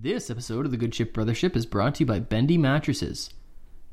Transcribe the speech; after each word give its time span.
This 0.00 0.30
episode 0.30 0.64
of 0.64 0.70
the 0.70 0.76
Good 0.76 0.94
Ship 0.94 1.12
Brothership 1.12 1.56
is 1.56 1.66
brought 1.66 1.96
to 1.96 2.00
you 2.04 2.06
by 2.06 2.20
Bendy 2.20 2.56
Mattresses. 2.56 3.30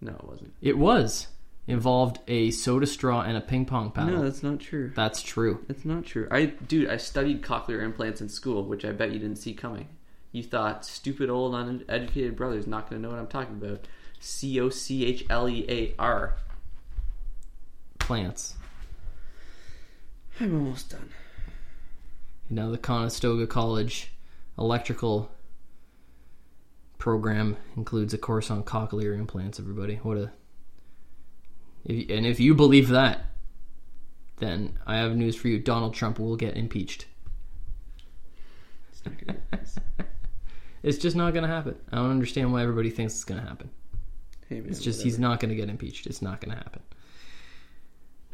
no, 0.00 0.12
it 0.12 0.24
wasn't. 0.24 0.54
It 0.62 0.78
was. 0.78 1.28
Involved 1.66 2.18
a 2.28 2.50
soda 2.50 2.86
straw 2.86 3.22
and 3.22 3.38
a 3.38 3.40
ping 3.40 3.64
pong 3.64 3.90
paddle. 3.90 4.18
No, 4.18 4.22
that's 4.24 4.42
not 4.42 4.60
true. 4.60 4.92
That's 4.94 5.22
true. 5.22 5.64
It's 5.68 5.86
not 5.86 6.04
true. 6.04 6.28
I, 6.30 6.46
dude, 6.46 6.90
I 6.90 6.98
studied 6.98 7.40
cochlear 7.40 7.82
implants 7.82 8.20
in 8.20 8.28
school, 8.28 8.64
which 8.64 8.84
I 8.84 8.92
bet 8.92 9.12
you 9.12 9.18
didn't 9.18 9.38
see 9.38 9.54
coming. 9.54 9.88
You 10.30 10.42
thought 10.42 10.84
stupid 10.84 11.30
old 11.30 11.54
uneducated 11.54 12.36
brother's 12.36 12.66
not 12.66 12.90
going 12.90 13.00
to 13.00 13.08
know 13.08 13.14
what 13.14 13.20
I'm 13.20 13.28
talking 13.28 13.54
about. 13.54 13.86
C 14.20 14.60
O 14.60 14.68
C 14.68 15.06
H 15.06 15.24
L 15.30 15.48
E 15.48 15.64
A 15.68 15.94
R. 15.98 16.36
Plants. 17.98 18.56
I'm 20.40 20.54
almost 20.54 20.90
done. 20.90 21.10
You 22.50 22.56
know, 22.56 22.70
the 22.70 22.78
Conestoga 22.78 23.46
College 23.46 24.12
electrical 24.58 25.30
program 26.98 27.56
includes 27.76 28.12
a 28.12 28.18
course 28.18 28.50
on 28.50 28.64
cochlear 28.64 29.16
implants, 29.18 29.58
everybody. 29.58 29.96
What 29.96 30.18
a. 30.18 30.32
If, 31.84 32.10
and 32.10 32.26
if 32.26 32.40
you 32.40 32.54
believe 32.54 32.88
that, 32.88 33.26
then 34.38 34.78
I 34.86 34.96
have 34.96 35.16
news 35.16 35.36
for 35.36 35.48
you. 35.48 35.58
Donald 35.58 35.94
Trump 35.94 36.18
will 36.18 36.36
get 36.36 36.56
impeached. 36.56 37.06
It's 38.90 39.04
not 39.04 39.18
gonna 39.18 39.38
happen. 39.50 39.82
It's 40.84 40.98
just 40.98 41.16
not 41.16 41.32
going 41.32 41.44
to 41.44 41.48
happen. 41.48 41.76
I 41.90 41.96
don't 41.96 42.10
understand 42.10 42.52
why 42.52 42.62
everybody 42.62 42.90
thinks 42.90 43.14
it's 43.14 43.24
going 43.24 43.40
to 43.40 43.48
happen. 43.48 43.70
hey, 44.50 44.60
man, 44.60 44.68
It's 44.68 44.80
just 44.80 45.02
he's 45.02 45.18
not 45.18 45.40
going 45.40 45.48
to 45.48 45.54
get 45.54 45.70
impeached. 45.70 46.06
It's 46.06 46.20
not 46.20 46.42
going 46.42 46.50
to 46.50 46.62
happen. 46.62 46.82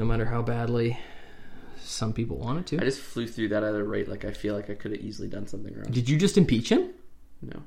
No 0.01 0.05
matter 0.05 0.25
how 0.25 0.43
badly 0.43 0.99
some 1.81 2.13
people 2.13 2.39
want 2.39 2.59
it 2.59 2.67
to. 2.67 2.79
I 2.79 2.87
just 2.87 3.01
flew 3.01 3.29
through 3.29 3.51
that 3.51 3.63
at 3.63 3.77
a 3.77 3.85
rate 3.85 4.09
like 4.09 4.25
I 4.25 4.33
feel 4.33 4.57
like 4.57 4.69
I 4.69 4.75
could 4.75 4.91
have 4.91 5.01
easily 5.01 5.29
done 5.29 5.47
something 5.47 5.73
wrong. 5.73 5.93
Did 5.93 6.09
you 6.09 6.19
just 6.19 6.37
impeach 6.37 6.71
him? 6.71 6.91
No. 7.41 7.63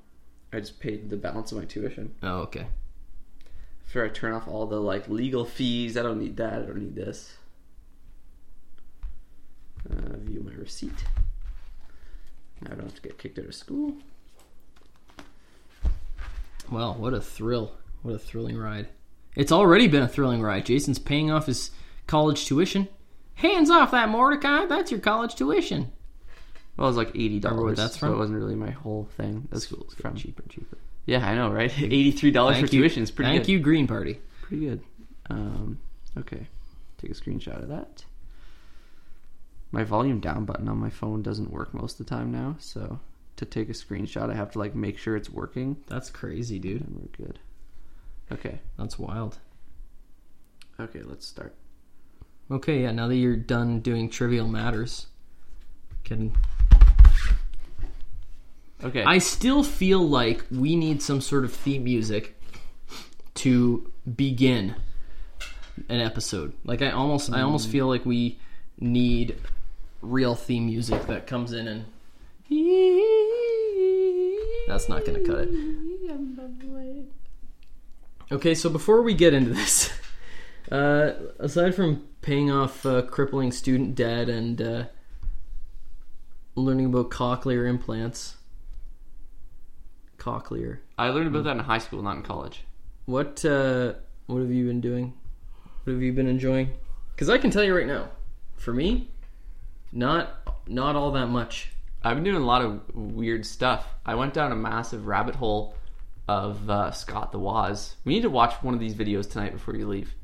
I 0.52 0.60
just 0.60 0.82
paid 0.82 1.10
the 1.10 1.16
balance 1.16 1.54
of 1.54 1.60
my 1.60 1.66
tuition. 1.66 2.14
Oh, 2.22 2.40
okay. 2.40 2.68
After 3.94 4.06
I 4.06 4.10
turn 4.10 4.34
off 4.34 4.48
all 4.48 4.66
the 4.66 4.82
like 4.82 5.08
legal 5.08 5.46
fees, 5.46 5.98
I 5.98 6.02
don't 6.02 6.18
need 6.18 6.38
that. 6.38 6.54
I 6.54 6.66
don't 6.66 6.80
need 6.80 6.96
this. 6.96 7.38
Uh, 9.88 10.18
view 10.18 10.42
my 10.44 10.52
receipt. 10.54 11.06
Now 12.62 12.72
I 12.72 12.74
don't 12.74 12.86
have 12.86 12.96
to 12.96 13.02
get 13.04 13.20
kicked 13.20 13.38
out 13.38 13.46
of 13.46 13.54
school. 13.54 13.94
Well, 16.72 16.96
what 16.96 17.14
a 17.14 17.22
thrill. 17.22 17.74
What 18.02 18.16
a 18.16 18.18
thrilling 18.18 18.58
ride. 18.58 18.88
It's 19.36 19.52
already 19.52 19.88
been 19.88 20.02
a 20.02 20.08
thrilling 20.08 20.42
ride. 20.42 20.66
Jason's 20.66 20.98
paying 20.98 21.30
off 21.30 21.46
his 21.46 21.70
college 22.08 22.48
tuition. 22.48 22.88
Hands 23.36 23.70
off 23.70 23.92
that 23.92 24.10
Mordecai. 24.10 24.66
That's 24.66 24.90
your 24.90 25.02
college 25.02 25.36
tuition. 25.36 25.92
Well, 26.78 26.88
it 26.88 26.90
was 26.90 26.98
like 26.98 27.10
eighty 27.10 27.40
dollars. 27.40 27.78
that's 27.78 28.00
So 28.00 28.12
it 28.12 28.18
wasn't 28.18 28.40
really 28.40 28.56
my 28.56 28.72
whole 28.72 29.08
thing. 29.18 29.48
That's 29.52 29.66
School's 29.66 29.94
from 29.94 30.16
cheaper 30.16 30.42
cheaper. 30.50 30.80
Yeah, 31.06 31.26
I 31.28 31.36
know, 31.36 31.50
right? 31.52 31.72
Eighty-three 31.82 32.32
dollars 32.32 32.56
for 32.58 32.62
you. 32.64 32.68
tuition 32.68 33.04
is 33.04 33.12
pretty 33.12 33.32
Thank 33.32 33.44
good. 33.46 33.52
you, 33.52 33.60
Green 33.60 33.88
Party. 33.88 34.20
Pretty 34.42 34.66
good. 34.68 34.82
Um, 35.30 35.80
okay, 36.18 36.48
take 36.98 37.12
a 37.12 37.14
screenshot 37.14 37.62
of 37.62 37.70
that. 37.70 38.06
My 39.72 39.84
volume 39.84 40.20
down 40.20 40.46
button 40.46 40.68
on 40.70 40.78
my 40.78 40.90
phone 40.90 41.22
doesn't 41.24 41.52
work 41.52 41.74
most 41.74 42.00
of 42.00 42.06
the 42.06 42.10
time 42.16 42.32
now, 42.32 42.56
so 42.60 43.00
to 43.38 43.46
take 43.46 43.70
a 43.70 43.74
screenshot, 43.74 44.30
I 44.30 44.36
have 44.36 44.52
to 44.52 44.60
like 44.60 44.76
make 44.76 44.98
sure 44.98 45.16
it's 45.16 45.30
working, 45.30 45.78
That's 45.88 46.10
crazy, 46.12 46.60
dude. 46.60 46.82
and 46.82 46.96
we're 46.96 47.26
good. 47.26 47.40
Okay, 48.32 48.60
That's 48.78 49.00
wild. 49.00 49.40
okay, 50.80 51.02
let's 51.02 51.26
start. 51.28 51.56
Okay, 52.52 52.84
yeah, 52.84 52.92
now 52.92 53.08
that 53.08 53.16
you're 53.16 53.36
done 53.36 53.80
doing 53.80 54.10
trivial 54.10 54.48
matters, 54.48 55.08
can 56.04 56.36
Okay, 58.84 59.04
I 59.04 59.18
still 59.20 59.64
feel 59.64 60.08
like 60.08 60.44
we 60.52 60.76
need 60.76 61.02
some 61.02 61.22
sort 61.22 61.46
of 61.46 61.54
theme 61.54 61.86
music 61.86 62.36
to 63.36 63.92
begin 64.16 64.76
an 65.90 66.02
episode. 66.02 66.54
Like 66.66 66.82
I 66.82 66.92
almost 66.92 67.32
I 67.32 67.42
almost 67.42 67.70
feel 67.70 67.88
like 67.88 68.06
we 68.06 68.40
need 68.80 69.38
real 70.02 70.36
theme 70.36 70.66
music 70.66 71.08
that 71.08 71.28
comes 71.28 71.54
in 71.54 71.68
and 71.68 71.86
That's 74.68 74.90
not 74.90 75.06
going 75.06 75.24
to 75.24 75.30
cut 75.30 75.40
it. 75.40 75.50
Okay, 78.32 78.56
so 78.56 78.70
before 78.70 79.02
we 79.02 79.14
get 79.14 79.34
into 79.34 79.52
this, 79.52 79.92
uh, 80.72 81.12
aside 81.40 81.76
from 81.76 82.08
paying 82.22 82.52
off 82.52 82.86
uh, 82.86 83.02
crippling 83.04 83.52
student 83.52 83.96
debt 83.96 84.30
and 84.30 84.62
uh, 84.62 84.86
learning 86.56 86.88
about 86.88 87.10
cochlear 87.10 87.68
implants, 87.70 88.36
cochlear. 90.24 90.80
I 90.98 91.10
learned 91.10 91.28
about 91.28 91.44
that 91.44 91.58
in 91.58 91.64
high 91.64 91.80
school, 91.80 92.02
not 92.02 92.16
in 92.16 92.24
college. 92.24 92.64
What 93.06 93.44
uh, 93.44 93.94
what 94.28 94.40
have 94.40 94.52
you 94.52 94.66
been 94.66 94.82
doing? 94.82 95.14
What 95.84 95.94
have 95.94 96.02
you 96.02 96.14
been 96.14 96.28
enjoying? 96.28 96.72
Because 97.14 97.30
I 97.30 97.38
can 97.38 97.52
tell 97.52 97.64
you 97.64 97.76
right 97.76 97.88
now, 97.88 98.10
for 98.56 98.74
me, 98.74 99.10
not 99.92 100.48
not 100.68 100.96
all 100.96 101.12
that 101.12 101.28
much. 101.28 101.70
I've 102.04 102.16
been 102.16 102.24
doing 102.24 102.42
a 102.42 102.46
lot 102.46 102.62
of 102.62 102.96
weird 102.96 103.46
stuff. 103.46 103.86
I 104.06 104.16
went 104.16 104.34
down 104.34 104.52
a 104.52 104.56
massive 104.56 105.08
rabbit 105.08 105.36
hole 105.36 105.76
of 106.28 106.70
uh, 106.70 106.92
Scott 106.92 107.32
the 107.32 107.40
Woz. 107.40 107.96
We 108.06 108.14
need 108.14 108.22
to 108.24 108.30
watch 108.30 108.56
one 108.62 108.74
of 108.74 108.80
these 108.80 108.96
videos 108.96 109.30
tonight 109.30 109.54
before 109.54 109.76
you 109.76 109.88
leave. 109.88 110.16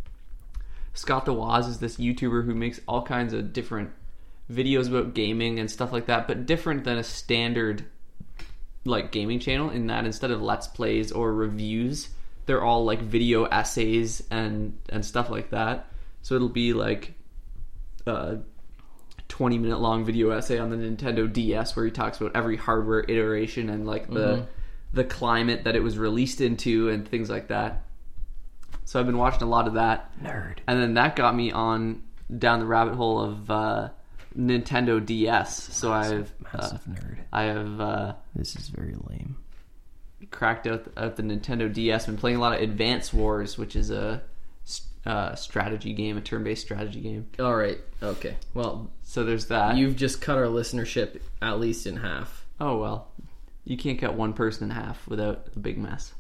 Scott 0.94 1.26
the 1.26 1.34
Woz 1.34 1.68
is 1.68 1.80
this 1.80 1.98
YouTuber 1.98 2.46
who 2.46 2.56
makes 2.56 2.82
all 2.88 3.02
kinds 3.02 3.34
of 3.34 3.54
different 3.54 3.92
videos 4.52 4.90
about 4.90 5.14
gaming 5.14 5.60
and 5.60 5.70
stuff 5.70 5.94
like 5.94 6.08
that, 6.08 6.28
but 6.28 6.46
different 6.46 6.84
than 6.84 6.98
a 6.98 7.04
standard 7.04 7.86
like 8.86 9.12
gaming 9.12 9.40
channel 9.40 9.70
in 9.70 9.88
that 9.88 10.06
instead 10.06 10.32
of 10.32 10.42
let's 10.42 10.68
plays 10.68 11.12
or 11.12 11.34
reviews, 11.34 12.10
they're 12.46 12.64
all 12.64 12.86
like 12.86 13.02
video 13.02 13.46
essays 13.46 14.24
and 14.32 14.78
and 14.90 15.06
stuff 15.06 15.30
like 15.30 15.52
that. 15.52 15.88
So 16.22 16.36
it'll 16.36 16.50
be 16.50 16.74
like 16.74 17.14
a 18.06 18.40
20 19.28 19.58
minute 19.58 19.80
long 19.80 20.06
video 20.06 20.32
essay 20.32 20.58
on 20.58 20.70
the 20.70 20.76
Nintendo 20.76 21.32
DS 21.32 21.76
where 21.76 21.86
he 21.86 21.92
talks 21.92 22.20
about 22.20 22.36
every 22.36 22.58
hardware 22.58 23.06
iteration 23.08 23.70
and 23.70 23.86
like 23.86 24.10
the 24.10 24.48
the 24.92 25.04
climate 25.04 25.66
that 25.66 25.76
it 25.76 25.84
was 25.84 25.98
released 25.98 26.42
into 26.42 26.90
and 26.90 27.08
things 27.08 27.30
like 27.30 27.50
that. 27.50 27.84
So 28.86 29.00
I've 29.00 29.06
been 29.06 29.20
watching 29.20 29.44
a 29.44 29.50
lot 29.50 29.68
of 29.68 29.76
that. 29.76 30.12
Nerd. 30.20 30.58
And 30.68 30.82
then 30.82 30.96
that 30.96 31.16
got 31.16 31.36
me 31.36 31.52
on 31.52 32.02
down 32.36 32.60
the 32.60 32.66
rabbit 32.66 32.96
hole 32.96 33.22
of 33.22 33.52
uh, 33.52 33.90
Nintendo 34.38 35.04
DS. 35.06 35.74
So 35.74 35.92
I've 35.92 36.32
uh, 36.54 36.58
Massive 36.58 36.82
nerd. 36.90 37.18
I 37.34 37.44
have 37.44 37.80
uh, 37.82 38.14
This 38.36 38.56
is 38.56 38.70
very 38.70 38.96
lame. 39.08 39.38
cracked 40.32 40.68
out, 40.68 40.86
out 40.98 41.16
the 41.16 41.24
Nintendo 41.24 41.72
DS. 41.72 42.06
Been 42.06 42.18
playing 42.18 42.38
a 42.38 42.40
lot 42.40 42.54
of 42.56 42.62
Advance 42.62 43.14
Wars, 43.14 43.58
which 43.58 43.76
is 43.76 43.90
a 43.92 44.22
uh, 45.06 45.34
strategy 45.36 45.94
game, 45.94 46.18
a 46.18 46.22
turn-based 46.22 46.62
strategy 46.62 47.02
game. 47.02 47.28
All 47.40 47.56
right. 47.56 47.80
Okay. 48.04 48.36
Well, 48.54 48.92
So 49.04 49.24
there's 49.24 49.46
that. 49.46 49.78
you've 49.78 49.96
just 49.96 50.22
cut 50.22 50.38
our 50.38 50.46
listenership 50.46 51.20
at 51.42 51.60
least 51.60 51.88
in 51.88 51.98
half. 51.98 52.46
oh 52.60 52.78
well, 52.78 53.08
you 53.66 53.78
can't 53.78 54.00
cut 54.00 54.14
one 54.16 54.34
person 54.34 54.66
in 54.66 54.70
half 54.76 55.08
without 55.08 55.48
a 55.56 55.60
big 55.60 55.78
mess. 55.78 56.14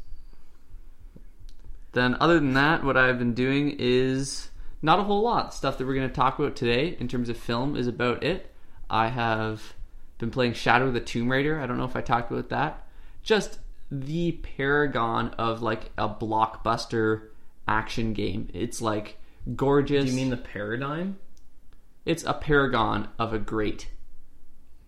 Then, 1.92 2.16
other 2.20 2.36
than 2.36 2.54
that, 2.54 2.84
what 2.84 2.98
I've 2.98 3.18
been 3.18 3.34
doing 3.34 3.76
is 3.80 4.49
not 4.81 5.00
a 5.00 5.04
whole 5.04 5.22
lot. 5.22 5.54
Stuff 5.54 5.78
that 5.78 5.86
we're 5.86 5.96
going 5.96 6.10
to 6.10 6.14
talk 6.14 6.40
about 6.40 6.56
today 6.56 6.96
in 7.00 7.08
terms 7.08 7.30
of 7.30 7.38
film 7.38 7.76
is 7.76 7.88
about 7.88 8.24
it. 8.24 8.54
I 8.90 9.10
have 9.10 9.74
been 10.18 10.31
playing 10.31 10.54
Shadow 10.54 10.88
of 10.88 10.94
the 10.94 11.00
Tomb 11.00 11.31
Raider. 11.31 11.60
I 11.60 11.68
don't 11.68 11.78
know 11.78 11.86
if 11.86 11.96
I 11.96 12.02
talked 12.02 12.31
about 12.31 12.50
that. 12.50 12.88
Just 13.22 13.60
the 13.92 14.34
paragon 14.34 15.30
of 15.38 15.62
like 15.62 15.92
a 15.98 16.08
blockbuster 16.08 17.30
action 17.68 18.14
game. 18.14 18.50
It's 18.54 18.81
like 18.81 19.18
gorgeous. 19.56 20.06
Do 20.06 20.12
you 20.12 20.16
mean 20.16 20.30
the 20.30 20.38
paradigm? 20.38 21.18
it's 22.10 22.24
a 22.24 22.34
paragon 22.34 23.08
of 23.20 23.34
a 23.34 23.40
great 23.40 23.88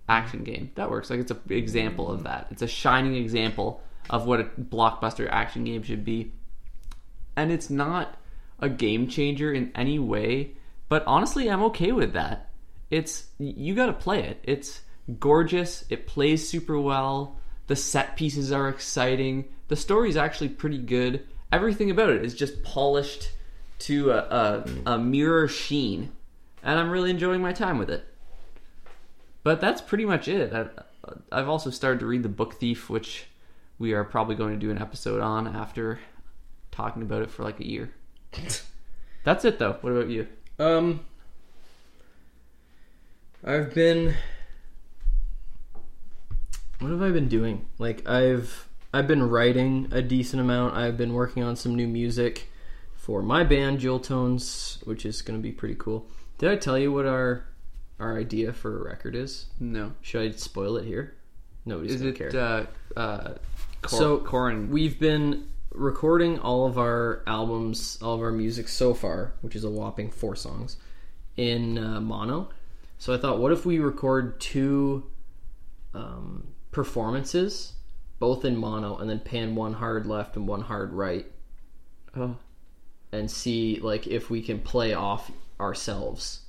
action 0.09 0.43
game. 0.43 0.71
That 0.73 0.89
works. 0.89 1.11
Like 1.11 1.19
it's 1.19 1.29
an 1.29 1.39
example 1.49 2.09
of 2.09 2.23
that. 2.23 2.47
It's 2.49 2.63
a 2.63 2.67
shining 2.67 3.15
example 3.15 3.83
of 4.09 4.25
what 4.25 4.39
a 4.39 4.45
blockbuster 4.45 5.29
action 5.29 5.63
game 5.63 5.83
should 5.83 6.03
be. 6.03 6.31
And 7.35 7.51
it's 7.51 7.69
not 7.69 8.17
a 8.61 8.69
game 8.69 9.07
changer 9.07 9.51
in 9.51 9.71
any 9.75 9.99
way, 9.99 10.51
but 10.89 11.03
honestly, 11.05 11.49
I'm 11.49 11.63
okay 11.63 11.91
with 11.91 12.13
that. 12.13 12.49
It's 12.89 13.27
you 13.37 13.73
got 13.73 13.87
to 13.87 13.93
play 13.93 14.23
it. 14.23 14.39
It's 14.43 14.81
gorgeous. 15.19 15.85
It 15.89 16.07
plays 16.07 16.47
super 16.47 16.79
well. 16.79 17.37
The 17.67 17.75
set 17.75 18.15
pieces 18.15 18.51
are 18.51 18.69
exciting. 18.69 19.45
The 19.69 19.75
story's 19.75 20.17
actually 20.17 20.49
pretty 20.49 20.77
good. 20.77 21.25
Everything 21.51 21.89
about 21.89 22.09
it 22.09 22.23
is 22.23 22.33
just 22.33 22.63
polished 22.63 23.31
to 23.79 24.11
a, 24.11 24.17
a, 24.17 24.93
a 24.93 24.97
mirror 24.99 25.47
sheen 25.47 26.11
and 26.63 26.79
I'm 26.79 26.89
really 26.89 27.09
enjoying 27.09 27.41
my 27.41 27.53
time 27.53 27.77
with 27.77 27.89
it. 27.89 28.05
But 29.43 29.59
that's 29.59 29.81
pretty 29.81 30.05
much 30.05 30.27
it. 30.27 30.53
I, 30.53 30.67
I've 31.31 31.49
also 31.49 31.69
started 31.69 31.99
to 32.01 32.05
read 32.05 32.23
The 32.23 32.29
Book 32.29 32.55
Thief, 32.55 32.89
which 32.89 33.25
we 33.79 33.93
are 33.93 34.03
probably 34.03 34.35
going 34.35 34.53
to 34.53 34.59
do 34.59 34.69
an 34.69 34.77
episode 34.77 35.21
on 35.21 35.47
after 35.47 35.99
talking 36.71 37.01
about 37.01 37.23
it 37.23 37.31
for 37.31 37.43
like 37.43 37.59
a 37.59 37.67
year. 37.67 37.91
That's 39.23 39.45
it, 39.45 39.59
though. 39.59 39.77
What 39.81 39.91
about 39.91 40.09
you? 40.09 40.27
Um, 40.59 41.01
I've 43.43 43.73
been. 43.73 44.15
What 46.79 46.91
have 46.91 47.01
I 47.01 47.11
been 47.11 47.27
doing? 47.27 47.67
Like 47.77 48.07
I've 48.09 48.67
I've 48.93 49.07
been 49.07 49.21
writing 49.29 49.87
a 49.91 50.01
decent 50.01 50.41
amount. 50.41 50.75
I've 50.75 50.97
been 50.97 51.13
working 51.13 51.43
on 51.43 51.55
some 51.55 51.75
new 51.75 51.87
music 51.87 52.47
for 52.95 53.21
my 53.21 53.43
band 53.43 53.79
Jewel 53.79 53.99
Tones, 53.99 54.79
which 54.85 55.05
is 55.05 55.21
going 55.21 55.37
to 55.37 55.43
be 55.43 55.51
pretty 55.51 55.75
cool. 55.75 56.07
Did 56.39 56.49
I 56.49 56.55
tell 56.55 56.77
you 56.79 56.91
what 56.91 57.05
our 57.05 57.45
our 57.99 58.17
idea 58.17 58.51
for 58.53 58.79
a 58.79 58.83
record 58.83 59.15
is? 59.15 59.45
No. 59.59 59.93
Should 60.01 60.21
I 60.21 60.35
spoil 60.35 60.77
it 60.77 60.85
here? 60.85 61.15
Nobody's 61.65 61.93
Is 61.95 62.01
gonna 62.01 62.11
it 62.13 62.15
care. 62.31 62.35
uh, 62.95 62.99
uh, 62.99 63.33
Cor- 63.83 63.99
So, 63.99 64.17
Corin? 64.19 64.71
We've 64.71 64.99
been 64.99 65.47
recording 65.71 66.39
all 66.39 66.65
of 66.65 66.77
our 66.77 67.23
albums, 67.27 67.97
all 68.01 68.15
of 68.15 68.21
our 68.21 68.31
music 68.31 68.67
so 68.67 68.93
far, 68.93 69.33
which 69.41 69.55
is 69.55 69.63
a 69.63 69.69
whopping 69.69 70.09
four 70.09 70.35
songs, 70.35 70.77
in 71.37 71.77
uh, 71.77 72.01
mono. 72.01 72.49
So 72.97 73.13
I 73.13 73.17
thought, 73.17 73.39
what 73.39 73.51
if 73.51 73.65
we 73.65 73.79
record 73.79 74.39
two 74.39 75.09
um, 75.93 76.47
performances, 76.71 77.73
both 78.19 78.45
in 78.45 78.57
mono, 78.57 78.97
and 78.97 79.09
then 79.09 79.19
pan 79.19 79.55
one 79.55 79.73
hard 79.73 80.05
left 80.05 80.35
and 80.35 80.47
one 80.47 80.61
hard 80.61 80.93
right, 80.93 81.25
oh, 82.15 82.37
and 83.11 83.29
see 83.29 83.79
like 83.81 84.07
if 84.07 84.29
we 84.29 84.41
can 84.41 84.59
play 84.59 84.93
off 84.93 85.31
ourselves, 85.59 86.41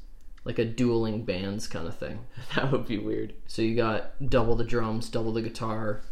like 0.45 0.59
a 0.59 0.65
dueling 0.65 1.25
bands 1.25 1.67
kind 1.67 1.87
of 1.87 1.97
thing. 1.97 2.19
that 2.55 2.71
would 2.71 2.87
be 2.87 2.99
weird. 2.99 3.35
So 3.47 3.63
you 3.63 3.77
got 3.77 4.29
double 4.29 4.57
the 4.57 4.65
drums, 4.65 5.09
double 5.09 5.33
the 5.33 5.43
guitar, 5.43 6.03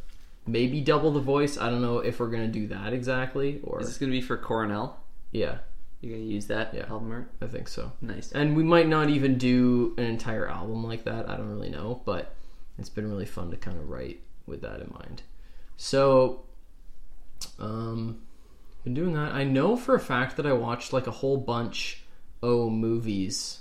maybe 0.47 0.81
double 0.81 1.11
the 1.13 1.21
voice. 1.21 1.59
I 1.59 1.71
don't 1.71 1.83
know 1.83 1.99
if 1.99 2.19
we're 2.21 2.31
gonna 2.31 2.49
do 2.49 2.67
that 2.69 2.93
exactly, 2.93 3.61
or 3.63 3.81
Is 3.81 3.89
this 3.89 3.99
going 3.99 4.11
to 4.11 4.17
be 4.17 4.21
for 4.23 4.37
Coronel? 4.37 4.97
yeah, 5.33 5.59
You're 6.01 6.17
going 6.17 6.27
to 6.27 6.33
use 6.35 6.47
that 6.47 6.73
Yeah. 6.75 6.87
album 6.89 7.13
art? 7.13 7.31
I 7.43 7.47
think 7.47 7.69
so. 7.69 7.93
Nice. 8.01 8.33
And 8.33 8.57
we 8.57 8.63
might 8.63 8.89
not 8.89 9.11
even 9.11 9.37
do 9.39 9.95
an 9.99 10.05
entire 10.05 10.49
album 10.49 10.83
like 10.83 11.05
that. 11.05 11.29
I 11.29 11.37
don't 11.37 11.51
really 11.51 11.69
know, 11.69 12.01
but 12.05 12.35
it's 12.79 12.89
been 12.89 13.09
really 13.09 13.27
fun 13.27 13.51
to 13.51 13.57
kind 13.59 13.77
of 13.79 13.89
write 13.91 14.21
with 14.47 14.63
that 14.63 14.81
in 14.81 14.91
mind. 14.93 15.23
So, 15.77 16.45
um, 17.59 18.23
been 18.85 18.95
doing 18.95 19.13
that. 19.15 19.33
I 19.33 19.45
know 19.45 19.77
for 19.77 19.95
a 19.95 20.01
fact 20.01 20.37
that 20.39 20.47
I 20.47 20.53
watched 20.55 20.93
like 20.93 21.07
a 21.07 21.11
whole 21.11 21.37
bunch 21.37 22.03
of 22.43 22.73
movies 22.73 23.61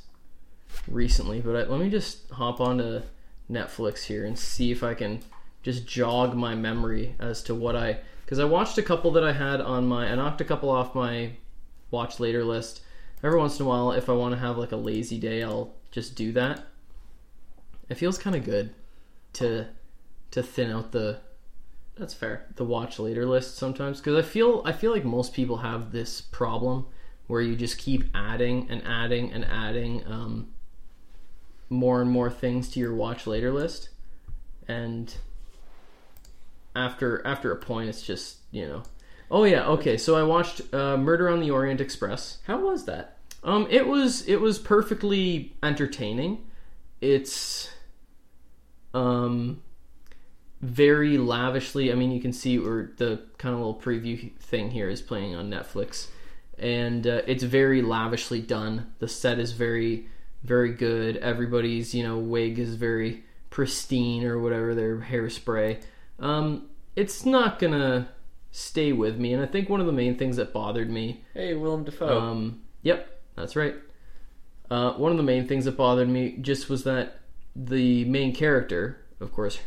recently, 0.87 1.41
but 1.41 1.55
I, 1.55 1.63
let 1.69 1.79
me 1.79 1.89
just 1.89 2.29
hop 2.31 2.61
onto 2.61 3.01
Netflix 3.51 4.03
here 4.05 4.25
and 4.25 4.39
see 4.39 4.71
if 4.71 4.81
I 4.83 4.93
can 4.93 5.21
just 5.63 5.85
jog 5.87 6.35
my 6.35 6.55
memory 6.55 7.15
as 7.19 7.43
to 7.43 7.55
what 7.55 7.75
I 7.75 7.99
because 8.25 8.39
I 8.39 8.45
watched 8.45 8.77
a 8.77 8.83
couple 8.83 9.11
that 9.11 9.23
I 9.23 9.33
had 9.33 9.59
on 9.61 9.87
my 9.87 10.11
I 10.11 10.15
knocked 10.15 10.41
a 10.41 10.45
couple 10.45 10.69
off 10.69 10.95
my 10.95 11.31
watch 11.91 12.19
later 12.19 12.43
list. 12.43 12.81
Every 13.23 13.37
once 13.37 13.59
in 13.59 13.65
a 13.65 13.69
while, 13.69 13.91
if 13.91 14.07
I 14.09 14.13
want 14.13 14.33
to 14.33 14.39
have 14.39 14.57
like 14.57 14.71
a 14.71 14.77
lazy 14.77 15.19
day, 15.19 15.43
I'll 15.43 15.73
just 15.91 16.15
do 16.15 16.31
that. 16.33 16.65
It 17.89 17.95
feels 17.95 18.17
kind 18.17 18.35
of 18.35 18.45
good 18.45 18.73
to 19.33 19.67
to 20.31 20.43
thin 20.43 20.71
out 20.71 20.91
the 20.91 21.19
That's 21.97 22.13
fair. 22.13 22.45
the 22.55 22.63
watch 22.63 22.99
later 22.99 23.25
list 23.25 23.57
sometimes 23.57 23.99
because 23.99 24.15
I 24.15 24.27
feel 24.27 24.61
I 24.63 24.71
feel 24.71 24.91
like 24.91 25.03
most 25.03 25.33
people 25.33 25.57
have 25.57 25.91
this 25.91 26.21
problem 26.21 26.85
where 27.27 27.41
you 27.41 27.55
just 27.55 27.77
keep 27.77 28.05
adding 28.15 28.67
and 28.69 28.81
adding 28.85 29.31
and 29.31 29.45
adding 29.45 30.03
um, 30.07 30.47
more 31.69 32.01
and 32.01 32.09
more 32.09 32.29
things 32.29 32.69
to 32.69 32.79
your 32.79 32.95
watch 32.95 33.27
later 33.27 33.51
list, 33.51 33.89
and 34.67 35.15
after 36.79 37.25
after 37.25 37.51
a 37.51 37.57
point, 37.57 37.89
it's 37.89 38.01
just 38.01 38.37
you 38.51 38.67
know. 38.67 38.83
Oh 39.29 39.43
yeah, 39.43 39.67
okay. 39.67 39.97
So 39.97 40.15
I 40.15 40.23
watched 40.23 40.73
uh, 40.73 40.97
Murder 40.97 41.29
on 41.29 41.39
the 41.39 41.51
Orient 41.51 41.81
Express. 41.81 42.39
How 42.47 42.59
was 42.59 42.85
that? 42.85 43.17
Um, 43.43 43.67
it 43.69 43.87
was 43.87 44.27
it 44.27 44.41
was 44.41 44.57
perfectly 44.57 45.53
entertaining. 45.61 46.45
It's 47.01 47.69
um 48.93 49.61
very 50.61 51.17
lavishly. 51.17 51.91
I 51.91 51.95
mean, 51.95 52.11
you 52.11 52.21
can 52.21 52.33
see 52.33 52.57
or 52.57 52.91
the 52.97 53.21
kind 53.37 53.53
of 53.53 53.59
little 53.59 53.75
preview 53.79 54.35
thing 54.39 54.71
here 54.71 54.89
is 54.89 55.01
playing 55.01 55.35
on 55.35 55.49
Netflix, 55.49 56.07
and 56.57 57.05
uh, 57.05 57.21
it's 57.27 57.43
very 57.43 57.81
lavishly 57.81 58.41
done. 58.41 58.93
The 58.99 59.07
set 59.07 59.39
is 59.39 59.51
very 59.51 60.07
very 60.43 60.73
good. 60.73 61.17
Everybody's 61.17 61.93
you 61.93 62.03
know 62.03 62.17
wig 62.17 62.59
is 62.59 62.75
very 62.75 63.23
pristine 63.49 64.23
or 64.23 64.39
whatever 64.39 64.73
their 64.75 64.97
hairspray. 64.97 65.81
Um, 66.19 66.69
it's 66.95 67.25
not 67.25 67.59
gonna 67.59 68.09
stay 68.51 68.91
with 68.91 69.17
me, 69.17 69.33
and 69.33 69.41
I 69.41 69.45
think 69.45 69.69
one 69.69 69.79
of 69.79 69.85
the 69.85 69.91
main 69.93 70.17
things 70.17 70.37
that 70.37 70.51
bothered 70.53 70.89
me 70.89 71.23
Hey, 71.33 71.53
Willem 71.53 71.83
Dafoe. 71.83 72.19
um, 72.19 72.61
yep, 72.81 73.21
that's 73.35 73.55
right. 73.55 73.75
Uh, 74.69 74.93
one 74.93 75.11
of 75.11 75.17
the 75.17 75.23
main 75.23 75.47
things 75.47 75.65
that 75.65 75.77
bothered 75.77 76.09
me 76.09 76.37
just 76.41 76.69
was 76.69 76.83
that 76.83 77.19
the 77.55 78.05
main 78.05 78.33
character, 78.35 78.99
of 79.19 79.31
course, 79.33 79.59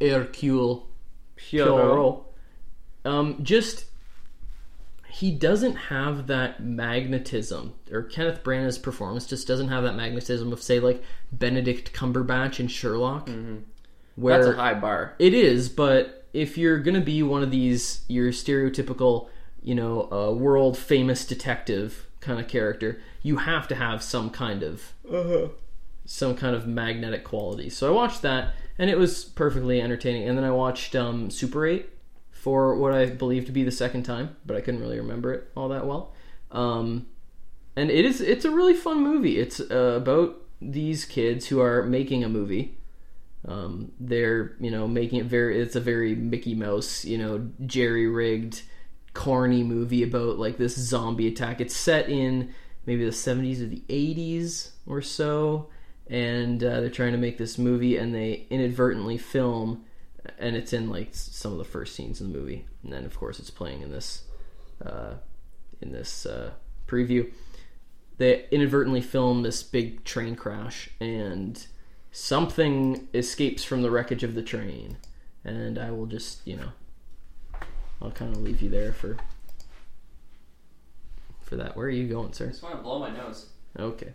Hercule 0.00 0.88
Poirot, 1.50 2.22
um, 3.04 3.42
just 3.42 3.86
he 5.08 5.32
doesn't 5.32 5.76
have 5.76 6.26
that 6.26 6.62
magnetism, 6.62 7.72
or 7.90 8.02
Kenneth 8.02 8.42
Branagh's 8.42 8.78
performance 8.78 9.26
just 9.26 9.48
doesn't 9.48 9.68
have 9.68 9.84
that 9.84 9.94
magnetism 9.94 10.52
of, 10.52 10.62
say, 10.62 10.78
like 10.80 11.02
Benedict 11.32 11.92
Cumberbatch 11.94 12.60
in 12.60 12.68
Sherlock, 12.68 13.28
where 14.16 14.42
That's 14.42 14.56
a 14.56 14.60
high 14.60 14.74
bar. 14.74 15.14
it 15.18 15.32
is, 15.32 15.68
but 15.68 16.26
if 16.32 16.58
you're 16.58 16.78
gonna 16.78 17.00
be 17.00 17.22
one 17.22 17.42
of 17.42 17.50
these, 17.50 18.02
your 18.08 18.30
stereotypical, 18.32 19.28
you 19.62 19.74
know, 19.74 20.10
uh, 20.10 20.32
world 20.32 20.76
famous 20.76 21.24
detective 21.24 22.06
kind 22.20 22.40
of 22.40 22.48
character, 22.48 23.00
you 23.22 23.36
have 23.36 23.68
to 23.68 23.74
have 23.74 24.02
some 24.02 24.30
kind 24.30 24.62
of 24.62 24.92
uh-huh. 25.10 25.48
some 26.04 26.36
kind 26.36 26.54
of 26.56 26.66
magnetic 26.66 27.24
quality. 27.24 27.70
So 27.70 27.88
I 27.88 27.90
watched 27.90 28.22
that, 28.22 28.54
and 28.78 28.90
it 28.90 28.98
was 28.98 29.24
perfectly 29.24 29.80
entertaining. 29.80 30.28
And 30.28 30.36
then 30.36 30.44
I 30.44 30.50
watched 30.50 30.94
um, 30.96 31.30
Super 31.30 31.66
Eight 31.66 31.90
for 32.30 32.76
what 32.76 32.92
I 32.92 33.06
believe 33.06 33.46
to 33.46 33.52
be 33.52 33.64
the 33.64 33.72
second 33.72 34.04
time, 34.04 34.36
but 34.44 34.56
I 34.56 34.60
couldn't 34.60 34.80
really 34.80 34.98
remember 34.98 35.32
it 35.32 35.50
all 35.56 35.68
that 35.68 35.86
well. 35.86 36.12
Um, 36.52 37.06
and 37.74 37.90
it 37.90 38.04
is 38.04 38.20
it's 38.20 38.44
a 38.44 38.50
really 38.50 38.74
fun 38.74 39.02
movie. 39.02 39.38
It's 39.38 39.60
uh, 39.60 39.94
about 39.96 40.36
these 40.60 41.04
kids 41.04 41.46
who 41.46 41.60
are 41.60 41.82
making 41.82 42.24
a 42.24 42.28
movie. 42.28 42.75
Um, 43.46 43.92
they're 44.00 44.56
you 44.60 44.70
know 44.70 44.88
making 44.88 45.20
it 45.20 45.26
very. 45.26 45.60
It's 45.60 45.76
a 45.76 45.80
very 45.80 46.14
Mickey 46.14 46.54
Mouse 46.54 47.04
you 47.04 47.18
know 47.18 47.48
jerry 47.64 48.08
rigged, 48.08 48.62
corny 49.14 49.62
movie 49.62 50.02
about 50.02 50.38
like 50.38 50.56
this 50.56 50.76
zombie 50.76 51.28
attack. 51.28 51.60
It's 51.60 51.76
set 51.76 52.08
in 52.08 52.52
maybe 52.86 53.04
the 53.04 53.12
seventies 53.12 53.62
or 53.62 53.66
the 53.66 53.82
eighties 53.88 54.72
or 54.86 55.00
so, 55.00 55.68
and 56.08 56.62
uh, 56.62 56.80
they're 56.80 56.90
trying 56.90 57.12
to 57.12 57.18
make 57.18 57.38
this 57.38 57.58
movie, 57.58 57.96
and 57.96 58.14
they 58.14 58.46
inadvertently 58.50 59.18
film, 59.18 59.84
and 60.38 60.56
it's 60.56 60.72
in 60.72 60.90
like 60.90 61.08
some 61.12 61.52
of 61.52 61.58
the 61.58 61.64
first 61.64 61.94
scenes 61.94 62.20
in 62.20 62.32
the 62.32 62.38
movie, 62.38 62.66
and 62.82 62.92
then 62.92 63.04
of 63.04 63.16
course 63.18 63.38
it's 63.38 63.50
playing 63.50 63.82
in 63.82 63.90
this, 63.90 64.22
uh, 64.84 65.14
in 65.80 65.92
this 65.92 66.26
uh, 66.26 66.52
preview. 66.86 67.32
They 68.18 68.46
inadvertently 68.50 69.02
film 69.02 69.42
this 69.42 69.62
big 69.62 70.04
train 70.04 70.36
crash, 70.36 70.88
and 71.00 71.64
something 72.16 73.06
escapes 73.12 73.62
from 73.62 73.82
the 73.82 73.90
wreckage 73.90 74.22
of 74.22 74.34
the 74.34 74.42
train. 74.42 74.96
And 75.44 75.78
I 75.78 75.90
will 75.90 76.06
just, 76.06 76.40
you 76.46 76.56
know, 76.56 76.70
I'll 78.00 78.10
kind 78.10 78.34
of 78.34 78.40
leave 78.40 78.62
you 78.62 78.70
there 78.70 78.92
for 78.92 79.18
for 81.42 81.56
that. 81.56 81.76
Where 81.76 81.86
are 81.86 81.90
you 81.90 82.08
going, 82.08 82.32
sir? 82.32 82.48
just 82.48 82.62
want 82.62 82.74
to 82.74 82.82
blow 82.82 82.98
my 82.98 83.10
nose. 83.10 83.50
Okay. 83.78 84.14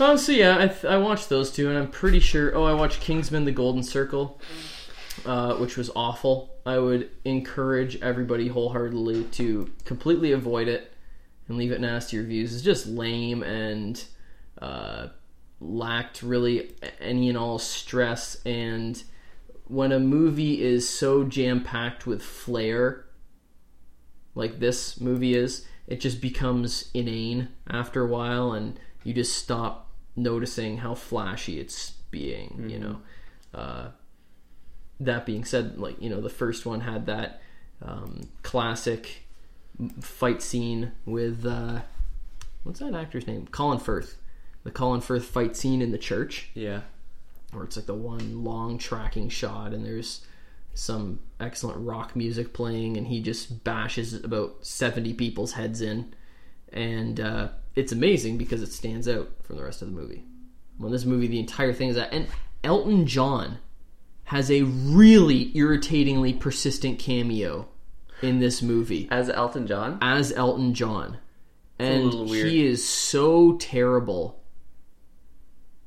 Um, 0.00 0.18
so 0.18 0.32
yeah, 0.32 0.56
I, 0.58 0.66
th- 0.66 0.84
I 0.84 0.98
watched 0.98 1.28
those 1.28 1.52
two, 1.52 1.68
and 1.68 1.78
I'm 1.78 1.90
pretty 1.90 2.20
sure. 2.20 2.54
Oh, 2.56 2.64
I 2.64 2.72
watched 2.72 3.00
Kingsman: 3.00 3.44
The 3.44 3.52
Golden 3.52 3.82
Circle, 3.82 4.40
uh, 5.24 5.54
which 5.56 5.76
was 5.76 5.90
awful. 5.94 6.50
I 6.66 6.78
would 6.78 7.10
encourage 7.24 8.00
everybody 8.02 8.48
wholeheartedly 8.48 9.24
to 9.24 9.70
completely 9.84 10.32
avoid 10.32 10.68
it 10.68 10.92
and 11.48 11.56
leave 11.56 11.70
it 11.70 11.80
nasty 11.80 12.18
reviews. 12.18 12.52
It's 12.54 12.64
just 12.64 12.86
lame 12.86 13.42
and 13.42 14.02
uh, 14.60 15.08
lacked 15.60 16.22
really 16.22 16.74
any 17.00 17.28
and 17.28 17.38
all 17.38 17.58
stress. 17.58 18.38
And 18.44 19.02
when 19.64 19.92
a 19.92 19.98
movie 19.98 20.62
is 20.62 20.88
so 20.88 21.24
jam 21.24 21.62
packed 21.62 22.06
with 22.06 22.22
flair, 22.22 23.06
like 24.34 24.58
this 24.60 25.00
movie 25.00 25.34
is, 25.34 25.66
it 25.86 26.00
just 26.00 26.20
becomes 26.20 26.90
inane 26.94 27.48
after 27.68 28.02
a 28.04 28.08
while, 28.08 28.52
and 28.52 28.78
you 29.04 29.14
just 29.14 29.36
stop 29.36 29.90
noticing 30.16 30.78
how 30.78 30.94
flashy 30.94 31.60
it's 31.60 31.92
being. 32.10 32.66
You 32.68 32.78
know. 32.78 33.00
Uh, 33.54 33.88
that 35.00 35.26
being 35.26 35.44
said, 35.44 35.78
like 35.78 36.00
you 36.00 36.10
know, 36.10 36.20
the 36.20 36.30
first 36.30 36.66
one 36.66 36.80
had 36.80 37.06
that 37.06 37.40
um, 37.82 38.28
classic 38.42 39.26
fight 40.00 40.42
scene 40.42 40.92
with 41.04 41.44
uh, 41.44 41.80
what's 42.62 42.80
that 42.80 42.94
actor's 42.94 43.26
name? 43.26 43.46
Colin 43.50 43.78
Firth. 43.78 44.16
The 44.66 44.72
Colin 44.72 45.00
Firth 45.00 45.24
fight 45.24 45.56
scene 45.56 45.80
in 45.80 45.92
the 45.92 45.98
church 45.98 46.50
Yeah. 46.54 46.80
where 47.52 47.64
it's 47.64 47.76
like 47.76 47.86
the 47.86 47.94
one 47.94 48.44
long 48.44 48.78
tracking 48.78 49.28
shot 49.28 49.72
and 49.72 49.84
there's 49.84 50.22
some 50.74 51.20
excellent 51.40 51.78
rock 51.86 52.14
music 52.14 52.52
playing 52.52 52.96
and 52.96 53.06
he 53.06 53.20
just 53.22 53.64
bashes 53.64 54.12
about 54.12 54.56
70 54.66 55.14
people's 55.14 55.52
heads 55.52 55.80
in 55.80 56.12
and 56.72 57.18
uh, 57.20 57.48
it's 57.74 57.92
amazing 57.92 58.36
because 58.36 58.60
it 58.60 58.72
stands 58.72 59.08
out 59.08 59.30
from 59.42 59.56
the 59.56 59.62
rest 59.64 59.80
of 59.82 59.88
the 59.88 59.94
movie 59.98 60.24
when 60.78 60.92
this 60.92 61.04
movie 61.06 61.26
the 61.28 61.38
entire 61.38 61.72
thing 61.72 61.88
is 61.88 61.96
that 61.96 62.12
and 62.12 62.26
elton 62.62 63.06
john 63.06 63.58
has 64.24 64.50
a 64.50 64.62
really 64.64 65.56
irritatingly 65.56 66.32
persistent 66.34 66.98
cameo 66.98 67.66
in 68.22 68.40
this 68.40 68.60
movie 68.60 69.06
As 69.10 69.30
Elton 69.30 69.66
John. 69.66 69.98
as 70.02 70.32
Elton 70.32 70.74
John. 70.74 71.18
And 71.78 72.04
little 72.06 72.24
weird. 72.26 72.48
he 72.48 72.66
is 72.66 72.86
so 72.88 73.56
terrible. 73.58 74.40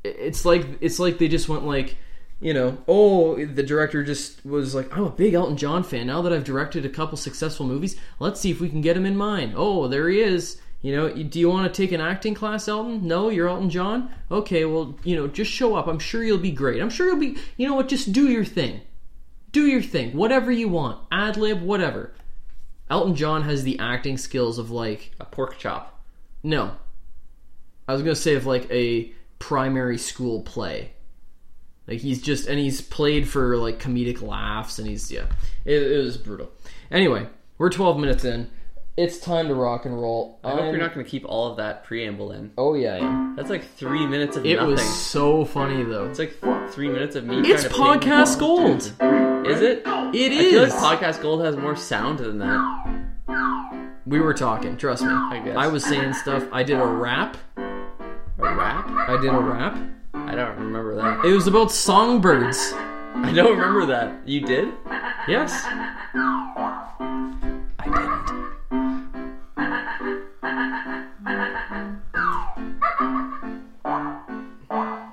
It's 0.04 0.46
like 0.46 0.66
it's 0.82 1.00
like 1.00 1.18
they 1.18 1.28
just 1.28 1.50
went 1.50 1.66
like, 1.66 1.98
you 2.40 2.54
know, 2.54 2.78
oh, 2.88 3.44
the 3.46 3.64
director 3.64 4.04
just 4.04 4.46
was 4.46 4.74
like, 4.74 4.96
I'm 4.96 5.04
a 5.04 5.10
big 5.10 5.34
Elton 5.34 5.58
John 5.58 5.84
fan. 5.84 6.08
Now 6.08 6.22
that 6.22 6.34
I've 6.34 6.44
directed 6.44 6.86
a 6.86 6.90
couple 6.90 7.18
successful 7.18 7.66
movies, 7.66 7.98
let's 8.20 8.40
see 8.40 8.52
if 8.52 8.62
we 8.62 8.70
can 8.70 8.82
get 8.82 8.96
him 8.98 9.06
in 9.06 9.18
mine. 9.18 9.54
Oh, 9.56 9.88
there 9.88 10.10
he 10.10 10.22
is. 10.22 10.60
You 10.82 10.96
know, 10.96 11.10
do 11.14 11.40
you 11.40 11.50
want 11.50 11.72
to 11.72 11.82
take 11.82 11.92
an 11.92 12.00
acting 12.00 12.34
class, 12.34 12.70
Elton? 12.70 13.06
No, 13.06 13.28
you're 13.30 13.50
Elton 13.50 13.70
John. 13.70 14.10
Okay, 14.32 14.64
well, 14.64 14.98
you 15.04 15.18
know, 15.18 15.28
just 15.28 15.52
show 15.52 15.76
up. 15.76 15.88
I'm 15.88 16.00
sure 16.00 16.24
you'll 16.24 16.38
be 16.38 16.52
great. 16.52 16.82
I'm 16.82 16.90
sure 16.90 17.08
you'll 17.08 17.20
be. 17.20 17.38
You 17.58 17.68
know 17.68 17.76
what? 17.76 17.90
Just 17.90 18.14
do 18.14 18.30
your 18.30 18.46
thing. 18.46 18.80
Do 19.52 19.66
your 19.66 19.82
thing. 19.82 20.16
Whatever 20.16 20.52
you 20.52 20.70
want. 20.70 21.02
Ad 21.12 21.36
lib, 21.36 21.62
whatever. 21.62 22.14
Elton 22.90 23.16
John 23.16 23.42
has 23.42 23.64
the 23.64 23.78
acting 23.78 24.18
skills 24.18 24.58
of 24.58 24.72
like 24.72 25.12
A 25.20 25.26
pork 25.26 25.58
chop. 25.58 26.02
no. 26.44 26.78
I 27.88 27.94
was 27.94 28.04
gonna 28.04 28.16
say 28.16 28.36
of 28.36 28.46
like 28.46 28.70
a 28.72 29.12
primary 29.40 29.98
school 29.98 30.42
play. 30.42 30.92
Like 31.88 32.00
he's 32.00 32.22
just 32.22 32.48
and 32.48 32.60
he's 32.60 32.82
played 32.82 33.28
for 33.28 33.58
like 33.58 33.80
comedic 33.80 34.22
laughs 34.22 34.78
and 34.80 34.88
he's 34.88 35.12
yeah. 35.12 35.26
It, 35.66 35.82
it 35.82 35.98
was 36.04 36.18
brutal. 36.18 36.52
Anyway, 36.92 37.28
we're 37.58 37.70
twelve 37.72 37.98
minutes 38.00 38.24
in. 38.26 38.50
It's 38.98 39.18
time 39.18 39.48
to 39.48 39.56
rock 39.56 39.86
and 39.86 39.96
roll. 40.00 40.40
I 40.44 40.50
hope 40.52 40.60
I'm- 40.60 40.70
you're 40.72 40.78
not 40.78 40.94
going 40.94 41.06
to 41.06 41.10
keep 41.10 41.24
all 41.26 41.50
of 41.50 41.58
that 41.58 41.86
preamble 41.86 42.32
in. 42.34 42.52
Oh 42.58 42.74
yeah, 42.74 42.98
yeah. 42.98 43.34
That's 43.38 43.50
like 43.50 43.64
three 43.76 44.06
minutes 44.06 44.36
of 44.36 44.46
It 44.46 44.56
nothing. 44.58 44.72
was 44.72 44.82
so 44.84 45.46
funny 45.46 45.84
though. 45.84 46.06
It's 46.10 46.20
like 46.20 46.38
three 46.72 46.90
minutes 46.90 47.16
of 47.16 47.24
me. 47.26 47.40
It's 47.40 47.64
trying 47.64 48.00
to 48.02 48.08
podcast 48.08 48.40
gold. 48.40 48.82
Is 49.48 49.62
it? 49.62 49.80
It 49.80 49.88
I 49.88 50.12
feel 50.12 50.64
is. 50.64 50.74
like 50.76 51.00
podcast 51.00 51.22
gold 51.22 51.44
has 51.46 51.56
more 51.56 51.76
sound 51.78 52.20
than 52.20 52.40
that. 52.40 53.06
we 54.06 54.20
were 54.20 54.34
talking. 54.34 54.76
Trust 54.76 55.04
me. 55.04 55.10
I 55.12 55.42
guess. 55.46 55.56
I 55.56 55.68
was 55.68 55.84
saying 55.86 56.14
stuff. 56.14 56.44
I 56.52 56.62
did 56.64 56.78
a 56.80 56.86
rap. 56.86 57.38
A 58.40 58.56
rap? 58.56 58.88
I 58.88 59.18
did 59.22 59.34
a 59.34 59.40
rap. 59.40 59.78
I 60.14 60.34
don't 60.34 60.58
remember 60.58 60.96
that. 60.96 61.26
It 61.26 61.34
was 61.34 61.48
about 61.48 61.72
songbirds. 61.72 62.72
I 62.74 63.34
don't 63.34 63.58
remember 63.58 63.86
that. 63.88 64.26
You 64.26 64.42
did? 64.42 64.74
Yes. 65.28 65.52
I 67.80 67.86
didn't. 67.86 68.30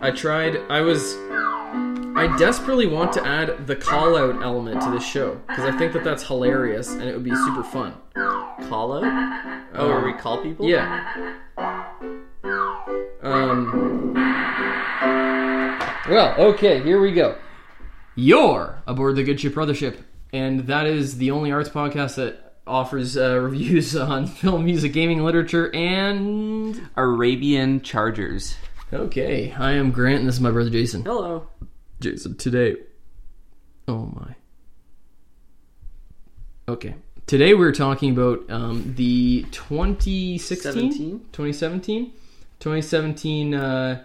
I 0.00 0.12
tried. 0.14 0.58
I 0.70 0.82
was. 0.82 1.16
I 2.16 2.34
desperately 2.38 2.86
want 2.86 3.12
to 3.14 3.26
add 3.26 3.66
the 3.66 3.74
call 3.74 4.16
out 4.16 4.40
element 4.42 4.80
to 4.82 4.90
this 4.90 5.04
show 5.04 5.40
because 5.48 5.64
I 5.64 5.76
think 5.76 5.92
that 5.94 6.04
that's 6.04 6.22
hilarious 6.22 6.92
and 6.92 7.02
it 7.02 7.12
would 7.14 7.24
be 7.24 7.34
super 7.34 7.64
fun. 7.64 7.94
Call 8.68 8.92
out? 8.94 9.02
Oh, 9.74 9.88
where 9.88 10.04
we 10.04 10.12
call 10.14 10.40
people? 10.42 10.66
Yeah. 10.66 11.34
Um. 13.22 14.14
Well, 16.08 16.34
okay, 16.38 16.82
here 16.82 17.00
we 17.00 17.12
go. 17.12 17.36
You're 18.14 18.82
aboard 18.86 19.16
the 19.16 19.24
Good 19.24 19.40
Ship 19.40 19.52
Brothership, 19.52 19.96
and 20.32 20.60
that 20.68 20.86
is 20.86 21.18
the 21.18 21.32
only 21.32 21.50
arts 21.50 21.68
podcast 21.68 22.14
that 22.16 22.54
offers 22.66 23.16
uh, 23.16 23.40
reviews 23.40 23.96
on 23.96 24.26
film, 24.26 24.64
music, 24.64 24.92
gaming, 24.92 25.24
literature, 25.24 25.74
and. 25.74 26.88
Arabian 26.96 27.80
Chargers. 27.80 28.54
Okay, 28.92 29.52
I 29.52 29.72
am 29.72 29.90
Grant, 29.90 30.20
and 30.20 30.28
this 30.28 30.36
is 30.36 30.40
my 30.40 30.52
brother 30.52 30.70
Jason. 30.70 31.04
Hello. 31.04 31.48
Jason, 32.00 32.36
today. 32.36 32.76
Oh 33.88 34.06
my. 34.14 34.34
Okay. 36.68 36.94
Today 37.26 37.54
we're 37.54 37.72
talking 37.72 38.12
about 38.12 38.48
um, 38.48 38.94
the 38.96 39.44
2016? 39.50 40.72
17? 40.72 41.18
2017? 41.32 42.12
2017 42.60 43.54
uh, 43.54 44.04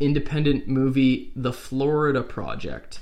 independent 0.00 0.68
movie, 0.68 1.32
The 1.36 1.52
Florida 1.52 2.22
Project. 2.22 3.00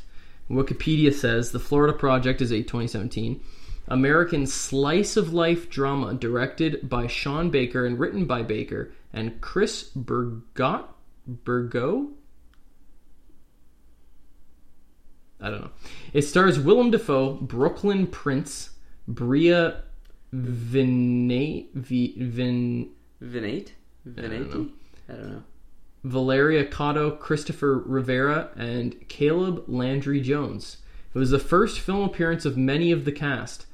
Wikipedia 0.50 1.12
says 1.12 1.52
The 1.52 1.60
Florida 1.60 1.92
Project 1.92 2.40
is 2.40 2.50
a 2.50 2.62
2017 2.62 3.40
American 3.88 4.46
slice 4.46 5.16
of 5.16 5.32
life 5.32 5.68
drama 5.68 6.14
directed 6.14 6.88
by 6.88 7.06
Sean 7.06 7.50
Baker 7.50 7.84
and 7.84 7.98
written 7.98 8.24
by 8.24 8.42
Baker 8.42 8.92
and 9.12 9.40
Chris 9.40 9.84
Burgot? 9.84 10.84
Burgo? 11.26 12.10
I 15.40 15.50
don't 15.50 15.62
know. 15.62 15.70
It 16.12 16.22
stars 16.22 16.58
Willem 16.58 16.90
Dafoe, 16.90 17.34
Brooklyn 17.34 18.06
Prince, 18.06 18.70
Bria 19.08 19.82
Vinay, 20.34 21.68
v, 21.74 22.14
Vin, 22.18 22.90
Vinate? 23.20 23.72
I 25.08 25.12
don't 25.12 25.30
know. 25.30 25.42
Valeria 26.02 26.64
Cotto, 26.64 27.18
Christopher 27.18 27.78
Rivera, 27.78 28.50
and 28.56 29.08
Caleb 29.08 29.64
Landry 29.68 30.20
Jones. 30.20 30.78
It 31.14 31.18
was 31.18 31.30
the 31.30 31.38
first 31.38 31.80
film 31.80 32.04
appearance 32.04 32.44
of 32.44 32.56
many 32.56 32.92
of 32.92 33.04
the 33.04 33.12
cast. 33.12 33.66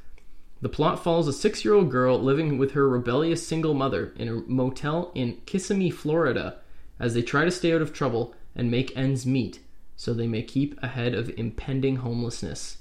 The 0.60 0.68
plot 0.68 1.04
follows 1.04 1.28
a 1.28 1.32
six 1.32 1.64
year 1.64 1.74
old 1.74 1.90
girl 1.90 2.18
living 2.18 2.58
with 2.58 2.72
her 2.72 2.88
rebellious 2.88 3.46
single 3.46 3.74
mother 3.74 4.12
in 4.16 4.28
a 4.28 4.32
motel 4.50 5.12
in 5.14 5.38
Kissimmee, 5.46 5.90
Florida, 5.90 6.58
as 6.98 7.14
they 7.14 7.22
try 7.22 7.44
to 7.44 7.50
stay 7.50 7.72
out 7.72 7.82
of 7.82 7.92
trouble 7.92 8.34
and 8.54 8.70
make 8.70 8.96
ends 8.96 9.26
meet 9.26 9.60
so 9.96 10.12
they 10.12 10.28
may 10.28 10.42
keep 10.42 10.80
ahead 10.82 11.14
of 11.14 11.30
impending 11.38 11.96
homelessness. 11.96 12.78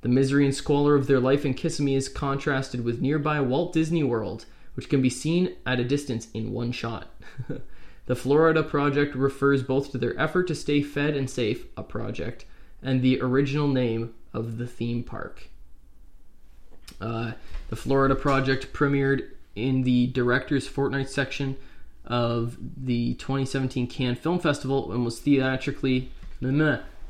The 0.00 0.08
misery 0.08 0.44
and 0.44 0.54
squalor 0.54 0.94
of 0.94 1.06
their 1.06 1.20
life 1.20 1.44
in 1.44 1.54
Kissimmee 1.54 1.94
is 1.94 2.08
contrasted 2.08 2.84
with 2.84 3.00
nearby 3.00 3.40
Walt 3.40 3.72
Disney 3.72 4.02
World, 4.02 4.44
which 4.78 4.88
can 4.88 5.02
be 5.02 5.10
seen 5.10 5.56
at 5.66 5.80
a 5.80 5.84
distance 5.84 6.28
in 6.32 6.52
one 6.52 6.70
shot. 6.70 7.08
the 8.06 8.14
Florida 8.14 8.62
Project 8.62 9.16
refers 9.16 9.64
both 9.64 9.90
to 9.90 9.98
their 9.98 10.16
effort 10.16 10.46
to 10.46 10.54
stay 10.54 10.82
fed 10.82 11.16
and 11.16 11.28
safe, 11.28 11.66
a 11.76 11.82
project, 11.82 12.44
and 12.80 13.02
the 13.02 13.20
original 13.20 13.66
name 13.66 14.14
of 14.32 14.56
the 14.56 14.68
theme 14.68 15.02
park. 15.02 15.48
Uh, 17.00 17.32
the 17.70 17.74
Florida 17.74 18.14
Project 18.14 18.72
premiered 18.72 19.30
in 19.56 19.82
the 19.82 20.06
Directors 20.06 20.68
Fortnight 20.68 21.10
section 21.10 21.56
of 22.04 22.56
the 22.76 23.14
2017 23.14 23.88
Cannes 23.88 24.14
Film 24.14 24.38
Festival 24.38 24.92
and 24.92 25.04
was 25.04 25.18
theatrically 25.18 26.08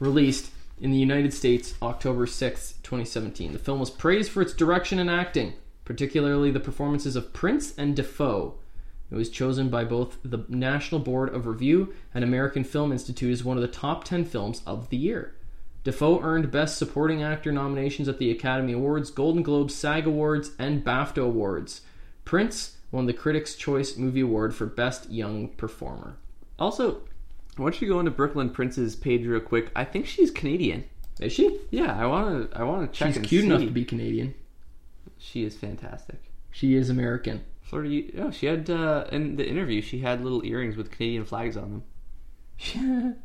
released 0.00 0.52
in 0.80 0.90
the 0.90 0.96
United 0.96 1.34
States 1.34 1.74
October 1.82 2.26
6, 2.26 2.72
2017. 2.82 3.52
The 3.52 3.58
film 3.58 3.78
was 3.78 3.90
praised 3.90 4.32
for 4.32 4.40
its 4.40 4.54
direction 4.54 4.98
and 4.98 5.10
acting, 5.10 5.52
particularly 5.88 6.50
the 6.50 6.60
performances 6.60 7.16
of 7.16 7.32
Prince 7.32 7.72
and 7.78 7.96
Dafoe. 7.96 8.58
It 9.10 9.14
was 9.14 9.30
chosen 9.30 9.70
by 9.70 9.84
both 9.84 10.18
the 10.22 10.44
National 10.46 11.00
Board 11.00 11.34
of 11.34 11.46
Review 11.46 11.94
and 12.12 12.22
American 12.22 12.62
Film 12.62 12.92
Institute 12.92 13.32
as 13.32 13.42
one 13.42 13.56
of 13.56 13.62
the 13.62 13.68
top 13.68 14.04
10 14.04 14.26
films 14.26 14.60
of 14.66 14.90
the 14.90 14.98
year. 14.98 15.34
Dafoe 15.84 16.20
earned 16.20 16.50
Best 16.50 16.76
Supporting 16.76 17.22
Actor 17.22 17.52
nominations 17.52 18.06
at 18.06 18.18
the 18.18 18.30
Academy 18.30 18.74
Awards, 18.74 19.10
Golden 19.10 19.42
Globes, 19.42 19.74
SAG 19.74 20.06
Awards, 20.06 20.50
and 20.58 20.84
BAFTA 20.84 21.24
Awards. 21.24 21.80
Prince 22.26 22.76
won 22.92 23.06
the 23.06 23.14
Critics' 23.14 23.54
Choice 23.54 23.96
Movie 23.96 24.20
Award 24.20 24.54
for 24.54 24.66
Best 24.66 25.08
Young 25.08 25.48
Performer. 25.48 26.18
Also, 26.58 27.00
I 27.58 27.62
want 27.62 27.80
you 27.80 27.88
to 27.88 27.94
go 27.94 27.98
into 27.98 28.10
Brooklyn 28.10 28.50
Prince's 28.50 28.94
page 28.94 29.24
real 29.24 29.40
quick. 29.40 29.70
I 29.74 29.86
think 29.86 30.04
she's 30.04 30.30
Canadian. 30.30 30.84
Is 31.18 31.32
she? 31.32 31.58
Yeah, 31.70 31.98
I 31.98 32.04
want 32.04 32.52
to. 32.52 32.58
I 32.58 32.64
want 32.64 32.92
to 32.92 32.98
check. 32.98 33.14
She's 33.14 33.26
cute 33.26 33.40
see. 33.40 33.46
enough 33.46 33.62
to 33.62 33.70
be 33.70 33.86
Canadian. 33.86 34.34
She 35.18 35.44
is 35.44 35.56
fantastic. 35.56 36.22
She 36.50 36.74
is 36.74 36.88
American. 36.90 37.44
Florida. 37.62 37.90
you- 37.90 38.12
Oh, 38.18 38.30
she 38.30 38.46
had 38.46 38.68
uh, 38.70 39.04
in 39.12 39.36
the 39.36 39.46
interview. 39.46 39.82
She 39.82 40.00
had 40.00 40.22
little 40.22 40.44
earrings 40.44 40.76
with 40.76 40.90
Canadian 40.90 41.24
flags 41.24 41.56
on 41.56 41.82
them. 42.72 43.16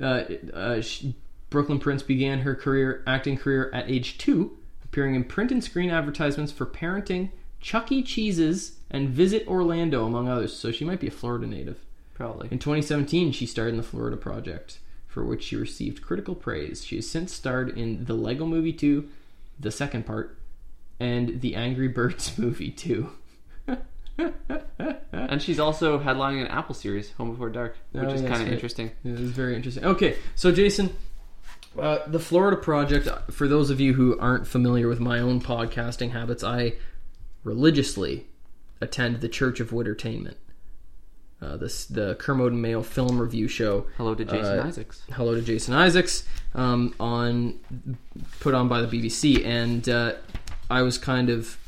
uh, 0.00 0.24
uh, 0.54 0.80
she, 0.80 1.14
Brooklyn 1.50 1.78
Prince 1.78 2.02
began 2.02 2.40
her 2.40 2.54
career 2.54 3.02
acting 3.06 3.36
career 3.36 3.70
at 3.74 3.90
age 3.90 4.18
two, 4.18 4.56
appearing 4.84 5.14
in 5.14 5.24
print 5.24 5.50
and 5.52 5.62
screen 5.62 5.90
advertisements 5.90 6.50
for 6.52 6.64
parenting, 6.66 7.30
Chuck 7.60 7.92
E. 7.92 8.02
Cheese's, 8.02 8.78
and 8.90 9.10
Visit 9.10 9.46
Orlando, 9.46 10.06
among 10.06 10.28
others. 10.28 10.54
So 10.54 10.72
she 10.72 10.84
might 10.84 11.00
be 11.00 11.08
a 11.08 11.12
Florida 11.12 11.46
native. 11.46 11.78
Probably. 12.14 12.48
In 12.50 12.58
2017, 12.58 13.32
she 13.32 13.46
starred 13.46 13.70
in 13.70 13.76
the 13.76 13.82
Florida 13.82 14.16
Project, 14.16 14.78
for 15.06 15.24
which 15.24 15.44
she 15.44 15.56
received 15.56 16.02
critical 16.02 16.34
praise. 16.34 16.84
She 16.84 16.96
has 16.96 17.08
since 17.08 17.32
starred 17.32 17.76
in 17.76 18.04
the 18.04 18.14
Lego 18.14 18.46
Movie 18.46 18.72
2, 18.72 19.08
the 19.60 19.70
second 19.70 20.04
part, 20.06 20.36
and 21.02 21.40
the 21.40 21.54
Angry 21.56 21.88
Birds 21.88 22.38
movie 22.44 22.70
too. 22.70 23.10
And 25.12 25.40
she's 25.40 25.58
also 25.60 25.98
headlining 25.98 26.42
an 26.42 26.48
Apple 26.48 26.74
series, 26.74 27.10
Home 27.12 27.30
Before 27.32 27.48
Dark, 27.48 27.76
which 27.92 28.04
Oh, 28.04 28.08
is 28.12 28.20
yes, 28.22 28.30
kind 28.30 28.42
of 28.42 28.48
right. 28.48 28.52
interesting. 28.54 28.90
It 29.04 29.12
was 29.18 29.30
very 29.30 29.56
interesting. 29.56 29.84
Okay, 29.84 30.16
so 30.34 30.52
Jason, 30.52 30.94
uh, 31.78 32.00
the 32.06 32.18
Florida 32.18 32.56
Project. 32.56 33.08
For 33.30 33.48
those 33.48 33.70
of 33.70 33.80
you 33.80 33.94
who 33.94 34.18
aren't 34.18 34.46
familiar 34.46 34.88
with 34.88 35.00
my 35.00 35.20
own 35.20 35.40
podcasting 35.40 36.10
habits, 36.10 36.42
I 36.44 36.74
religiously 37.44 38.26
attend 38.80 39.20
the 39.20 39.28
Church 39.28 39.60
of 39.60 39.70
Wittertainment, 39.70 40.34
uh, 41.40 41.56
this 41.56 41.86
the 41.86 42.14
Kermode 42.16 42.52
and 42.52 42.60
Mayo 42.60 42.82
film 42.82 43.18
review 43.18 43.48
show. 43.48 43.86
Hello 43.96 44.14
to 44.14 44.24
Jason 44.24 44.58
Uh, 44.58 44.64
Isaacs. 44.66 45.02
Hello 45.12 45.34
to 45.34 45.40
Jason 45.42 45.72
Isaacs, 45.74 46.24
um, 46.54 46.94
on 47.00 47.58
put 48.40 48.54
on 48.54 48.68
by 48.68 48.82
the 48.82 48.88
BBC, 48.88 49.44
and 49.46 49.88
uh, 49.88 50.14
I 50.72 50.80
was 50.80 50.96
kind 50.96 51.28
of 51.28 51.58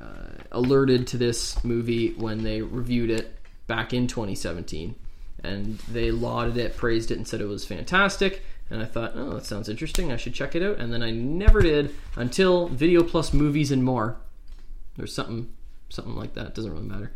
uh, 0.00 0.42
alerted 0.52 1.08
to 1.08 1.18
this 1.18 1.62
movie 1.64 2.12
when 2.12 2.44
they 2.44 2.62
reviewed 2.62 3.10
it 3.10 3.34
back 3.66 3.92
in 3.92 4.06
2017, 4.06 4.94
and 5.42 5.78
they 5.90 6.12
lauded 6.12 6.56
it, 6.56 6.76
praised 6.76 7.10
it, 7.10 7.16
and 7.16 7.26
said 7.26 7.40
it 7.40 7.48
was 7.48 7.64
fantastic. 7.64 8.44
And 8.70 8.80
I 8.80 8.84
thought, 8.84 9.14
oh, 9.16 9.34
that 9.34 9.46
sounds 9.46 9.68
interesting. 9.68 10.12
I 10.12 10.16
should 10.16 10.32
check 10.32 10.54
it 10.54 10.62
out. 10.62 10.78
And 10.78 10.92
then 10.92 11.02
I 11.02 11.10
never 11.10 11.60
did 11.60 11.92
until 12.14 12.68
Video 12.68 13.02
Plus 13.02 13.32
Movies 13.32 13.72
and 13.72 13.82
More, 13.82 14.16
or 14.96 15.08
something, 15.08 15.52
something 15.88 16.14
like 16.14 16.34
that. 16.34 16.54
Doesn't 16.54 16.72
really 16.72 16.86
matter. 16.86 17.10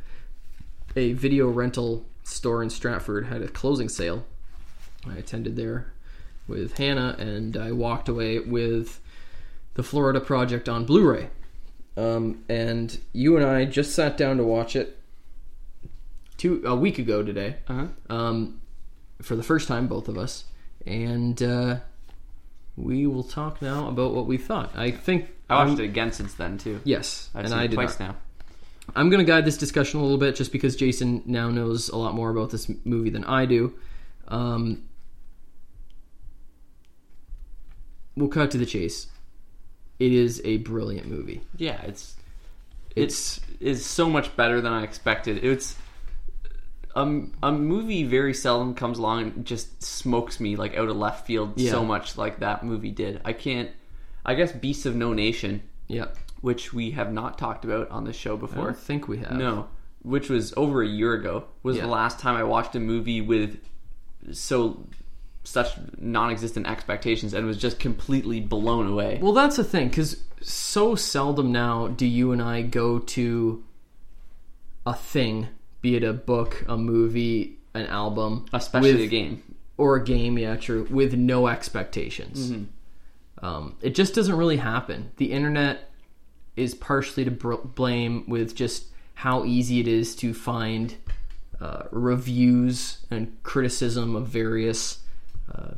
A 0.96 1.12
video 1.12 1.48
rental 1.48 2.04
store 2.24 2.60
in 2.60 2.70
Stratford 2.70 3.26
had 3.26 3.42
a 3.42 3.48
closing 3.48 3.88
sale. 3.88 4.26
I 5.08 5.16
attended 5.16 5.54
there 5.54 5.92
with 6.48 6.76
Hannah, 6.76 7.14
and 7.20 7.56
I 7.56 7.70
walked 7.70 8.08
away 8.08 8.40
with 8.40 9.00
the 9.74 9.82
Florida 9.82 10.20
Project 10.20 10.68
on 10.68 10.84
Blu-ray. 10.84 11.30
Um, 11.96 12.44
and 12.48 12.98
you 13.12 13.36
and 13.36 13.44
I 13.44 13.64
just 13.64 13.94
sat 13.94 14.16
down 14.16 14.36
to 14.38 14.44
watch 14.44 14.74
it 14.76 14.96
two 16.36 16.62
a 16.64 16.74
week 16.74 16.98
ago 16.98 17.22
today, 17.22 17.56
Uh 17.68 17.74
huh. 18.08 18.14
um, 18.14 18.60
for 19.20 19.36
the 19.36 19.42
first 19.42 19.68
time, 19.68 19.86
both 19.86 20.08
of 20.08 20.16
us, 20.16 20.44
and 20.86 21.42
uh, 21.42 21.76
we 22.76 23.06
will 23.06 23.24
talk 23.24 23.60
now 23.60 23.88
about 23.88 24.14
what 24.14 24.26
we 24.26 24.38
thought. 24.38 24.70
I 24.76 24.90
think 24.92 25.28
I 25.50 25.56
watched 25.56 25.70
I'm- 25.72 25.80
it 25.80 25.84
again 25.84 26.12
since 26.12 26.32
then 26.34 26.56
too. 26.58 26.80
Yes, 26.84 27.28
I've 27.34 27.40
and 27.44 27.50
seen 27.50 27.58
I 27.58 27.64
it 27.64 27.68
did 27.68 27.74
twice 27.76 27.98
not. 28.00 28.08
now. 28.08 28.16
I'm 28.96 29.10
going 29.10 29.24
to 29.24 29.30
guide 29.30 29.44
this 29.44 29.58
discussion 29.58 30.00
a 30.00 30.02
little 30.02 30.18
bit 30.18 30.34
just 30.34 30.50
because 30.52 30.74
Jason 30.74 31.22
now 31.26 31.50
knows 31.50 31.90
a 31.90 31.96
lot 31.96 32.14
more 32.14 32.30
about 32.30 32.50
this 32.50 32.70
movie 32.84 33.10
than 33.10 33.24
I 33.24 33.44
do. 33.46 33.74
Um, 34.26 34.84
we'll 38.16 38.28
cut 38.28 38.50
to 38.52 38.58
the 38.58 38.66
chase. 38.66 39.06
It 40.00 40.12
is 40.12 40.40
a 40.44 40.56
brilliant 40.58 41.06
movie. 41.08 41.42
Yeah, 41.56 41.80
it's 41.82 42.16
it's 42.96 43.38
is 43.60 43.84
so 43.86 44.08
much 44.10 44.34
better 44.34 44.60
than 44.60 44.72
I 44.72 44.82
expected. 44.82 45.44
It's 45.44 45.76
um, 46.96 47.32
a 47.42 47.52
movie 47.52 48.02
very 48.04 48.34
seldom 48.34 48.74
comes 48.74 48.98
along 48.98 49.22
and 49.22 49.44
just 49.44 49.80
smokes 49.82 50.40
me 50.40 50.56
like 50.56 50.76
out 50.76 50.88
of 50.88 50.96
left 50.96 51.26
field 51.26 51.52
Yeah. 51.56 51.70
so 51.70 51.84
much 51.84 52.16
like 52.18 52.40
that 52.40 52.64
movie 52.64 52.90
did. 52.90 53.20
I 53.24 53.32
can't. 53.32 53.70
I 54.26 54.34
guess 54.34 54.50
Beasts 54.52 54.86
of 54.86 54.96
No 54.96 55.12
Nation, 55.12 55.62
Yeah, 55.86 56.06
which 56.40 56.72
we 56.72 56.90
have 56.92 57.12
not 57.12 57.38
talked 57.38 57.64
about 57.64 57.90
on 57.90 58.04
this 58.04 58.16
show 58.16 58.34
I 58.36 58.40
before. 58.40 58.64
don't 58.64 58.76
think 58.76 59.06
we 59.06 59.18
have. 59.18 59.32
No, 59.32 59.68
which 60.02 60.28
was 60.28 60.52
over 60.56 60.82
a 60.82 60.88
year 60.88 61.14
ago. 61.14 61.44
Was 61.62 61.76
Yeah. 61.76 61.82
the 61.82 61.88
last 61.88 62.18
time 62.18 62.36
I 62.36 62.42
watched 62.42 62.74
a 62.74 62.80
movie 62.80 63.20
with 63.20 63.60
so 64.32 64.84
such 65.50 65.68
non-existent 65.98 66.66
expectations 66.66 67.34
and 67.34 67.46
was 67.46 67.56
just 67.56 67.78
completely 67.78 68.40
blown 68.40 68.86
away. 68.86 69.18
Well, 69.20 69.32
that's 69.32 69.56
the 69.56 69.64
thing, 69.64 69.88
because 69.88 70.22
so 70.40 70.94
seldom 70.94 71.50
now 71.52 71.88
do 71.88 72.06
you 72.06 72.32
and 72.32 72.40
I 72.40 72.62
go 72.62 72.98
to 72.98 73.62
a 74.86 74.94
thing, 74.94 75.48
be 75.82 75.96
it 75.96 76.04
a 76.04 76.12
book, 76.12 76.64
a 76.68 76.76
movie, 76.76 77.58
an 77.74 77.86
album, 77.86 78.46
Especially 78.52 78.92
with- 78.94 79.00
a 79.02 79.06
game. 79.08 79.42
or 79.76 79.96
a 79.96 80.04
game, 80.04 80.38
yeah, 80.38 80.56
true, 80.56 80.86
with 80.90 81.14
no 81.14 81.46
expectations. 81.48 82.52
Um, 83.42 83.74
it 83.80 83.94
just 83.94 84.14
doesn't 84.14 84.36
really 84.36 84.58
happen. 84.58 85.10
The 85.16 85.32
internet 85.32 85.90
is 86.56 86.74
partially 86.74 87.24
to 87.24 87.30
br- 87.30 87.54
blame 87.54 88.24
with 88.28 88.54
just 88.54 88.84
how 89.14 89.44
easy 89.44 89.80
it 89.80 89.88
is 89.88 90.14
to 90.16 90.34
find 90.34 90.94
uh, 91.60 91.84
reviews 91.90 92.98
and 93.10 93.36
criticism 93.42 94.14
of 94.16 94.26
various 94.28 94.98
uh, 95.54 95.74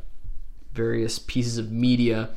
various 0.73 1.19
pieces 1.19 1.57
of 1.57 1.71
media. 1.71 2.29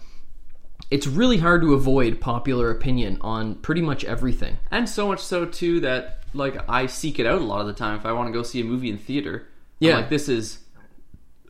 It's 0.90 1.06
really 1.06 1.38
hard 1.38 1.62
to 1.62 1.74
avoid 1.74 2.20
popular 2.20 2.70
opinion 2.70 3.18
on 3.20 3.56
pretty 3.56 3.80
much 3.82 4.04
everything. 4.04 4.58
And 4.70 4.88
so 4.88 5.08
much 5.08 5.20
so 5.20 5.44
too 5.46 5.80
that 5.80 6.22
like 6.34 6.56
I 6.68 6.86
seek 6.86 7.18
it 7.18 7.26
out 7.26 7.40
a 7.40 7.44
lot 7.44 7.60
of 7.60 7.66
the 7.66 7.72
time 7.72 7.98
if 7.98 8.04
I 8.06 8.12
want 8.12 8.28
to 8.28 8.32
go 8.32 8.42
see 8.42 8.60
a 8.60 8.64
movie 8.64 8.90
in 8.90 8.98
theater. 8.98 9.46
I'm 9.80 9.88
Yeah. 9.88 9.96
like 9.96 10.10
this 10.10 10.28
is 10.28 10.58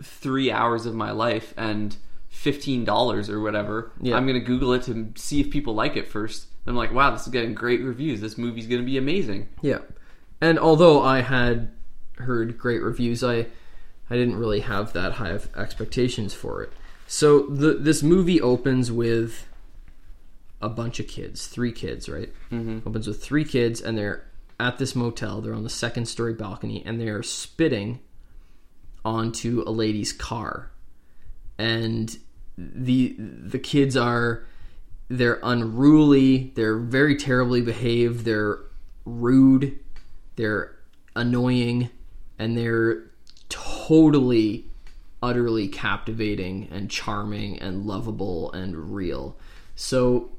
three 0.02 0.50
hours 0.50 0.86
of 0.86 0.94
my 0.94 1.10
life 1.10 1.52
and 1.56 1.96
fifteen 2.28 2.84
dollars 2.84 3.28
or 3.30 3.40
whatever. 3.40 3.90
Yeah. 4.00 4.16
I'm 4.16 4.26
gonna 4.26 4.40
Google 4.40 4.72
it 4.74 4.82
to 4.84 5.12
see 5.16 5.40
if 5.40 5.50
people 5.50 5.74
like 5.74 5.96
it 5.96 6.08
first. 6.08 6.46
I'm 6.66 6.74
like, 6.76 6.92
wow, 6.92 7.10
this 7.12 7.22
is 7.22 7.28
getting 7.32 7.54
great 7.54 7.82
reviews. 7.82 8.20
This 8.20 8.36
movie's 8.38 8.66
gonna 8.66 8.82
be 8.82 8.98
amazing. 8.98 9.48
Yeah. 9.62 9.78
And 10.40 10.58
although 10.58 11.02
I 11.02 11.20
had 11.22 11.70
heard 12.18 12.58
great 12.58 12.82
reviews, 12.82 13.22
I 13.24 13.46
I 14.08 14.16
didn't 14.16 14.36
really 14.36 14.60
have 14.60 14.92
that 14.92 15.14
high 15.14 15.30
of 15.30 15.48
expectations 15.56 16.34
for 16.34 16.62
it. 16.62 16.72
So 17.06 17.46
the 17.46 17.74
this 17.74 18.02
movie 18.02 18.40
opens 18.40 18.90
with 18.90 19.46
a 20.60 20.68
bunch 20.68 21.00
of 21.00 21.06
kids, 21.06 21.46
three 21.46 21.72
kids, 21.72 22.08
right? 22.08 22.32
Mm-hmm. 22.50 22.88
Opens 22.88 23.06
with 23.06 23.22
three 23.22 23.44
kids, 23.44 23.80
and 23.80 23.96
they're 23.96 24.24
at 24.58 24.78
this 24.78 24.94
motel. 24.94 25.40
They're 25.40 25.54
on 25.54 25.64
the 25.64 25.70
second 25.70 26.06
story 26.06 26.34
balcony, 26.34 26.82
and 26.84 27.00
they're 27.00 27.22
spitting 27.22 28.00
onto 29.04 29.62
a 29.66 29.70
lady's 29.70 30.12
car, 30.12 30.70
and 31.58 32.16
the 32.58 33.14
the 33.18 33.58
kids 33.58 33.96
are 33.96 34.46
they're 35.08 35.38
unruly, 35.42 36.52
they're 36.56 36.78
very 36.78 37.16
terribly 37.16 37.60
behaved, 37.60 38.24
they're 38.24 38.58
rude, 39.04 39.78
they're 40.34 40.76
annoying, 41.14 41.90
and 42.38 42.58
they're 42.58 43.04
totally 43.48 44.66
utterly 45.22 45.68
captivating 45.68 46.68
and 46.70 46.90
charming 46.90 47.58
and 47.58 47.86
lovable 47.86 48.52
and 48.52 48.94
real. 48.94 49.36
So 49.74 50.30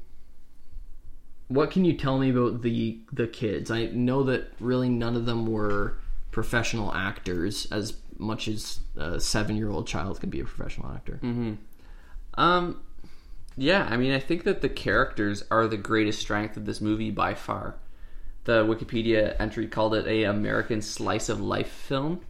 what 1.48 1.70
can 1.70 1.84
you 1.84 1.94
tell 1.94 2.18
me 2.18 2.30
about 2.30 2.62
the 2.62 2.98
the 3.12 3.26
kids? 3.26 3.70
I 3.70 3.86
know 3.86 4.22
that 4.24 4.52
really 4.60 4.88
none 4.88 5.16
of 5.16 5.26
them 5.26 5.46
were 5.46 5.98
professional 6.30 6.94
actors 6.94 7.66
as 7.72 7.94
much 8.18 8.48
as 8.48 8.80
a 8.96 9.12
7-year-old 9.12 9.86
child 9.86 10.20
can 10.20 10.28
be 10.28 10.40
a 10.40 10.44
professional 10.44 10.90
actor. 10.92 11.18
Um, 12.34 12.80
yeah, 13.56 13.86
I 13.90 13.96
mean, 13.96 14.12
I 14.12 14.18
think 14.20 14.44
that 14.44 14.60
the 14.60 14.68
characters 14.68 15.44
are 15.50 15.66
the 15.66 15.76
greatest 15.76 16.20
strength 16.20 16.56
of 16.56 16.64
this 16.64 16.80
movie 16.80 17.10
by 17.10 17.34
far. 17.34 17.76
The 18.44 18.64
Wikipedia 18.64 19.36
entry 19.40 19.66
called 19.66 19.94
it 19.94 20.06
a 20.06 20.24
American 20.24 20.82
slice 20.82 21.28
of 21.28 21.40
life 21.40 21.68
film. 21.70 22.20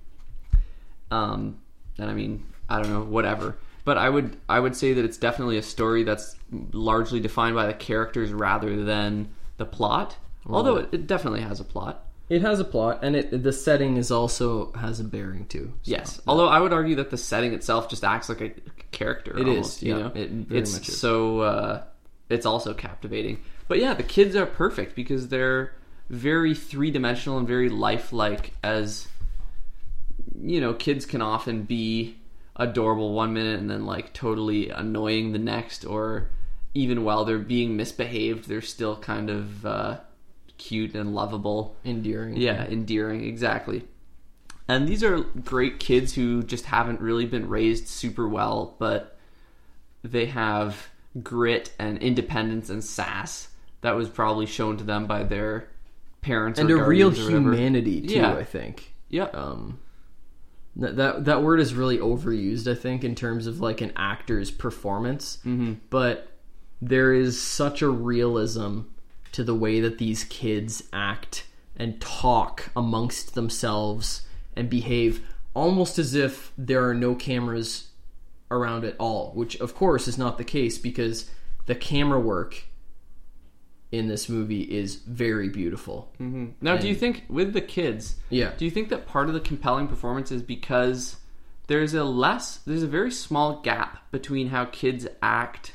Um, 1.11 1.59
and 1.99 2.11
I 2.11 2.15
mean, 2.15 2.45
I 2.69 2.83
don't 2.83 2.93
know, 2.93 3.03
whatever. 3.03 3.57
But 3.85 3.97
I 3.99 4.09
would 4.11 4.37
I 4.49 4.61
would 4.61 4.77
say 4.77 4.93
that 4.93 5.05
it's 5.05 5.17
definitely 5.17 5.57
a 5.57 5.63
story 5.63 6.03
that's 6.05 6.37
largely 6.73 7.21
defined 7.21 7.55
by 7.55 7.67
the 7.67 7.75
characters 7.75 8.33
rather 8.33 8.85
than 8.85 9.31
the 9.57 9.65
plot. 9.65 10.17
Although 10.47 10.77
it, 10.77 10.89
it 10.93 11.07
definitely 11.07 11.41
has 11.43 11.61
a 11.61 11.65
plot. 11.65 12.05
It 12.29 12.43
has 12.43 12.61
a 12.61 12.65
plot, 12.65 12.99
and 13.03 13.17
it 13.17 13.43
the 13.43 13.53
setting 13.53 13.97
is 13.97 14.11
also 14.11 14.73
has 14.73 15.01
a 15.01 15.05
bearing 15.05 15.47
too. 15.47 15.73
so- 15.83 15.91
Yes. 15.91 16.21
Although 16.27 16.49
I 16.49 16.61
would 16.61 16.73
argue 16.75 16.97
that 16.97 17.09
the 17.11 17.17
setting 17.17 17.55
itself 17.55 17.89
just 17.89 18.05
acts 18.05 18.29
like 18.29 18.43
a 18.43 18.51
character. 18.93 19.39
It 19.39 19.47
almost, 19.49 19.79
is, 19.79 19.83
You 19.85 19.97
yeah. 19.97 20.03
know, 20.03 20.13
It 20.15 20.31
it's 20.53 20.99
so 20.99 21.41
uh, 21.41 21.83
it's 22.29 22.45
also 22.45 22.75
captivating. 22.75 23.41
But 23.69 23.79
yeah, 23.79 23.95
the 23.95 24.03
kids 24.03 24.37
are 24.37 24.45
perfect 24.47 24.95
because 24.95 25.29
they're 25.29 25.73
very 26.11 26.55
three 26.55 26.91
dimensional 26.91 27.39
and 27.39 27.49
very 27.49 27.71
lifelike. 27.71 28.53
As 28.63 29.09
you 30.43 30.61
know, 30.61 30.75
kids 30.75 31.07
can 31.07 31.23
often 31.23 31.63
be 31.63 32.17
adorable 32.57 33.13
one 33.13 33.33
minute 33.33 33.59
and 33.59 33.71
then 33.71 33.87
like 33.87 34.13
totally 34.13 34.71
annoying 34.71 35.33
the 35.33 35.39
next, 35.39 35.85
or 35.85 36.29
even 36.75 37.05
while 37.05 37.25
they're 37.25 37.39
being 37.39 37.77
misbehaved, 37.77 38.49
they're 38.49 38.61
still 38.61 38.97
kind 38.97 39.31
of 39.31 39.67
uh, 39.67 39.99
cute 40.59 40.95
and 40.95 41.15
lovable. 41.15 41.77
endearing. 41.85 42.37
Yeah, 42.37 42.65
endearing, 42.65 43.25
exactly. 43.25 43.85
And 44.67 44.87
these 44.87 45.03
are 45.03 45.21
great 45.21 45.81
kids 45.81 46.15
who 46.15 46.43
just 46.43 46.67
haven't 46.67 47.01
really 47.01 47.25
been 47.25 47.49
raised 47.49 47.89
super 47.89 48.29
well, 48.29 48.77
but 48.79 49.17
they 50.05 50.27
have 50.27 50.89
grit 51.23 51.73
and 51.79 51.99
independence 51.99 52.69
and 52.69 52.85
sass 52.85 53.49
that 53.81 53.97
was 53.97 54.09
probably 54.09 54.47
shown 54.47 54.77
to 54.77 54.85
them 54.85 55.07
by 55.07 55.23
their 55.23 55.69
parents 56.21 56.59
and 56.59 56.71
a 56.71 56.77
real 56.77 57.11
humanity 57.11 58.03
too. 58.03 58.15
Yeah. 58.17 58.35
I 58.35 58.45
think. 58.45 58.93
Yeah, 59.09 59.25
Um, 59.33 59.79
that, 60.79 61.25
that 61.25 61.43
word 61.43 61.61
is 61.61 61.75
really 61.75 61.99
overused. 61.99 62.71
I 62.71 62.75
think 62.75 63.05
in 63.05 63.15
terms 63.15 63.47
of 63.47 63.61
like 63.61 63.81
an 63.81 63.93
actor's 63.97 64.51
performance, 64.51 65.39
mm-hmm. 65.39 65.75
but 65.91 66.33
there 66.81 67.13
is 67.13 67.41
such 67.41 67.83
a 67.83 67.89
realism 67.89 68.83
to 69.33 69.43
the 69.43 69.55
way 69.55 69.81
that 69.81 69.99
these 69.99 70.25
kids 70.25 70.83
act 70.93 71.47
and 71.77 72.01
talk 72.01 72.71
amongst 72.77 73.35
themselves 73.35 74.23
and 74.57 74.71
behave 74.71 75.27
almost 75.55 75.99
as 75.99 76.15
if 76.15 76.53
there 76.57 76.89
are 76.89 76.95
no 76.95 77.15
cameras 77.15 77.89
around 78.51 78.85
at 78.85 78.97
all, 78.99 79.33
which 79.33 79.57
of 79.57 79.75
course 79.75 80.09
is 80.09 80.17
not 80.17 80.39
the 80.39 80.45
case 80.45 80.79
because 80.79 81.31
the 81.67 81.75
camera 81.75 82.19
work 82.19 82.65
in 83.91 84.09
this 84.09 84.29
movie 84.29 84.63
is 84.63 84.97
very 84.97 85.49
beautiful. 85.49 86.11
Mm-hmm. 86.21 86.47
Now, 86.61 86.77
do 86.77 86.89
you 86.89 86.95
think 86.95 87.25
with 87.29 87.53
the 87.55 87.61
kids, 87.63 88.17
Yeah. 88.31 88.53
do 88.57 88.65
you 88.65 88.71
think 88.71 88.91
that 88.91 89.07
part 89.07 89.29
of 89.29 89.35
the 89.35 89.41
compelling 89.41 89.89
performance 89.89 90.31
is 90.31 90.43
because 90.43 91.17
there's 91.69 91.95
a 91.95 92.05
less, 92.05 92.59
there's 92.67 92.83
a 92.83 92.87
very 92.89 93.11
small 93.11 93.61
gap 93.61 94.11
between 94.11 94.49
how 94.49 94.67
kids 94.67 95.07
act 95.23 95.73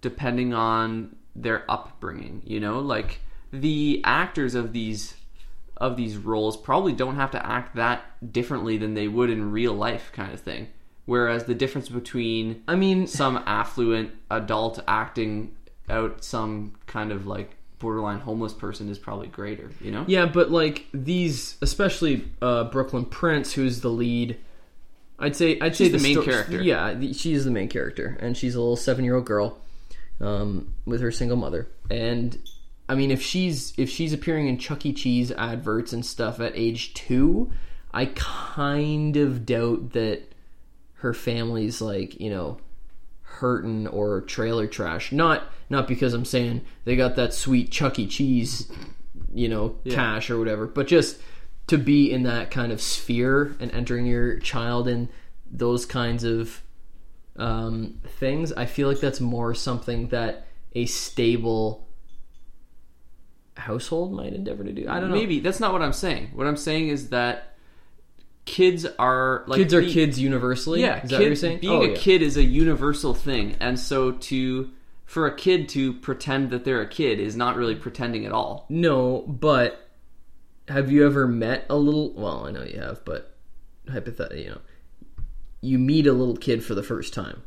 depending 0.00 0.52
on 0.54 1.16
their 1.34 1.68
upbringing, 1.70 2.42
you 2.44 2.60
know? 2.60 2.78
Like 2.78 3.20
the 3.52 4.00
actors 4.04 4.54
of 4.54 4.72
these 4.72 5.14
of 5.76 5.96
these 5.96 6.16
roles 6.16 6.56
probably 6.56 6.92
don't 6.92 7.16
have 7.16 7.32
to 7.32 7.44
act 7.44 7.74
that 7.74 8.04
differently 8.32 8.76
than 8.78 8.94
they 8.94 9.08
would 9.08 9.28
in 9.28 9.50
real 9.50 9.72
life 9.72 10.12
kind 10.12 10.32
of 10.32 10.38
thing. 10.40 10.68
Whereas 11.04 11.44
the 11.44 11.54
difference 11.54 11.88
between 11.88 12.62
I 12.68 12.76
mean, 12.76 13.08
some 13.08 13.42
affluent 13.44 14.12
adult 14.30 14.78
acting 14.86 15.54
out 15.88 16.24
some 16.24 16.74
kind 16.86 17.12
of 17.12 17.26
like 17.26 17.50
borderline 17.78 18.20
homeless 18.20 18.52
person 18.52 18.88
is 18.88 18.98
probably 18.98 19.28
greater, 19.28 19.70
you 19.80 19.90
know? 19.90 20.04
Yeah, 20.06 20.26
but 20.26 20.50
like 20.50 20.86
these, 20.94 21.56
especially 21.60 22.24
uh, 22.40 22.64
Brooklyn 22.64 23.04
Prince, 23.04 23.52
who's 23.52 23.80
the 23.80 23.90
lead. 23.90 24.38
I'd 25.18 25.36
say 25.36 25.58
I'd 25.60 25.76
say 25.76 25.84
She's 25.84 25.92
the 25.92 26.08
main 26.08 26.14
sto- 26.14 26.24
character. 26.24 26.62
Yeah, 26.62 26.94
the, 26.94 27.12
she 27.12 27.34
is 27.34 27.44
the 27.44 27.50
main 27.50 27.68
character, 27.68 28.16
and 28.20 28.36
she's 28.36 28.54
a 28.54 28.60
little 28.60 28.76
seven-year-old 28.76 29.26
girl 29.26 29.58
um, 30.20 30.74
with 30.86 31.00
her 31.02 31.12
single 31.12 31.36
mother. 31.36 31.68
And 31.90 32.38
I 32.88 32.94
mean, 32.94 33.10
if 33.10 33.22
she's 33.22 33.72
if 33.76 33.88
she's 33.90 34.12
appearing 34.12 34.48
in 34.48 34.58
Chuck 34.58 34.84
E. 34.84 34.92
Cheese 34.92 35.30
adverts 35.32 35.92
and 35.92 36.04
stuff 36.04 36.40
at 36.40 36.52
age 36.56 36.94
two, 36.94 37.52
I 37.92 38.06
kind 38.06 39.16
of 39.16 39.46
doubt 39.46 39.92
that 39.92 40.22
her 40.94 41.14
family's 41.14 41.80
like 41.80 42.18
you 42.20 42.30
know 42.30 42.58
hurting 43.34 43.86
or 43.88 44.20
trailer 44.22 44.66
trash. 44.66 45.12
Not 45.12 45.44
not 45.70 45.88
because 45.88 46.14
I'm 46.14 46.24
saying 46.24 46.62
they 46.84 46.96
got 46.96 47.16
that 47.16 47.34
sweet 47.34 47.70
Chuck 47.70 47.98
E. 47.98 48.06
Cheese, 48.06 48.70
you 49.32 49.48
know, 49.48 49.76
cash 49.88 50.30
or 50.30 50.38
whatever, 50.38 50.66
but 50.66 50.86
just 50.86 51.18
to 51.66 51.78
be 51.78 52.12
in 52.12 52.24
that 52.24 52.50
kind 52.50 52.72
of 52.72 52.80
sphere 52.80 53.56
and 53.58 53.70
entering 53.72 54.06
your 54.06 54.38
child 54.38 54.86
in 54.86 55.08
those 55.50 55.86
kinds 55.86 56.24
of 56.24 56.62
um, 57.36 58.00
things. 58.18 58.52
I 58.52 58.66
feel 58.66 58.88
like 58.88 59.00
that's 59.00 59.20
more 59.20 59.54
something 59.54 60.08
that 60.08 60.46
a 60.74 60.86
stable 60.86 61.88
household 63.56 64.12
might 64.12 64.34
endeavor 64.34 64.64
to 64.64 64.72
do. 64.72 64.86
I 64.88 65.00
don't 65.00 65.10
know. 65.10 65.16
Maybe 65.16 65.40
that's 65.40 65.60
not 65.60 65.72
what 65.72 65.82
I'm 65.82 65.92
saying. 65.92 66.30
What 66.34 66.46
I'm 66.46 66.56
saying 66.56 66.88
is 66.88 67.10
that 67.10 67.53
kids 68.44 68.86
are 68.98 69.44
like 69.46 69.58
kids 69.58 69.74
are 69.74 69.80
be- 69.80 69.92
kids 69.92 70.20
universally. 70.20 70.80
Yeah, 70.80 71.02
is 71.02 71.02
that 71.02 71.08
kid- 71.10 71.18
what 71.18 71.26
you're 71.26 71.36
saying? 71.36 71.58
Being 71.60 71.72
Oh, 71.72 71.82
a 71.82 71.90
yeah. 71.90 71.96
kid 71.96 72.22
is 72.22 72.36
a 72.36 72.42
universal 72.42 73.14
thing, 73.14 73.56
and 73.60 73.78
so 73.78 74.12
to 74.12 74.70
for 75.04 75.26
a 75.26 75.34
kid 75.34 75.68
to 75.70 75.92
pretend 75.92 76.50
that 76.50 76.64
they're 76.64 76.80
a 76.80 76.88
kid 76.88 77.20
is 77.20 77.36
not 77.36 77.56
really 77.56 77.74
pretending 77.74 78.24
at 78.24 78.32
all. 78.32 78.66
No, 78.68 79.20
but 79.26 79.90
have 80.68 80.90
you 80.90 81.04
ever 81.06 81.26
met 81.26 81.66
a 81.68 81.76
little? 81.76 82.12
Well, 82.14 82.46
I 82.46 82.50
know 82.50 82.64
you 82.64 82.80
have, 82.80 83.04
but 83.04 83.36
hypothetically, 83.90 84.44
you 84.44 84.50
know, 84.50 84.60
you 85.60 85.78
meet 85.78 86.06
a 86.06 86.12
little 86.12 86.36
kid 86.36 86.64
for 86.64 86.74
the 86.74 86.82
first 86.82 87.12
time. 87.14 87.42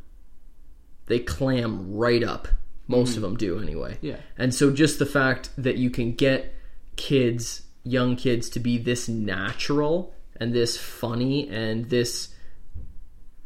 They 1.08 1.20
clam 1.20 1.94
right 1.96 2.24
up. 2.24 2.48
Most 2.88 3.10
mm-hmm. 3.10 3.18
of 3.18 3.22
them 3.24 3.38
do, 3.38 3.60
anyway. 3.60 3.98
Yeah. 4.02 4.18
And 4.38 4.54
so, 4.54 4.72
just 4.72 4.98
the 5.00 5.06
fact 5.06 5.50
that 5.58 5.78
you 5.78 5.90
can 5.90 6.14
get 6.14 6.54
kids, 6.96 7.64
young 7.84 8.16
kids, 8.16 8.50
to 8.52 8.60
be 8.60 8.78
this 8.78 9.10
natural 9.10 10.14
and 10.39 10.54
this 10.54 10.78
funny 10.78 11.50
and 11.50 11.89
this 11.89 12.30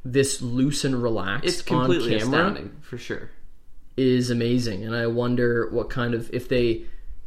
this 0.04 0.41
loose 0.41 0.84
and 0.84 1.01
relaxed 1.01 1.45
It's 1.47 1.62
completely 1.62 2.15
on 2.15 2.19
camera 2.21 2.39
astounding 2.39 2.77
for 2.82 2.97
sure. 2.97 3.30
is 3.97 4.30
amazing 4.32 4.84
and 4.84 4.95
i 4.95 5.06
wonder 5.08 5.69
what 5.71 5.89
kind 5.89 6.13
of 6.13 6.30
if 6.34 6.49
they 6.49 6.84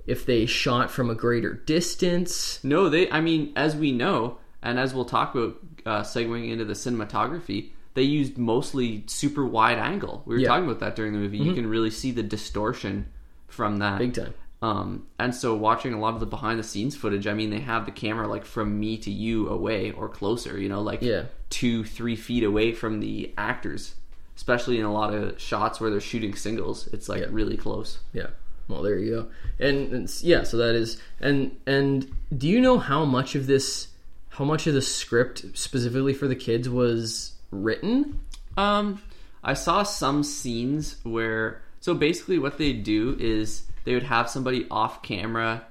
if 0.06 0.26
they 0.26 0.44
shot 0.46 0.90
from 0.90 1.08
a 1.08 1.14
greater 1.14 1.54
distance 1.54 2.62
No, 2.62 2.90
they. 2.90 3.10
I 3.10 3.22
mean, 3.22 3.54
as 3.56 3.74
we 3.74 3.90
know, 3.90 4.36
and 4.62 4.78
as 4.78 4.92
we'll 4.92 5.06
talk 5.06 5.34
about, 5.34 5.56
uh, 5.86 6.02
segueing 6.02 6.50
into 6.50 6.66
the 6.66 6.74
cinematography, 6.74 7.70
they 7.94 8.02
used 8.02 8.36
mostly 8.36 9.04
super 9.06 9.46
wide 9.46 9.78
angle. 9.78 10.22
We 10.26 10.34
were 10.34 10.40
Yeah. 10.40 10.48
Mm-hmm. 10.48 10.52
talking 10.52 10.64
about 10.66 10.80
that 10.80 10.94
during 10.96 11.14
the 11.14 11.18
movie. 11.20 11.38
You 11.38 11.54
can 11.54 11.66
really 11.66 11.88
see 11.90 12.10
the 12.10 12.22
distortion 12.22 13.06
from 13.48 13.78
that. 13.78 13.98
big 13.98 14.12
time 14.12 14.34
Um, 14.62 15.06
and 15.18 15.34
so 15.34 15.54
watching 15.54 15.92
a 15.92 16.00
lot 16.00 16.14
of 16.14 16.20
the 16.20 16.26
behind 16.26 16.58
the 16.58 16.62
scenes 16.64 16.96
footage, 16.96 17.26
I 17.26 17.34
mean, 17.34 17.50
they 17.50 17.60
have 17.60 17.84
the 17.84 17.92
camera 17.92 18.26
like 18.26 18.44
from 18.46 18.80
me 18.80 18.96
to 18.98 19.10
you 19.10 19.48
away 19.48 19.90
or 19.90 20.08
closer, 20.08 20.58
you 20.58 20.68
know, 20.70 20.80
like 20.80 21.02
Yeah. 21.02 21.24
two, 21.50 21.84
three 21.84 22.16
feet 22.16 22.44
away 22.44 22.72
from 22.72 23.00
the 23.00 23.32
actors, 23.36 23.94
especially 24.36 24.78
in 24.78 24.84
a 24.86 24.92
lot 24.92 25.12
of 25.12 25.38
shots 25.38 25.80
where 25.80 25.90
they're 25.90 26.00
shooting 26.00 26.34
singles. 26.34 26.88
It's 26.94 27.08
like 27.10 27.20
Yeah. 27.20 27.28
really 27.30 27.56
close. 27.56 27.98
yeah 28.12 28.28
well 28.66 28.80
there 28.80 28.96
you 28.98 29.10
go 29.10 29.26
and, 29.66 29.92
and 29.92 30.10
yeah 30.22 30.42
so 30.42 30.56
that 30.56 30.74
is 30.74 30.98
and 31.20 31.54
and 31.66 32.10
do 32.34 32.48
you 32.48 32.58
know 32.62 32.78
how 32.78 33.04
much 33.04 33.34
of 33.34 33.46
this 33.46 33.88
how 34.30 34.42
much 34.46 34.66
of 34.66 34.72
the 34.72 34.80
script 34.80 35.44
specifically 35.52 36.14
for 36.14 36.26
the 36.26 36.34
kids 36.34 36.66
was 36.70 37.34
written 37.50 38.18
Um, 38.56 39.02
I 39.42 39.52
saw 39.52 39.82
some 39.82 40.22
scenes 40.22 40.96
where 41.02 41.60
so 41.80 41.92
basically 41.92 42.38
what 42.38 42.56
they 42.56 42.72
do 42.72 43.14
is 43.20 43.64
they 43.84 43.94
would 43.94 44.02
have 44.02 44.28
somebody 44.30 44.66
off 44.70 45.02
camera 45.02 45.64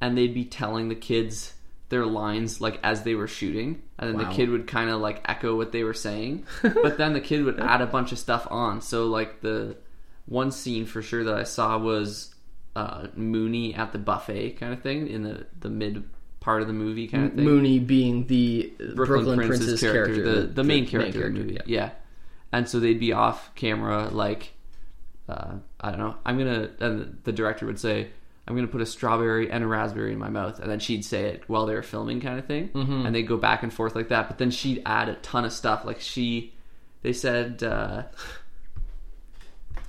and 0.00 0.16
they'd 0.16 0.34
be 0.34 0.44
telling 0.44 0.88
the 0.88 0.94
kids 0.94 1.54
their 1.88 2.06
lines 2.06 2.60
like 2.60 2.78
as 2.82 3.02
they 3.02 3.14
were 3.14 3.26
shooting 3.28 3.82
and 3.98 4.10
then 4.10 4.16
Wow. 4.22 4.28
the 4.30 4.34
kid 4.36 4.48
would 4.50 4.66
kind 4.66 4.90
of 4.90 5.00
like 5.00 5.22
echo 5.28 5.56
what 5.56 5.72
they 5.72 5.82
were 5.82 5.94
saying 5.94 6.46
but 6.62 6.98
then 6.98 7.12
the 7.12 7.20
kid 7.20 7.44
would 7.44 7.58
add 7.60 7.80
a 7.80 7.86
bunch 7.86 8.12
of 8.12 8.18
stuff 8.18 8.46
on 8.50 8.80
so 8.80 9.06
like 9.06 9.40
the 9.40 9.76
one 10.26 10.52
scene 10.52 10.86
for 10.86 11.02
sure 11.02 11.24
that 11.24 11.34
I 11.34 11.42
saw 11.42 11.76
was 11.78 12.34
uh, 12.76 13.08
Moonee 13.18 13.76
at 13.76 13.90
the 13.92 13.98
buffet 13.98 14.52
kind 14.52 14.72
of 14.72 14.80
thing 14.80 15.08
in 15.08 15.22
the 15.24 15.46
the 15.58 15.68
mid 15.68 16.04
part 16.38 16.62
of 16.62 16.68
the 16.68 16.72
movie 16.72 17.06
kind 17.08 17.26
of 17.26 17.34
thing 17.34 17.44
moonee 17.44 17.84
being 17.84 18.26
the 18.28 18.72
Brooklyn, 18.78 18.94
brooklyn, 18.96 19.36
Prince's, 19.38 19.66
Prince's, 19.66 19.80
character, 19.80 20.22
the, 20.22 20.46
the, 20.46 20.64
main 20.64 20.86
character 20.86 21.26
of 21.26 21.34
the 21.34 21.38
movie. 21.40 21.54
yeah. 21.54 21.62
Yeah. 21.66 21.90
And 22.52 22.68
so 22.68 22.80
they'd 22.80 22.98
be 22.98 23.12
off 23.12 23.54
camera, 23.54 24.08
like, 24.08 24.54
uh, 25.30 25.54
I 25.80 25.90
don't 25.90 25.98
know. 26.00 26.16
I'm 26.24 26.38
gonna, 26.38 26.70
and 26.80 27.18
the 27.24 27.32
director 27.32 27.66
would 27.66 27.78
say, 27.78 28.10
"I'm 28.46 28.54
gonna 28.54 28.66
put 28.68 28.80
a 28.80 28.86
strawberry 28.86 29.50
and 29.50 29.62
a 29.62 29.66
raspberry 29.66 30.12
in 30.12 30.18
my 30.18 30.28
mouth," 30.28 30.58
and 30.58 30.70
then 30.70 30.80
she'd 30.80 31.04
say 31.04 31.26
it 31.26 31.44
while 31.48 31.66
they 31.66 31.74
were 31.74 31.82
filming, 31.82 32.20
kind 32.20 32.38
of 32.38 32.46
thing. 32.46 32.68
Mm-hmm. 32.70 33.06
And 33.06 33.14
they'd 33.14 33.28
go 33.28 33.36
back 33.36 33.62
and 33.62 33.72
forth 33.72 33.94
like 33.94 34.08
that. 34.08 34.28
But 34.28 34.38
then 34.38 34.50
she'd 34.50 34.82
add 34.84 35.08
a 35.08 35.14
ton 35.16 35.44
of 35.44 35.52
stuff. 35.52 35.84
Like 35.84 36.00
she, 36.00 36.52
they 37.02 37.12
said, 37.12 37.62
uh, 37.62 38.02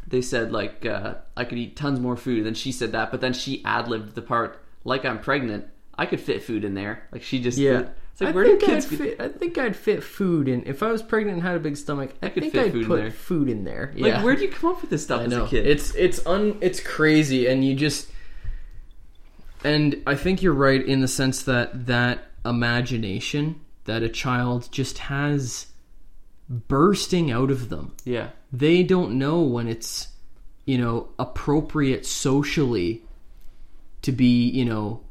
they 0.07 0.21
said 0.21 0.51
like 0.51 0.85
uh, 0.85 1.15
I 1.35 1.45
could 1.45 1.57
eat 1.57 1.75
tons 1.75 1.99
more 1.99 2.15
food. 2.17 2.37
And 2.37 2.45
then 2.45 2.53
she 2.53 2.71
said 2.71 2.91
that, 2.91 3.11
but 3.11 3.21
then 3.21 3.33
she 3.33 3.63
ad 3.65 3.87
libbed 3.87 4.13
the 4.15 4.21
part 4.21 4.61
like 4.83 5.05
I'm 5.05 5.19
pregnant. 5.19 5.65
I 5.97 6.05
could 6.05 6.19
fit 6.19 6.43
food 6.43 6.63
in 6.63 6.73
there. 6.73 7.07
Like 7.11 7.23
she 7.23 7.41
just 7.41 7.57
Yeah. 7.57 7.89
It's 8.21 8.27
like 8.27 8.33
I 8.33 8.35
where 8.35 8.43
do 8.45 8.57
think 8.57 8.71
kids 8.71 8.85
I'd 8.91 8.97
fit, 8.97 9.21
I 9.21 9.27
think 9.27 9.57
I'd 9.57 9.75
fit 9.75 10.03
food 10.03 10.47
in. 10.47 10.63
If 10.65 10.83
I 10.83 10.91
was 10.91 11.01
pregnant 11.01 11.35
and 11.35 11.43
had 11.43 11.55
a 11.55 11.59
big 11.59 11.77
stomach, 11.77 12.13
I, 12.21 12.29
could 12.29 12.43
think 12.43 12.53
fit 12.53 12.65
I'd 12.65 12.71
food 12.71 12.81
in 12.83 12.87
put 12.87 12.95
there. 12.97 13.11
food 13.11 13.49
in 13.49 13.63
there. 13.63 13.93
Like, 13.95 14.23
where 14.23 14.35
do 14.35 14.43
you 14.43 14.49
come 14.49 14.71
up 14.71 14.81
with 14.81 14.89
this 14.89 15.03
stuff 15.03 15.21
I 15.21 15.23
as 15.25 15.31
know 15.31 15.45
a 15.45 15.47
kid? 15.47 15.65
it's 15.67 15.95
it's 15.95 16.25
un 16.25 16.57
it's 16.61 16.79
crazy, 16.79 17.47
and 17.47 17.65
you 17.65 17.75
just 17.75 18.09
and 19.63 20.01
I 20.07 20.15
think 20.15 20.41
you're 20.41 20.53
right 20.53 20.83
in 20.83 21.01
the 21.01 21.07
sense 21.07 21.43
that 21.43 21.87
that 21.87 22.25
imagination 22.45 23.61
that 23.85 24.03
a 24.03 24.09
child 24.09 24.69
just 24.71 24.97
has 24.99 25.67
bursting 26.49 27.31
out 27.31 27.51
of 27.51 27.69
them. 27.69 27.95
Yeah. 28.03 28.29
They 28.51 28.83
don't 28.83 29.17
know 29.17 29.41
when 29.41 29.67
it's, 29.67 30.09
you 30.65 30.77
know, 30.77 31.09
appropriate 31.17 32.05
socially 32.05 33.03
to 34.01 34.11
be, 34.11 34.49
you 34.49 34.65
know, 34.65 35.01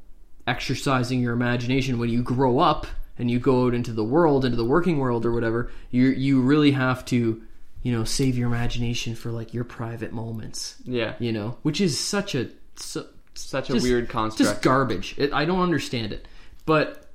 exercising 0.46 1.20
your 1.20 1.32
imagination 1.32 1.98
when 1.98 2.10
you 2.10 2.22
grow 2.22 2.58
up 2.58 2.86
and 3.20 3.30
you 3.30 3.38
go 3.38 3.66
out 3.66 3.74
into 3.74 3.92
the 3.92 4.02
world, 4.04 4.44
into 4.44 4.56
the 4.56 4.64
working 4.64 4.98
world 4.98 5.24
or 5.26 5.32
whatever. 5.32 5.70
You 5.90 6.08
you 6.08 6.40
really 6.40 6.72
have 6.72 7.04
to, 7.06 7.40
you 7.82 7.92
know, 7.92 8.04
save 8.04 8.36
your 8.36 8.48
imagination 8.48 9.14
for 9.14 9.30
like 9.30 9.54
your 9.54 9.64
private 9.64 10.12
moments, 10.12 10.76
Yeah. 10.84 11.14
you 11.20 11.32
know, 11.32 11.56
which 11.62 11.80
is 11.80 11.98
such 12.00 12.34
a 12.34 12.48
so, 12.76 13.06
Such 13.34 13.70
a 13.70 13.74
just- 13.74 13.84
weird 13.84 14.08
construct. 14.08 14.50
just 14.50 14.62
garbage. 14.62 15.14
It, 15.18 15.32
I 15.32 15.44
don't 15.44 15.60
understand 15.60 16.12
it, 16.12 16.26
but 16.66 17.06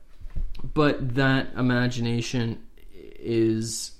but 0.74 1.15
that 1.15 1.48
imagination 1.58 2.60
is 3.20 3.91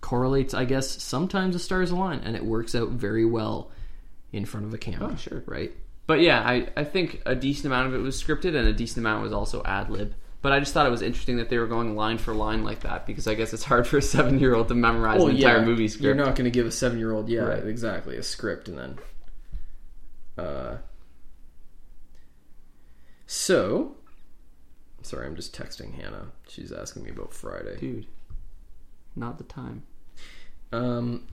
correlates, 0.00 0.54
I 0.54 0.64
guess. 0.64 1.02
Sometimes 1.02 1.54
the 1.54 1.58
stars 1.58 1.90
align, 1.90 2.20
and 2.20 2.36
it 2.36 2.44
works 2.44 2.74
out 2.74 2.90
very 2.90 3.24
well 3.24 3.70
in 4.32 4.44
front 4.44 4.66
of 4.66 4.74
a 4.74 4.78
camera. 4.78 5.10
Oh, 5.12 5.16
sure. 5.16 5.42
right? 5.46 5.72
But 6.06 6.20
yeah, 6.20 6.40
I, 6.40 6.68
I 6.76 6.84
think 6.84 7.20
a 7.26 7.34
decent 7.34 7.66
amount 7.66 7.88
of 7.88 7.94
it 7.94 7.98
was 7.98 8.20
scripted 8.22 8.56
and 8.56 8.66
a 8.68 8.72
decent 8.72 8.98
amount 8.98 9.22
was 9.22 9.32
also 9.32 9.62
ad 9.64 9.90
lib. 9.90 10.14
But 10.40 10.52
I 10.52 10.60
just 10.60 10.72
thought 10.72 10.86
it 10.86 10.90
was 10.90 11.02
interesting 11.02 11.38
that 11.38 11.48
they 11.48 11.58
were 11.58 11.66
going 11.66 11.96
line 11.96 12.16
for 12.18 12.32
line 12.32 12.62
like 12.62 12.80
that 12.80 13.06
because 13.06 13.26
I 13.26 13.34
guess 13.34 13.52
it's 13.52 13.64
hard 13.64 13.86
for 13.88 13.98
a 13.98 14.02
seven 14.02 14.38
year 14.38 14.54
old 14.54 14.68
to 14.68 14.74
memorize 14.74 15.22
an 15.22 15.30
entire 15.30 15.64
movie 15.64 15.88
script. 15.88 16.04
You're 16.04 16.14
not 16.14 16.36
going 16.36 16.44
to 16.44 16.50
give 16.50 16.64
a 16.66 16.70
seven 16.70 16.98
year 16.98 17.12
old, 17.12 17.28
yeah, 17.28 17.40
Right. 17.40 17.66
exactly, 17.66 18.16
a 18.16 18.22
script 18.22 18.68
and 18.68 18.78
then. 18.78 18.98
Uh, 20.38 20.76
so, 23.26 23.96
sorry, 25.02 25.26
I'm 25.26 25.34
just 25.36 25.54
texting 25.54 25.92
Hannah. 25.94 26.28
She's 26.48 26.70
asking 26.72 27.02
me 27.02 27.10
about 27.10 27.34
Friday. 27.34 27.76
Dude, 27.78 28.06
not 29.16 29.38
the 29.38 29.44
time. 29.44 29.82
Um, 30.72 31.26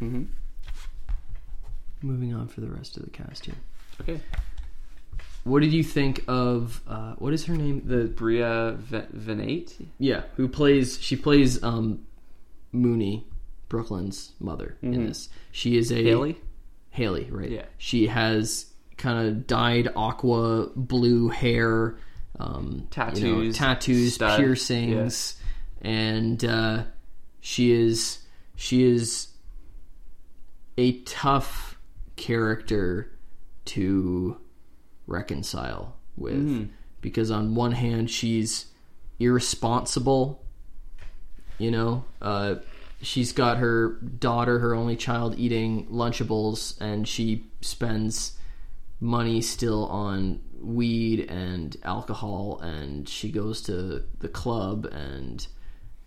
Mm-hmm. 0.00 0.24
moving 2.02 2.34
on 2.34 2.48
for 2.48 2.60
the 2.60 2.68
rest 2.68 2.96
of 2.98 3.04
the 3.04 3.10
cast 3.10 3.46
here. 3.46 3.54
Okay. 4.00 4.20
What 5.46 5.62
did 5.62 5.72
you 5.72 5.84
think 5.84 6.24
of 6.26 6.82
uh, 6.88 7.14
what 7.18 7.32
is 7.32 7.44
her 7.46 7.54
name? 7.56 7.82
The 7.84 8.04
Bria 8.04 8.76
v- 8.78 9.04
Vinate? 9.12 9.76
yeah, 9.98 10.22
who 10.36 10.48
plays 10.48 10.98
she 11.00 11.14
plays 11.14 11.62
um, 11.62 12.04
Moonee, 12.74 13.24
Brooklyn's 13.68 14.32
mother 14.40 14.76
in 14.82 14.94
Mhm. 14.94 15.06
this. 15.06 15.28
She 15.52 15.76
is 15.78 15.92
a 15.92 16.02
Halley? 16.02 16.36
Halley, 16.90 17.28
right? 17.30 17.50
Yeah. 17.50 17.66
She 17.78 18.08
has 18.08 18.66
kind 18.96 19.28
of 19.28 19.46
dyed 19.46 19.88
aqua 19.94 20.70
blue 20.74 21.28
hair, 21.28 21.96
um, 22.40 22.72
you 22.72 22.78
know, 22.78 22.86
Tattoos, 22.90 23.56
tattoos, 23.56 24.14
stud, 24.14 24.38
piercings, 24.40 25.40
and 25.80 26.44
uh, 26.44 26.82
she 27.40 27.70
is 27.70 28.18
she 28.56 28.82
is 28.82 29.28
a 30.76 31.00
tough 31.02 31.78
character 32.16 33.12
to 33.66 34.38
reconcile 35.06 35.96
with. 36.16 36.34
Mhm. 36.48 36.68
because 37.02 37.30
on 37.30 37.54
one 37.54 37.72
hand 37.72 38.10
she's 38.10 38.66
irresponsible 39.20 40.42
you 41.58 41.70
know 41.70 42.04
uh, 42.22 42.56
she's 43.02 43.32
got 43.32 43.58
her 43.58 43.90
daughter 44.18 44.58
her 44.58 44.74
only 44.74 44.96
child 44.96 45.38
eating 45.38 45.86
lunchables 45.86 46.80
and 46.80 47.06
she 47.06 47.46
spends 47.60 48.36
money 49.00 49.40
still 49.42 49.86
on 49.86 50.40
weed 50.60 51.20
and 51.30 51.76
alcohol 51.84 52.58
and 52.60 53.08
she 53.08 53.30
goes 53.30 53.60
to 53.62 54.02
the 54.20 54.28
club 54.28 54.86
and 54.86 55.46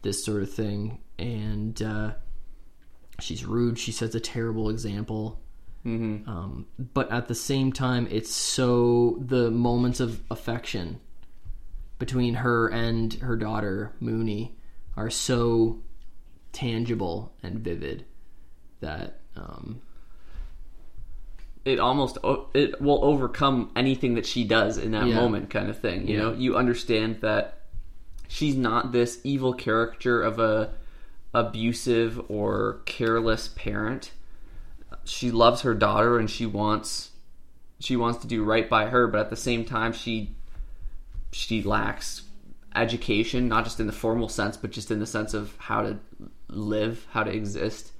this 0.02 0.24
sort 0.24 0.42
of 0.42 0.52
thing. 0.52 1.00
And 1.20 1.80
uh, 1.82 2.14
she's 3.20 3.46
rude. 3.46 3.78
She 3.78 3.92
sets 3.92 4.16
a 4.16 4.20
terrible 4.20 4.70
example 4.70 5.40
Mm-hmm. 5.86 6.30
um, 6.30 6.65
but 6.94 7.10
at 7.12 7.28
the 7.30 7.36
same 7.36 7.72
time 7.72 8.08
it's 8.12 8.32
so 8.34 9.18
the 9.26 9.50
moments 9.50 10.00
of 10.02 10.22
affection 10.30 11.00
between 12.00 12.34
her 12.36 12.68
and 12.68 13.13
her 13.15 13.36
daughter 13.38 13.94
moonee 14.02 14.52
are 14.98 15.10
so 15.10 15.80
tangible 16.52 17.34
and 17.42 17.60
vivid 17.60 18.06
that 18.82 19.22
um, 19.38 19.82
it 21.65 21.80
almost 21.80 22.18
it 22.54 22.82
will 22.82 23.04
overcome 23.04 23.72
anything 23.76 24.15
that 24.15 24.26
she 24.26 24.44
does 24.44 24.78
in 24.78 24.92
that 24.92 25.08
Yeah. 25.08 25.15
moment 25.15 25.50
kind 25.50 25.70
of 25.70 25.80
thing 25.80 26.08
you 26.08 26.15
Yeah. 26.18 26.24
know 26.24 26.34
you 26.34 26.58
understand 26.58 27.22
that 27.22 27.62
she's 28.28 28.56
not 28.56 28.92
this 28.92 29.20
evil 29.24 29.54
caricature 29.54 30.22
of 30.22 30.39
a 30.39 30.74
abusive 31.34 32.20
or 32.30 32.82
careless 32.86 33.48
parent 33.50 34.12
she 35.10 35.32
loves 35.32 35.62
her 35.62 35.74
daughter 35.74 36.17
and 36.17 36.30
she 36.30 36.45
wants 36.45 37.12
she 37.80 37.95
wants 37.95 38.19
to 38.19 38.28
do 38.28 38.43
right 38.43 38.69
by 38.69 38.86
her 38.88 39.08
but 39.08 39.22
at 39.22 39.30
the 39.30 39.36
same 39.36 39.65
time 39.65 39.91
she 39.91 40.36
she 41.32 41.62
lacks 41.62 42.24
education 42.76 43.48
not 43.48 43.63
just 43.63 43.80
in 43.80 43.88
the 43.88 43.93
formal 43.93 44.30
sense 44.30 44.56
but 44.56 44.72
just 44.72 44.91
in 44.91 45.00
the 45.00 45.06
sense 45.06 45.34
of 45.34 45.56
how 45.58 45.82
to 45.82 45.98
live 46.50 47.08
how 47.12 47.24
to 47.24 47.32
exist 47.32 47.91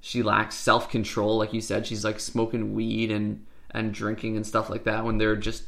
she 0.00 0.22
lacks 0.22 0.54
self 0.54 0.88
control. 0.90 1.36
Like 1.36 1.52
you 1.52 1.60
said, 1.60 1.86
she's 1.86 2.04
like 2.04 2.20
smoking 2.20 2.74
weed 2.74 3.10
and 3.10 3.44
and 3.70 3.94
drinking 3.94 4.36
and 4.36 4.46
stuff 4.46 4.70
like 4.70 4.84
that 4.84 5.04
when 5.04 5.18
they're 5.18 5.36
just 5.36 5.64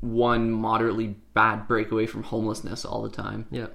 one 0.00 0.50
moderately 0.50 1.14
bad 1.34 1.68
breakaway 1.68 2.06
from 2.06 2.24
homelessness 2.24 2.84
all 2.84 3.02
the 3.02 3.08
time. 3.08 3.46
yeah 3.50 3.68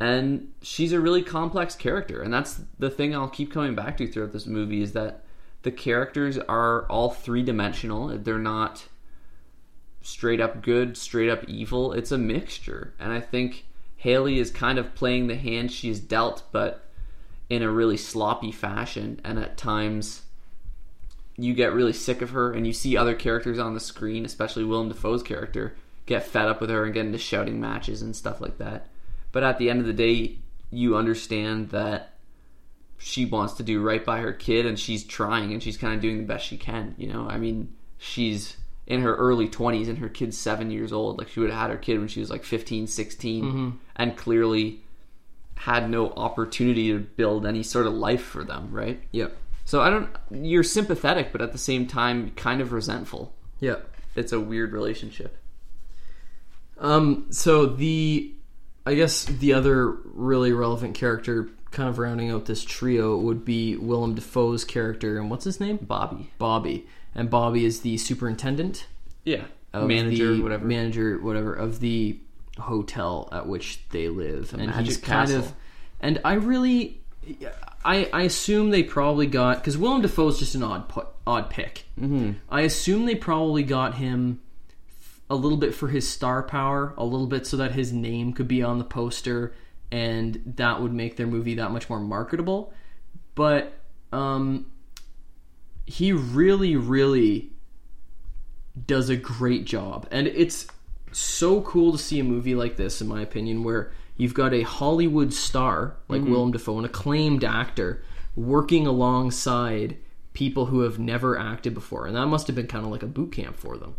And 0.00 0.52
she's 0.62 0.92
a 0.92 1.00
really 1.00 1.22
complex 1.22 1.74
character, 1.74 2.22
and 2.22 2.32
that's 2.32 2.60
the 2.78 2.90
thing 2.90 3.14
I'll 3.14 3.28
keep 3.28 3.52
coming 3.52 3.74
back 3.74 3.96
to 3.96 4.06
throughout 4.06 4.32
this 4.32 4.46
movie 4.46 4.82
is 4.82 4.92
that 4.92 5.24
the 5.66 5.72
characters 5.72 6.38
are 6.38 6.86
all 6.86 7.10
three 7.10 7.42
dimensional. 7.42 8.16
They're 8.16 8.38
not 8.38 8.84
straight 10.00 10.40
up 10.40 10.62
good, 10.62 10.96
straight 10.96 11.28
up 11.28 11.42
evil. 11.48 11.92
It's 11.92 12.12
a 12.12 12.18
mixture, 12.18 12.94
and 13.00 13.12
I 13.12 13.20
think 13.20 13.64
Halley 13.96 14.38
is 14.38 14.52
kind 14.52 14.78
of 14.78 14.94
playing 14.94 15.26
the 15.26 15.34
hand 15.34 15.72
she's 15.72 15.98
dealt, 15.98 16.44
but 16.52 16.84
in 17.50 17.64
a 17.64 17.68
really 17.68 17.96
sloppy 17.96 18.52
fashion, 18.52 19.20
and 19.24 19.40
at 19.40 19.56
times 19.56 20.22
you 21.36 21.52
get 21.52 21.72
really 21.72 21.92
sick 21.92 22.22
of 22.22 22.30
her, 22.30 22.52
and 22.52 22.64
you 22.64 22.72
see 22.72 22.96
other 22.96 23.16
characters 23.16 23.58
on 23.58 23.74
the 23.74 23.80
screen, 23.80 24.24
especially 24.24 24.62
Willem 24.62 24.88
Dafoe's 24.88 25.24
character, 25.24 25.74
get 26.06 26.22
fed 26.22 26.46
up 26.46 26.60
with 26.60 26.70
her 26.70 26.84
and 26.84 26.94
get 26.94 27.06
into 27.06 27.18
shouting 27.18 27.60
matches 27.60 28.02
and 28.02 28.14
stuff 28.14 28.40
like 28.40 28.58
that. 28.58 28.86
But 29.32 29.42
at 29.42 29.58
the 29.58 29.68
end 29.68 29.80
of 29.80 29.86
the 29.86 29.92
day, 29.92 30.36
you 30.70 30.96
understand 30.96 31.70
that 31.70 32.12
she 32.98 33.24
wants 33.24 33.54
to 33.54 33.62
do 33.62 33.82
right 33.82 34.04
by 34.04 34.18
her 34.20 34.32
kid, 34.32 34.66
and 34.66 34.78
she's 34.78 35.04
trying, 35.04 35.52
and 35.52 35.62
she's 35.62 35.76
kind 35.76 35.94
of 35.94 36.00
doing 36.00 36.18
the 36.18 36.24
best 36.24 36.46
she 36.46 36.56
can. 36.56 36.94
You 36.96 37.12
know, 37.12 37.28
I 37.28 37.38
mean, 37.38 37.74
she's 37.98 38.56
in 38.86 39.02
her 39.02 39.14
early 39.16 39.48
20s 39.48 39.88
and 39.88 39.98
her 39.98 40.08
kid's 40.08 40.38
seven 40.38 40.70
years 40.70 40.92
old. 40.92 41.18
Like 41.18 41.28
she 41.28 41.40
would 41.40 41.50
have 41.50 41.60
had 41.60 41.70
her 41.70 41.76
kid 41.76 41.98
when 41.98 42.08
she 42.08 42.20
was 42.20 42.30
like 42.30 42.44
15 42.44 42.86
16 42.86 43.80
and 43.96 44.16
clearly 44.16 44.80
had 45.56 45.90
no 45.90 46.10
opportunity 46.10 46.92
to 46.92 46.98
build 46.98 47.46
any 47.46 47.62
sort 47.62 47.86
of 47.86 47.94
life 47.94 48.22
for 48.22 48.44
them 48.44 48.68
right? 48.70 49.02
Yep. 49.10 49.36
So 49.64 49.80
i 49.80 49.90
don't 49.90 50.08
you're 50.30 50.62
sympathetic 50.62 51.32
but 51.32 51.42
at 51.42 51.50
the 51.50 51.58
same 51.58 51.86
time 51.86 52.30
kind 52.36 52.60
of 52.60 52.72
resentful. 52.72 53.34
Yep. 53.60 53.90
It's 54.14 54.32
a 54.32 54.40
weird 54.40 54.72
relationship. 54.72 55.36
Um, 56.78 57.26
so 57.30 57.66
the, 57.66 58.32
I 58.84 58.94
guess 58.94 59.24
the 59.24 59.54
other 59.54 59.90
really 60.04 60.52
relevant 60.52 60.94
character, 60.94 61.48
kind 61.76 61.88
of 61.88 61.98
rounding 61.98 62.30
out 62.30 62.46
this 62.46 62.64
trio, 62.64 63.16
would 63.18 63.44
be 63.44 63.76
Willem 63.76 64.14
Dafoe's 64.14 64.64
character, 64.64 65.18
and 65.18 65.30
what's 65.30 65.44
his 65.44 65.60
name? 65.60 65.76
bobby 65.80 66.30
Bobby, 66.38 66.86
and 67.14 67.28
Bobby 67.30 67.64
is 67.64 67.80
the 67.80 67.96
superintendent, 67.98 68.86
yeah 69.24 69.44
manager 69.74 70.34
the- 70.34 70.42
whatever 70.42 70.64
manager, 70.64 71.18
whatever 71.18 71.52
of 71.54 71.80
the 71.80 72.18
hotel 72.58 73.28
at 73.32 73.46
which 73.46 73.80
they 73.90 74.08
live, 74.08 74.52
and 74.54 74.66
Magic 74.68 74.86
he's 74.86 74.96
kind 74.96 75.28
Castle. 75.28 75.44
of, 75.44 75.52
and 76.00 76.18
I 76.24 76.32
really, 76.34 77.00
I 77.84 78.08
I 78.12 78.22
assume 78.22 78.70
they 78.70 78.82
probably 78.82 79.26
got 79.26 79.58
because 79.58 79.76
Willem 79.76 80.00
Dafoe 80.02 80.28
is 80.28 80.38
just 80.38 80.54
an 80.54 80.62
odd 80.62 80.90
odd 81.26 81.50
pick. 81.50 81.84
Mm-hmm. 82.00 82.32
I 82.48 82.62
assume 82.62 83.04
they 83.04 83.14
probably 83.14 83.62
got 83.62 83.96
him 83.96 84.40
a 85.28 85.34
little 85.34 85.58
bit 85.58 85.74
for 85.74 85.88
his 85.88 86.08
star 86.08 86.42
power, 86.42 86.94
a 86.96 87.04
little 87.04 87.26
bit 87.26 87.46
so 87.46 87.56
that 87.58 87.72
his 87.72 87.92
name 87.92 88.32
could 88.32 88.48
be 88.48 88.62
on 88.62 88.78
the 88.78 88.84
poster, 88.84 89.52
and 89.90 90.40
that 90.56 90.80
would 90.80 90.92
make 90.92 91.16
their 91.16 91.26
movie 91.26 91.54
that 91.54 91.70
much 91.70 91.88
more 91.88 92.00
marketable. 92.00 92.72
But 93.34 93.72
um, 94.12 94.70
he 95.84 96.12
really, 96.12 96.76
really 96.76 97.52
does 98.86 99.08
a 99.08 99.16
great 99.16 99.64
job, 99.64 100.06
and 100.10 100.26
it's 100.26 100.66
so 101.12 101.62
cool 101.62 101.92
to 101.92 101.98
see 101.98 102.20
a 102.20 102.24
movie 102.24 102.54
like 102.54 102.76
this, 102.76 103.00
in 103.00 103.08
my 103.08 103.22
opinion, 103.22 103.64
where 103.64 103.90
you've 104.16 104.34
got 104.34 104.52
a 104.52 104.62
Hollywood 104.62 105.32
star 105.32 105.96
like 106.08 106.22
Willem 106.22 106.52
Dafoe, 106.52 106.78
an 106.78 106.84
acclaimed 106.84 107.44
actor, 107.44 108.02
working 108.34 108.86
alongside 108.86 109.96
people 110.34 110.66
who 110.66 110.80
have 110.80 110.98
never 110.98 111.38
acted 111.38 111.72
before, 111.72 112.06
and 112.06 112.14
that 112.14 112.26
must 112.26 112.46
have 112.46 112.56
been 112.56 112.66
kind 112.66 112.84
of 112.84 112.90
like 112.90 113.02
a 113.02 113.06
boot 113.06 113.32
camp 113.32 113.56
for 113.56 113.78
them. 113.78 113.94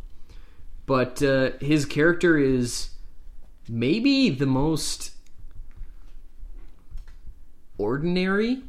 But 0.86 1.22
uh, 1.24 1.52
his 1.60 1.86
character 1.86 2.38
is 2.38 2.92
maybe 3.68 4.30
the 4.30 4.46
most 4.46 5.12
ordinary 7.78 8.62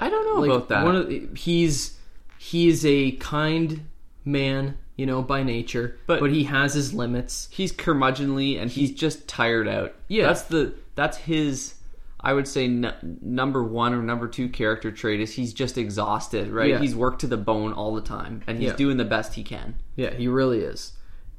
I 0.00 0.08
don't 0.08 0.34
know 0.34 0.40
like 0.42 0.50
about 0.50 0.68
that. 0.68 0.84
one 0.84 0.96
of 0.96 1.08
the- 1.08 1.28
he's 1.34 1.98
he's 2.38 2.86
a 2.86 3.12
kind 3.12 3.86
man 4.24 4.78
you 4.96 5.06
know 5.06 5.22
by 5.22 5.42
nature 5.42 5.96
But- 6.06 6.20
but 6.20 6.30
he 6.30 6.44
has 6.44 6.74
his 6.74 6.92
limits 6.94 7.48
he's 7.50 7.72
curmudgeonly 7.72 8.60
and 8.60 8.70
he's 8.70 8.92
just 8.92 9.26
tired 9.28 9.66
out. 9.68 9.94
Yeah. 10.08 10.26
that's 10.26 10.42
the 10.42 10.74
that's 10.94 11.16
his. 11.18 11.74
I 12.22 12.34
would 12.34 12.46
say 12.46 12.66
n- 12.66 12.92
number 13.22 13.64
one 13.64 13.94
or 13.94 14.02
number 14.02 14.28
two 14.28 14.50
character 14.50 14.90
trait 14.92 15.20
is 15.20 15.32
he's 15.32 15.54
just 15.54 15.78
exhausted. 15.78 16.48
Right, 16.48 16.68
Yeah. 16.68 16.78
he's 16.78 16.94
worked 16.94 17.22
to 17.22 17.26
the 17.26 17.38
bone 17.38 17.72
all 17.72 17.94
the 17.94 18.02
time, 18.02 18.42
and 18.46 18.58
he's 18.58 18.70
Yeah. 18.72 18.76
doing 18.76 18.98
the 18.98 19.06
best 19.06 19.34
he 19.34 19.42
can. 19.42 19.76
yeah 19.96 20.12
he 20.12 20.28
really 20.28 20.60
is 20.60 20.92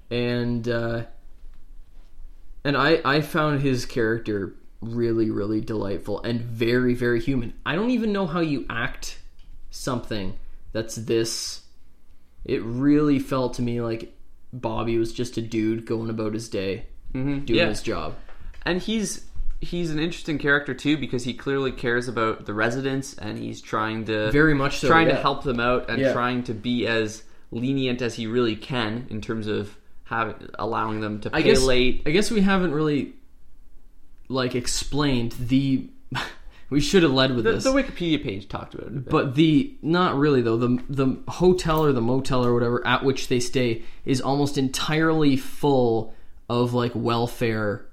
and 0.10 0.68
uh 0.68 1.04
and 2.64 2.76
i 2.76 3.00
i 3.06 3.22
found 3.22 3.62
his 3.62 3.86
character 3.86 4.56
really 4.82 5.30
really 5.30 5.62
delightful 5.62 6.22
and 6.24 6.42
very 6.42 6.94
very 6.96 7.22
human 7.22 7.54
i 7.66 7.76
don't 7.76 7.92
even 7.92 8.12
know 8.12 8.26
how 8.26 8.40
you 8.40 8.66
act 8.70 9.20
something 9.70 10.38
that's 10.72 10.96
this 10.96 11.62
it 12.44 12.62
really 12.64 13.20
felt 13.20 13.54
to 13.54 13.62
me 13.62 13.80
like 13.82 14.14
bobby 14.52 14.98
was 14.98 15.14
just 15.14 15.38
a 15.38 15.42
dude 15.42 15.86
going 15.86 16.10
about 16.10 16.34
his 16.34 16.50
day 16.50 16.86
mm-hmm. 17.14 17.46
doing 17.46 17.60
Yeah. 17.60 17.68
his 17.70 17.82
job 17.82 18.16
and 18.66 18.82
he's 18.82 19.26
he's 19.60 19.92
an 19.92 20.00
interesting 20.00 20.40
character 20.40 20.74
too 20.74 20.98
because 20.98 21.24
he 21.24 21.34
clearly 21.36 21.72
cares 21.72 22.08
about 22.08 22.48
the 22.48 22.54
residents 22.54 23.14
and 23.14 23.38
he's 23.38 23.62
trying 23.62 24.06
to 24.06 24.32
Very 24.32 24.56
much 24.56 24.80
so, 24.80 24.88
trying 24.88 25.08
to 25.10 25.16
help 25.16 25.44
them 25.44 25.60
out 25.60 25.90
and 25.90 26.02
Yeah. 26.02 26.14
trying 26.14 26.44
to 26.46 26.54
be 26.56 26.88
as 26.88 27.24
lenient 27.52 28.02
as 28.02 28.16
he 28.16 28.26
really 28.26 28.56
can 28.56 29.06
in 29.12 29.22
terms 29.22 29.46
of 29.46 29.78
having 30.06 30.48
allowing 30.58 31.00
them 31.02 31.20
to 31.22 31.30
pay 31.30 31.38
I 31.38 31.42
guess 31.44 31.62
late. 31.62 32.02
I 32.08 32.10
guess 32.10 32.32
we 32.32 32.42
haven't 32.42 32.72
really 32.72 33.14
like 34.32 34.56
explained 34.56 35.34
the. 35.34 35.90
we 36.70 36.80
should 36.80 37.04
have 37.04 37.12
led 37.12 37.36
with 37.36 37.44
The, 37.46 37.54
this, 37.54 37.64
the 37.66 37.74
Wikipedia 37.74 38.24
page 38.24 38.48
talked 38.48 38.74
about 38.74 38.88
it. 38.88 39.10
but 39.10 39.36
the 39.36 39.76
not 39.82 40.16
really 40.18 40.42
though. 40.42 40.58
The 40.58 40.82
the 40.90 41.18
hotel 41.28 41.84
or 41.84 41.92
the 41.92 42.02
motel 42.02 42.46
or 42.46 42.54
whatever 42.54 42.86
at 42.88 43.04
which 43.04 43.28
they 43.28 43.40
stay 43.40 43.84
is 44.06 44.22
almost 44.22 44.58
entirely 44.58 45.36
full 45.38 46.14
of 46.50 46.74
like 46.74 46.92
welfare. 46.96 47.86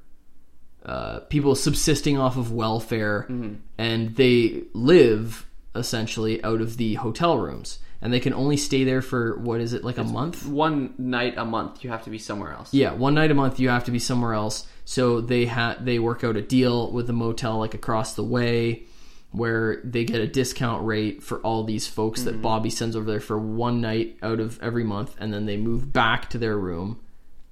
Uh, 0.85 1.21
people 1.29 1.55
subsisting 1.55 2.17
off 2.19 2.37
of 2.39 2.51
welfare, 2.53 3.27
Mm-hmm. 3.29 3.55
and 3.77 4.15
they 4.17 4.63
live 4.73 5.47
essentially 5.75 6.43
out 6.43 6.63
of 6.63 6.77
the 6.79 6.95
hotel 6.95 7.37
rooms, 7.37 7.79
and 8.01 8.11
they 8.11 8.21
can 8.21 8.33
only 8.33 8.57
stay 8.57 8.85
there 8.85 9.03
for 9.03 9.39
what 9.39 9.61
is 9.61 9.75
it 9.75 9.85
like 9.85 9.99
a 9.99 10.05
month? 10.05 10.47
one 10.47 10.95
night 10.97 11.35
a 11.37 11.45
month 11.45 11.85
you 11.85 11.91
have 11.91 12.05
to 12.05 12.11
be 12.11 12.17
somewhere 12.19 12.53
else. 12.53 12.73
Yeah, 12.73 12.93
one 12.95 13.15
night 13.15 13.31
a 13.31 13.35
month 13.35 13.61
you 13.61 13.69
have 13.69 13.85
to 13.85 13.91
be 13.91 13.99
somewhere 13.99 14.33
else. 14.33 14.67
So 14.89 15.21
they 15.21 15.45
ha- 15.45 15.77
they 15.79 15.99
work 15.99 16.25
out 16.25 16.39
a 16.39 16.41
deal 16.41 16.91
with 16.91 17.09
the 17.09 17.13
motel 17.13 17.59
like 17.59 17.75
across 17.75 18.15
the 18.15 18.25
way 18.25 18.85
where 19.33 19.83
they 19.85 20.03
get 20.03 20.23
a 20.23 20.27
discount 20.27 20.87
rate 20.87 21.23
for 21.23 21.41
all 21.41 21.63
these 21.65 21.87
folks 21.87 22.23
that 22.23 22.41
Bobby 22.41 22.71
sends 22.71 22.97
over 22.97 23.05
there 23.05 23.21
for 23.21 23.39
one 23.39 23.83
night 23.83 24.17
out 24.23 24.41
of 24.41 24.59
every 24.63 24.85
month 24.85 25.15
and 25.19 25.31
then 25.31 25.45
they 25.45 25.59
move 25.59 25.93
back 25.93 26.31
to 26.31 26.39
their 26.39 26.57
room 26.57 26.99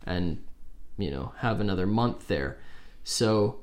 and 0.06 0.42
you 0.96 1.10
know 1.10 1.34
have 1.36 1.60
another 1.60 1.86
month 1.86 2.26
there. 2.26 2.56
So 3.04 3.60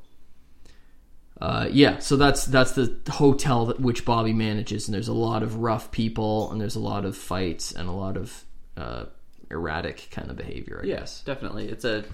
uh, 1.41 1.67
yeah, 1.71 1.97
so 1.97 2.15
that's 2.15 2.45
that's 2.45 2.73
the 2.73 2.95
hotel 3.09 3.65
that 3.65 3.79
which 3.79 4.05
Bobby 4.05 4.33
manages, 4.33 4.87
and 4.87 4.93
there's 4.93 5.07
a 5.07 5.13
lot 5.13 5.41
of 5.41 5.55
rough 5.55 5.89
people, 5.89 6.51
and 6.51 6.61
there's 6.61 6.75
a 6.75 6.79
lot 6.79 7.05
of 7.05 7.17
fights, 7.17 7.71
and 7.71 7.89
a 7.89 7.91
lot 7.91 8.17
of 8.17 8.45
uh, 8.77 9.05
erratic 9.49 10.09
kind 10.11 10.29
of 10.29 10.37
behavior. 10.37 10.81
I 10.83 10.85
guess. 10.85 10.99
Yes, 10.99 11.23
definitely. 11.23 11.69
It's 11.69 11.85
a 11.85 12.05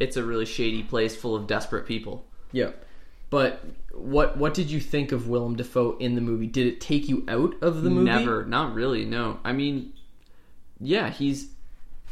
it's 0.00 0.16
a 0.16 0.24
really 0.24 0.46
shady 0.46 0.82
place 0.82 1.16
full 1.16 1.34
of 1.34 1.46
desperate 1.46 1.86
people. 1.86 2.24
Yeah. 2.52 2.70
But 3.30 3.64
what 3.92 4.38
what 4.38 4.54
did 4.54 4.70
you 4.70 4.80
think 4.80 5.12
of 5.12 5.28
Willem 5.28 5.56
Dafoe 5.56 5.96
in 5.98 6.14
the 6.14 6.20
movie? 6.20 6.46
Did 6.46 6.66
it 6.66 6.80
take 6.80 7.08
you 7.08 7.24
out 7.28 7.54
of 7.62 7.82
the 7.82 7.90
movie? 7.90 8.04
Never, 8.04 8.44
not 8.44 8.74
really. 8.74 9.04
No, 9.04 9.38
I 9.44 9.52
mean, 9.52 9.92
yeah, 10.80 11.10
he's 11.10 11.48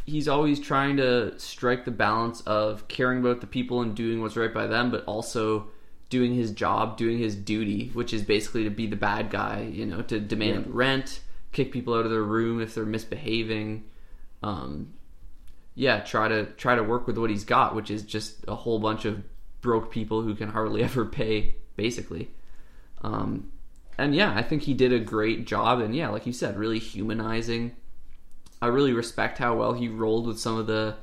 he's 0.04 0.28
always 0.28 0.60
trying 0.60 0.98
to 0.98 1.38
strike 1.38 1.84
the 1.84 1.90
balance 1.90 2.42
of 2.42 2.86
caring 2.88 3.20
about 3.20 3.40
the 3.40 3.46
people 3.46 3.80
and 3.80 3.94
doing 3.94 4.20
what's 4.20 4.36
right 4.36 4.52
by 4.52 4.66
them, 4.66 4.90
but 4.90 5.04
also 5.04 5.68
doing 6.10 6.34
his 6.34 6.50
job, 6.52 6.96
doing 6.96 7.18
his 7.18 7.34
duty, 7.34 7.90
which 7.94 8.12
is 8.12 8.22
basically 8.22 8.64
to 8.64 8.70
be 8.70 8.86
the 8.86 8.96
bad 8.96 9.30
guy. 9.30 9.68
You 9.72 9.86
know, 9.86 10.02
to 10.02 10.20
demand 10.20 10.66
rent, 10.68 11.20
kick 11.52 11.72
people 11.72 11.94
out 11.94 12.04
of 12.04 12.10
their 12.10 12.22
room 12.22 12.60
if 12.60 12.74
they're 12.74 12.84
misbehaving. 12.84 13.84
Um, 14.42 14.92
yeah, 15.76 16.00
try 16.00 16.26
to 16.26 16.46
try 16.46 16.74
to 16.74 16.82
work 16.82 17.06
with 17.06 17.18
what 17.18 17.30
he's 17.30 17.44
got, 17.44 17.76
which 17.76 17.90
is 17.90 18.02
just 18.02 18.44
a 18.48 18.56
whole 18.56 18.80
bunch 18.80 19.04
of 19.04 19.22
broke 19.60 19.92
people 19.92 20.22
who 20.22 20.34
can 20.34 20.48
hardly 20.48 20.82
ever 20.88 21.04
pay, 21.04 21.54
basically. 21.76 22.30
Um, 23.02 23.52
and 23.98 24.14
yeah, 24.14 24.34
I 24.34 24.42
think 24.42 24.62
he 24.62 24.74
did 24.74 24.92
a 24.92 24.98
great 24.98 25.46
job. 25.46 25.80
And 25.80 25.94
yeah, 25.94 26.08
like 26.08 26.26
you 26.26 26.32
said, 26.32 26.56
really 26.56 26.78
humanizing. 26.78 27.76
I 28.60 28.68
really 28.68 28.94
respect 28.94 29.38
how 29.38 29.54
well 29.54 29.74
he 29.74 29.88
rolled 29.88 30.26
with 30.26 30.40
some 30.40 30.56
of 30.56 30.66
the 30.66 30.96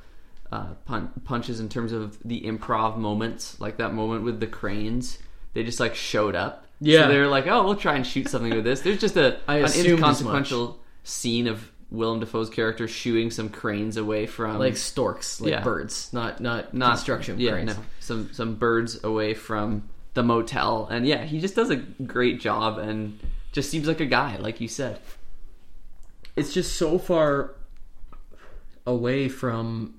uh, 0.50 0.74
pun- 0.86 1.12
punches 1.24 1.60
in 1.60 1.68
terms 1.68 1.92
of 1.92 2.18
the 2.24 2.42
improv 2.42 2.96
moments, 2.98 3.60
like 3.60 3.76
that 3.76 3.94
moment 3.94 4.24
with 4.24 4.40
the 4.40 4.46
cranes. 4.48 5.18
They 5.52 5.62
just 5.62 5.78
like 5.78 5.94
showed 5.94 6.34
up. 6.34 6.66
Yeah. 6.80 7.02
so 7.02 7.08
they're 7.08 7.28
like, 7.28 7.46
"Oh, 7.46 7.62
we'll 7.62 7.76
try 7.76 7.94
and 7.94 8.04
shoot 8.04 8.28
something 8.28 8.52
with 8.52 8.64
this." 8.64 8.80
There's 8.80 9.00
just 9.00 9.16
a 9.16 9.38
an 9.48 9.64
inconsequential 9.72 10.80
scene 11.04 11.46
of 11.46 11.70
Willem 11.96 12.20
Dafoe's 12.20 12.50
character 12.50 12.86
shooing 12.88 13.30
some 13.30 13.48
cranes 13.48 13.96
away 13.96 14.26
from 14.26 14.58
Like 14.58 14.76
storks, 14.76 15.40
like 15.40 15.50
Yeah. 15.50 15.62
birds, 15.62 16.12
not 16.12 16.40
not, 16.40 16.74
not 16.74 16.94
construction 16.96 17.38
Yeah, 17.40 17.52
cranes. 17.52 17.76
no, 17.76 17.82
some 18.00 18.32
some 18.32 18.54
birds 18.56 19.02
away 19.04 19.34
from 19.34 19.88
the 20.14 20.22
motel, 20.22 20.86
and 20.90 21.06
yeah, 21.06 21.24
he 21.24 21.40
just 21.40 21.54
does 21.56 21.70
a 21.70 21.76
great 21.76 22.40
job 22.40 22.78
and 22.78 23.18
just 23.52 23.70
seems 23.70 23.86
like 23.88 24.00
a 24.00 24.06
guy, 24.06 24.36
like 24.36 24.60
you 24.60 24.68
said. 24.68 24.98
It's 26.36 26.52
just 26.52 26.76
so 26.76 26.98
far 26.98 27.52
away 28.86 29.28
from 29.28 29.94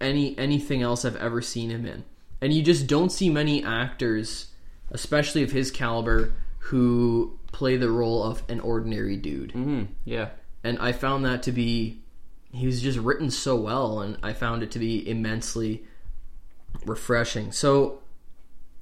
any 0.00 0.36
anything 0.38 0.82
else 0.82 1.04
I've 1.04 1.16
ever 1.16 1.40
seen 1.42 1.70
him 1.70 1.86
in. 1.86 2.04
And 2.40 2.52
you 2.52 2.62
just 2.62 2.86
don't 2.86 3.10
see 3.10 3.30
many 3.30 3.64
actors, 3.64 4.48
especially 4.90 5.42
of 5.42 5.52
his 5.52 5.70
caliber, 5.70 6.34
who 6.58 7.38
play 7.52 7.76
the 7.76 7.90
role 7.90 8.22
of 8.22 8.42
an 8.48 8.60
ordinary 8.60 9.16
dude. 9.16 9.52
Mm, 9.54 9.86
yeah, 10.04 10.28
and 10.64 10.78
I 10.78 10.92
found 10.92 11.24
that 11.24 11.42
to 11.44 11.52
be 11.52 12.00
he 12.52 12.66
was 12.66 12.80
just 12.80 12.98
written 12.98 13.30
so 13.30 13.56
well 13.56 14.00
and 14.00 14.16
I 14.22 14.32
found 14.32 14.62
it 14.62 14.70
to 14.72 14.78
be 14.78 15.08
immensely 15.08 15.84
refreshing. 16.84 17.52
So 17.52 18.00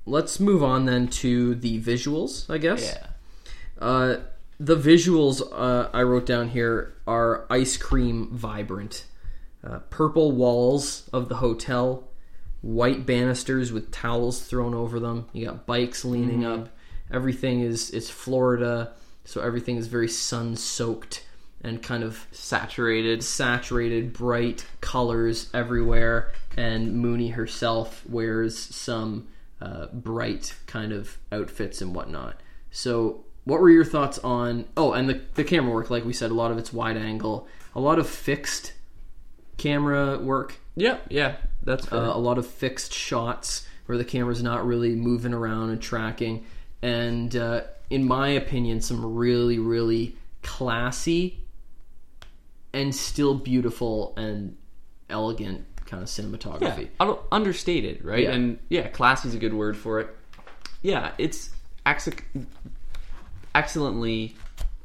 let's 0.07 0.39
move 0.39 0.63
on 0.63 0.85
then 0.85 1.09
to 1.09 1.55
the 1.55 1.81
visuals, 1.81 2.49
I 2.49 2.59
guess. 2.59 2.85
yeah, 2.85 3.07
Uh, 3.79 4.17
the 4.61 4.77
visuals 4.77 5.43
uh, 5.53 5.89
I 5.93 6.03
wrote 6.03 6.27
down 6.27 6.51
here 6.51 6.95
are 7.07 7.47
ice 7.51 7.77
cream 7.77 8.29
vibrant. 8.33 9.07
Uh, 9.65 9.79
purple 9.91 10.31
walls 10.31 11.09
of 11.13 11.29
the 11.29 11.37
hotel, 11.37 12.07
white 12.61 13.05
banisters 13.07 13.73
with 13.73 13.91
towels 13.91 14.43
thrown 14.43 14.75
over 14.75 15.01
them. 15.01 15.27
You 15.33 15.47
got 15.47 15.67
bikes 15.67 16.05
leaning 16.05 16.45
up. 16.45 16.69
Everything 17.11 17.61
is 17.61 17.91
it's 17.91 18.11
Florida, 18.11 18.93
so 19.25 19.41
everything 19.41 19.77
is 19.77 19.87
very 19.89 20.09
sun 20.09 20.55
soaked 20.57 21.24
and 21.65 21.83
kind 21.83 22.05
of 22.05 22.27
saturated. 22.31 23.25
saturated, 23.25 24.13
bright 24.13 24.67
colors 24.81 25.51
everywhere. 25.53 26.33
And 26.57 27.05
Moonee 27.05 27.33
herself 27.33 28.05
wears 28.09 28.57
some 28.57 29.27
uh, 29.61 29.87
bright 29.87 30.55
kind 30.67 30.93
of 30.93 31.19
outfits 31.33 31.81
and 31.81 31.95
whatnot. 31.95 32.41
So, 32.71 33.25
what 33.45 33.61
were 33.61 33.71
your 33.71 33.85
thoughts 33.85 34.19
on? 34.21 34.67
Oh, 34.77 34.93
and 34.93 35.09
the 35.09 35.21
the 35.35 35.45
camera 35.45 35.73
work, 35.73 35.91
like 35.91 36.05
we 36.05 36.13
said, 36.13 36.31
a 36.31 36.35
lot 36.35 36.51
of 36.51 36.59
it's 36.59 36.73
wide 36.73 36.97
angle, 36.97 37.49
a 37.75 37.81
lot 37.81 37.99
of 37.99 38.09
fixed 38.09 38.73
camera 39.57 40.19
work, 40.19 40.57
Yeah, 40.77 40.99
yeah, 41.09 41.37
that's 41.63 41.91
uh, 41.93 42.13
a 42.13 42.19
lot 42.19 42.39
of 42.39 42.47
fixed 42.47 42.93
shots 42.93 43.67
where 43.87 43.99
the 43.99 44.05
camera's 44.05 44.43
not 44.43 44.67
really 44.67 44.95
moving 44.95 45.35
around 45.35 45.71
and 45.71 45.81
tracking. 45.81 46.45
And 46.83 47.35
uh, 47.37 47.63
in 47.91 48.07
my 48.07 48.29
opinion, 48.29 48.81
some 48.81 49.15
really, 49.15 49.59
really 49.59 50.17
classy 50.43 51.44
and 52.75 52.95
still 52.95 53.35
beautiful 53.35 54.13
and 54.17 54.57
elegant 55.09 55.65
kind 55.87 56.03
of 56.03 56.09
cinematography. 56.09 56.89
Don't- 57.01 57.21
understated, 57.33 58.05
right? 58.05 58.25
Yeah. 58.25 58.33
And 58.33 58.59
yeah, 58.69 58.89
classy 58.89 59.29
is 59.29 59.35
a 59.35 59.39
good 59.39 59.55
word 59.55 59.77
for 59.77 60.01
it. 60.01 60.09
Yeah, 60.83 61.13
it's 61.19 61.51
ex- 61.87 62.11
excellently 63.55 64.35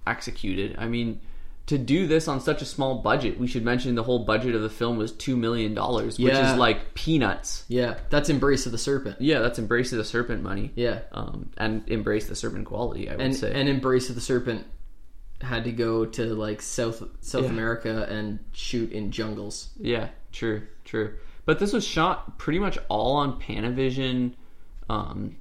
executed. 0.07 0.75
I 0.77 0.87
mean, 0.87 1.19
to 1.67 1.77
do 1.77 2.07
this 2.07 2.27
on 2.27 2.41
such 2.41 2.61
a 2.61 2.65
small 2.65 2.95
budget, 2.99 3.39
we 3.39 3.47
should 3.47 3.63
mention 3.63 3.93
the 3.95 4.03
whole 4.03 4.19
budget 4.25 4.55
of 4.55 4.61
the 4.61 4.69
film 4.69 4.97
was 4.97 5.11
two 5.11 5.37
million 5.37 5.73
dollars, 5.73 6.17
which 6.17 6.33
Yeah. 6.33 6.53
is 6.53 6.57
like 6.59 6.93
peanuts. 6.95 7.63
Yeah, 7.67 7.95
that's 8.09 8.29
Embrace 8.29 8.65
of 8.65 8.71
the 8.71 8.77
Serpent. 8.77 9.21
Yeah, 9.21 9.39
that's 9.39 9.59
embrace 9.59 9.91
of 9.91 9.97
the 9.99 10.03
serpent 10.05 10.41
money. 10.43 10.71
Yeah. 10.75 10.99
um, 11.11 11.49
and 11.57 11.83
embrace 11.87 12.27
the 12.27 12.35
serpent 12.35 12.65
quality. 12.65 13.07
I 13.09 13.13
would 13.13 13.21
And 13.21 13.35
say. 13.35 13.51
and 13.53 13.69
Embrace 13.69 14.09
of 14.09 14.15
the 14.15 14.21
Serpent 14.21 14.65
had 15.41 15.63
to 15.65 15.71
go 15.71 16.05
to 16.05 16.25
like 16.35 16.61
South 16.61 17.03
South 17.21 17.43
Yeah. 17.43 17.49
America 17.49 18.05
and 18.09 18.39
shoot 18.51 18.91
in 18.91 19.11
jungles. 19.11 19.69
Yeah, 19.79 20.09
true, 20.31 20.63
true. 20.85 21.15
But 21.45 21.59
this 21.59 21.73
was 21.73 21.85
shot 21.85 22.37
pretty 22.37 22.59
much 22.59 22.77
all 22.89 23.15
on 23.17 23.39
Panavision 23.39 24.33
um, 24.89 25.37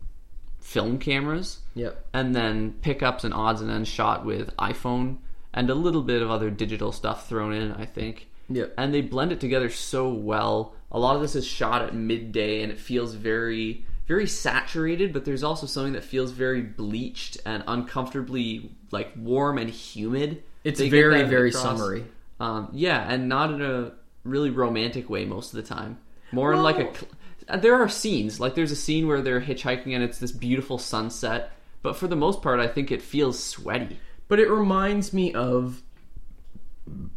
film 0.60 0.98
cameras, 0.98 1.58
Yep. 1.74 2.06
and 2.12 2.34
then 2.34 2.74
pickups 2.82 3.24
and 3.24 3.32
odds 3.34 3.60
and 3.60 3.70
ends 3.70 3.88
shot 3.88 4.24
with 4.24 4.54
iPhone 4.56 5.18
and 5.54 5.70
a 5.70 5.74
little 5.74 6.02
bit 6.02 6.22
of 6.22 6.30
other 6.30 6.50
digital 6.50 6.92
stuff 6.92 7.28
thrown 7.28 7.52
in, 7.52 7.72
I 7.72 7.86
think. 7.86 8.28
Yep. 8.50 8.74
And 8.78 8.92
they 8.94 9.00
blend 9.02 9.32
it 9.32 9.40
together 9.40 9.68
so 9.70 10.08
well. 10.12 10.74
A 10.90 10.98
lot 10.98 11.16
of 11.16 11.22
this 11.22 11.34
is 11.34 11.46
shot 11.46 11.82
at 11.82 11.94
midday, 11.94 12.62
and 12.62 12.70
it 12.72 12.78
feels 12.78 13.14
very, 13.14 13.84
very 14.08 14.26
saturated. 14.26 15.12
But 15.12 15.24
there's 15.24 15.44
also 15.44 15.66
something 15.66 15.92
that 15.92 16.04
feels 16.04 16.32
very 16.32 16.62
bleached 16.62 17.38
and 17.46 17.62
uncomfortably 17.68 18.72
like 18.90 19.12
warm 19.16 19.58
and 19.58 19.70
humid. 19.70 20.42
It's 20.64 20.80
They 20.80 20.88
very 20.88 21.22
very 21.22 21.50
across. 21.50 21.62
summery. 21.62 22.04
Um, 22.40 22.70
yeah, 22.72 23.06
and 23.08 23.28
not 23.28 23.52
in 23.52 23.62
a 23.62 23.92
really 24.24 24.50
romantic 24.50 25.08
way 25.08 25.24
most 25.24 25.54
of 25.54 25.56
the 25.62 25.68
time. 25.74 25.98
More 26.32 26.52
in 26.52 26.62
like 26.62 26.78
a. 26.78 26.92
Cl- 26.94 27.60
There 27.60 27.74
are 27.74 27.88
scenes 27.88 28.38
like 28.40 28.54
there's 28.54 28.70
a 28.72 28.76
scene 28.76 29.06
where 29.06 29.22
they're 29.22 29.40
hitchhiking 29.40 29.94
and 29.94 30.02
it's 30.04 30.18
this 30.18 30.32
beautiful 30.32 30.76
sunset, 30.78 31.52
but 31.82 31.96
for 31.96 32.06
the 32.06 32.16
most 32.16 32.42
part, 32.42 32.60
I 32.60 32.66
think 32.68 32.90
it 32.92 33.00
feels 33.00 33.42
sweaty. 33.42 33.98
But 34.28 34.38
it 34.38 34.50
reminds 34.50 35.12
me 35.14 35.32
of 35.32 35.82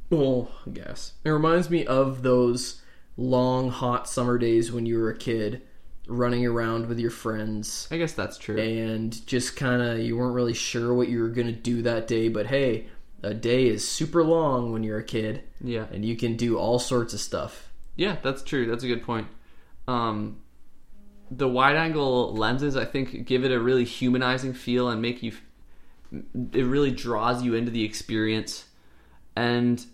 well, 0.10 0.50
I 0.66 0.70
guess. 0.72 1.14
It 1.24 1.30
reminds 1.30 1.70
me 1.70 1.86
of 1.86 2.24
those 2.24 2.82
long 3.18 3.70
hot 3.70 4.08
summer 4.10 4.38
days 4.38 4.72
when 4.72 4.86
you 4.86 4.98
were 4.98 5.10
a 5.10 5.18
kid 5.18 5.62
running 6.08 6.46
around 6.46 6.88
with 6.88 7.00
your 7.00 7.12
friends 7.12 7.88
I 7.92 7.98
guess 7.98 8.14
that's 8.14 8.38
true. 8.38 8.58
and 8.60 9.26
just 9.28 9.56
kind 9.56 9.82
of 9.82 10.00
you 10.00 10.18
weren't 10.18 10.34
really 10.34 10.54
sure 10.54 10.94
what 10.94 11.08
you 11.10 11.22
were 11.22 11.30
going 11.30 11.48
to 11.48 11.54
do 11.54 11.82
that 11.84 12.08
day, 12.08 12.28
but 12.28 12.48
hey, 12.48 12.88
a 13.24 13.34
day 13.34 13.68
is 13.68 13.88
super 13.88 14.24
long 14.24 14.72
when 14.72 14.84
you're 14.84 14.98
a 15.00 15.04
kid 15.04 15.44
Yeah, 15.62 15.86
and 15.92 16.04
you 16.04 16.16
can 16.16 16.36
do 16.36 16.58
all 16.58 16.80
sorts 16.80 17.14
of 17.14 17.20
stuff. 17.20 17.72
yeah, 17.96 18.18
that's 18.24 18.42
true. 18.44 18.66
That's 18.66 18.84
a 18.84 18.88
good 18.88 19.04
point. 19.04 19.28
Um, 19.88 20.38
the 21.30 21.48
wide 21.48 21.76
angle 21.78 22.34
lenses, 22.36 22.76
I 22.76 22.86
think, 22.86 23.26
give 23.26 23.46
it 23.46 23.52
a 23.52 23.60
really 23.60 23.86
humanizing 23.86 24.54
feel 24.54 24.90
and 24.90 25.02
make 25.02 25.22
you. 25.24 25.34
It 26.54 26.66
really 26.66 26.92
draws 26.92 27.42
you 27.42 27.54
into 27.56 27.72
the 27.72 27.84
experience, 27.86 28.66
and 29.36 29.86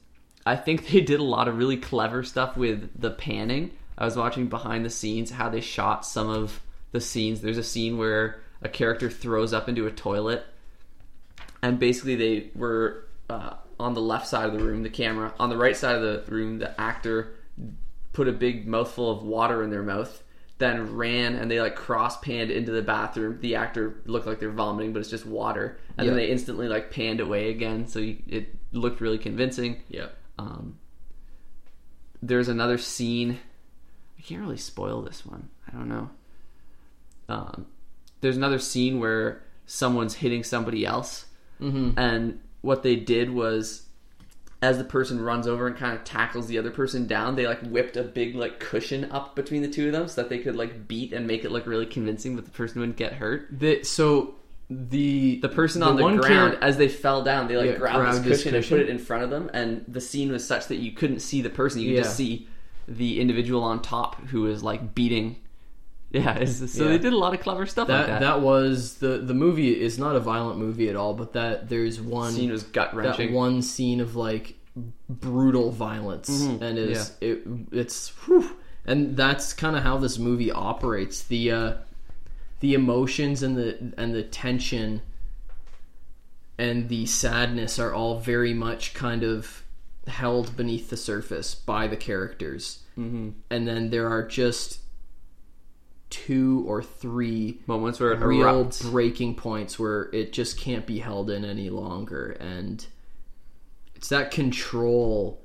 I 0.45 0.55
think 0.55 0.87
they 0.91 1.01
did 1.01 1.19
a 1.19 1.23
lot 1.23 1.47
of 1.47 1.57
really 1.57 1.77
clever 1.77 2.23
stuff 2.23 2.57
with 2.57 2.89
the 2.99 3.11
panning. 3.11 3.71
I 3.97 4.05
was 4.05 4.15
watching 4.15 4.47
behind 4.47 4.85
the 4.85 4.89
scenes 4.89 5.31
how 5.31 5.49
they 5.49 5.61
shot 5.61 6.05
some 6.05 6.29
of 6.29 6.61
the 6.91 7.01
scenes. 7.01 7.41
There's 7.41 7.57
a 7.57 7.63
scene 7.63 7.97
where 7.97 8.41
a 8.61 8.69
character 8.69 9.09
throws 9.09 9.53
up 9.53 9.67
into 9.67 9.87
a 9.87 9.91
toilet, 9.91 10.45
and 11.61 11.79
basically 11.79 12.15
they 12.15 12.51
were 12.55 13.05
uh, 13.29 13.53
on 13.79 13.93
the 13.93 14.01
left 14.01 14.27
side 14.27 14.47
of 14.47 14.53
the 14.53 14.63
room, 14.63 14.83
the 14.83 14.89
camera. 14.89 15.33
On 15.39 15.49
the 15.49 15.57
right 15.57 15.75
side 15.75 15.95
of 15.95 16.01
the 16.01 16.31
room, 16.31 16.59
the 16.59 16.79
actor 16.79 17.35
put 18.13 18.27
a 18.27 18.31
big 18.31 18.67
mouthful 18.67 19.11
of 19.11 19.23
water 19.23 19.63
in 19.63 19.69
their 19.69 19.83
mouth, 19.83 20.23
then 20.57 20.95
ran 20.95 21.35
and 21.35 21.51
they 21.51 21.61
like 21.61 21.75
cross 21.75 22.19
panned 22.19 22.49
into 22.49 22.71
the 22.71 22.81
bathroom. 22.81 23.39
The 23.41 23.55
actor 23.55 24.01
looked 24.05 24.25
like 24.25 24.39
they're 24.39 24.49
vomiting, 24.49 24.93
but 24.93 24.99
it's 24.99 25.09
just 25.09 25.25
water. 25.25 25.79
And 25.97 26.07
then 26.07 26.15
they 26.15 26.29
instantly 26.29 26.67
like 26.67 26.91
panned 26.91 27.19
away 27.19 27.51
again, 27.51 27.87
so 27.87 27.99
you, 27.99 28.17
it 28.27 28.55
looked 28.71 29.01
really 29.01 29.19
convincing. 29.19 29.83
Yeah. 29.89 30.07
Um, 30.39 30.79
there's 32.21 32.47
another 32.47 32.77
scene. 32.77 33.39
Can't 34.27 34.41
really 34.41 34.57
spoil 34.57 35.01
this 35.01 35.25
one. 35.25 35.49
I 35.67 35.71
don't 35.71 35.87
know. 35.89 36.09
Um, 37.29 37.65
there's 38.21 38.37
another 38.37 38.59
scene 38.59 38.99
where 38.99 39.41
someone's 39.65 40.15
hitting 40.15 40.43
somebody 40.43 40.85
else, 40.85 41.25
Mm-hmm. 41.61 41.97
and 41.97 42.39
what 42.61 42.83
they 42.83 42.95
did 42.95 43.31
was, 43.31 43.87
as 44.61 44.77
the 44.77 44.83
person 44.83 45.19
runs 45.19 45.47
over 45.47 45.65
and 45.65 45.75
kind 45.75 45.95
of 45.97 46.03
tackles 46.03 46.45
the 46.47 46.57
other 46.59 46.69
person 46.71 47.07
down, 47.07 47.35
they 47.35 47.47
like 47.47 47.61
whipped 47.61 47.97
a 47.97 48.03
big 48.03 48.35
like 48.35 48.59
cushion 48.59 49.05
up 49.11 49.35
between 49.35 49.61
the 49.63 49.67
two 49.67 49.87
of 49.87 49.93
them 49.93 50.07
so 50.07 50.21
that 50.21 50.29
they 50.29 50.37
could 50.39 50.55
like 50.55 50.87
beat 50.87 51.13
and 51.13 51.25
make 51.25 51.43
it 51.45 51.51
look 51.51 51.65
really 51.65 51.85
convincing, 51.87 52.35
but 52.35 52.45
the 52.45 52.51
person 52.51 52.79
wouldn't 52.81 52.97
get 52.97 53.13
hurt. 53.13 53.47
The, 53.51 53.83
so 53.83 54.35
the 54.69 55.39
The 55.39 55.49
person 55.49 55.81
on 55.81 55.95
the 55.95 56.03
ground, 56.17 56.57
as 56.61 56.77
they 56.77 56.89
fell 56.89 57.23
down, 57.23 57.47
they 57.47 57.57
like 57.57 57.71
Yeah, 57.71 57.77
grabbed, 57.77 57.97
grabbed 57.97 58.17
this 58.25 58.43
his 58.43 58.51
cushion, 58.51 58.55
and 58.55 58.65
put 58.67 58.79
it 58.81 58.89
in 58.89 58.99
front 58.99 59.23
of 59.23 59.29
them, 59.31 59.49
and 59.53 59.83
the 59.87 60.01
scene 60.01 60.31
was 60.31 60.45
such 60.45 60.67
that 60.67 60.75
you 60.77 60.91
couldn't 60.91 61.21
see 61.21 61.41
the 61.41 61.49
person; 61.49 61.81
you 61.81 61.95
could 61.95 62.03
just 62.03 62.17
see 62.17 62.47
the 62.87 63.19
individual 63.19 63.63
on 63.63 63.81
top 63.81 64.15
who 64.27 64.47
is 64.47 64.63
like 64.63 64.95
beating. 64.95 65.37
Yeah, 66.11 66.45
so 66.45 66.83
Yeah. 66.83 66.91
they 66.91 66.97
did 66.99 67.11
a 67.11 67.17
lot 67.17 67.33
of 67.33 67.41
clever 67.41 67.65
stuff 67.65 67.89
that 67.89 67.97
like 67.97 68.07
that. 68.07 68.21
that 68.21 68.41
was 68.41 68.95
the 68.95 69.17
the 69.17 69.33
movie 69.33 69.79
is 69.79 69.99
not 69.99 70.15
a 70.15 70.21
violent 70.21 70.57
movie 70.57 70.87
at 70.89 70.95
all, 70.95 71.13
but 71.13 71.33
that 71.33 71.67
there's 71.67 71.99
one 71.99 72.31
scene 72.31 72.49
was 72.51 72.63
gut 72.63 72.91
that 72.91 72.97
wrenching. 72.97 73.33
one 73.33 73.61
scene 73.61 73.99
of 73.99 74.15
like 74.15 74.55
brutal 75.09 75.69
violence 75.71 76.29
Mhm. 76.29 76.61
and 76.61 76.77
is 76.77 77.11
it 77.19 77.41
it's 77.71 78.09
whew. 78.25 78.51
and 78.85 79.17
that's 79.17 79.51
kind 79.51 79.75
of 79.75 79.83
how 79.83 79.97
this 79.97 80.17
movie 80.17 80.51
operates 80.51 81.23
the 81.23 81.51
uh 81.51 81.73
the 82.61 82.73
emotions 82.73 83.43
and 83.43 83.57
the 83.57 83.77
and 83.97 84.13
the 84.15 84.23
tension 84.23 85.01
and 86.57 86.89
the 86.89 87.05
sadness 87.05 87.79
are 87.79 87.93
all 87.93 88.19
very 88.19 88.53
much 88.53 88.93
kind 88.93 89.23
of 89.23 89.63
held 90.07 90.55
beneath 90.57 90.89
the 90.89 90.97
surface 90.97 91.53
by 91.55 91.87
the 91.87 91.97
characters 91.97 92.83
hmm 92.95 93.29
and 93.51 93.67
then 93.67 93.89
there 93.89 94.07
are 94.09 94.25
just 94.25 94.79
two 96.09 96.63
or 96.67 96.81
three 96.81 97.59
Moments 97.67 97.99
where 97.99 98.13
it 98.13 98.19
real 98.19 98.65
erupts. 98.65 98.81
breaking 98.89 99.35
points 99.35 99.77
where 99.77 100.09
it 100.13 100.31
just 100.31 100.57
can't 100.59 100.85
be 100.85 100.99
held 100.99 101.29
in 101.29 101.43
any 101.43 101.69
longer 101.69 102.31
and 102.39 102.85
it's 103.95 104.07
that 104.09 104.31
control 104.31 105.41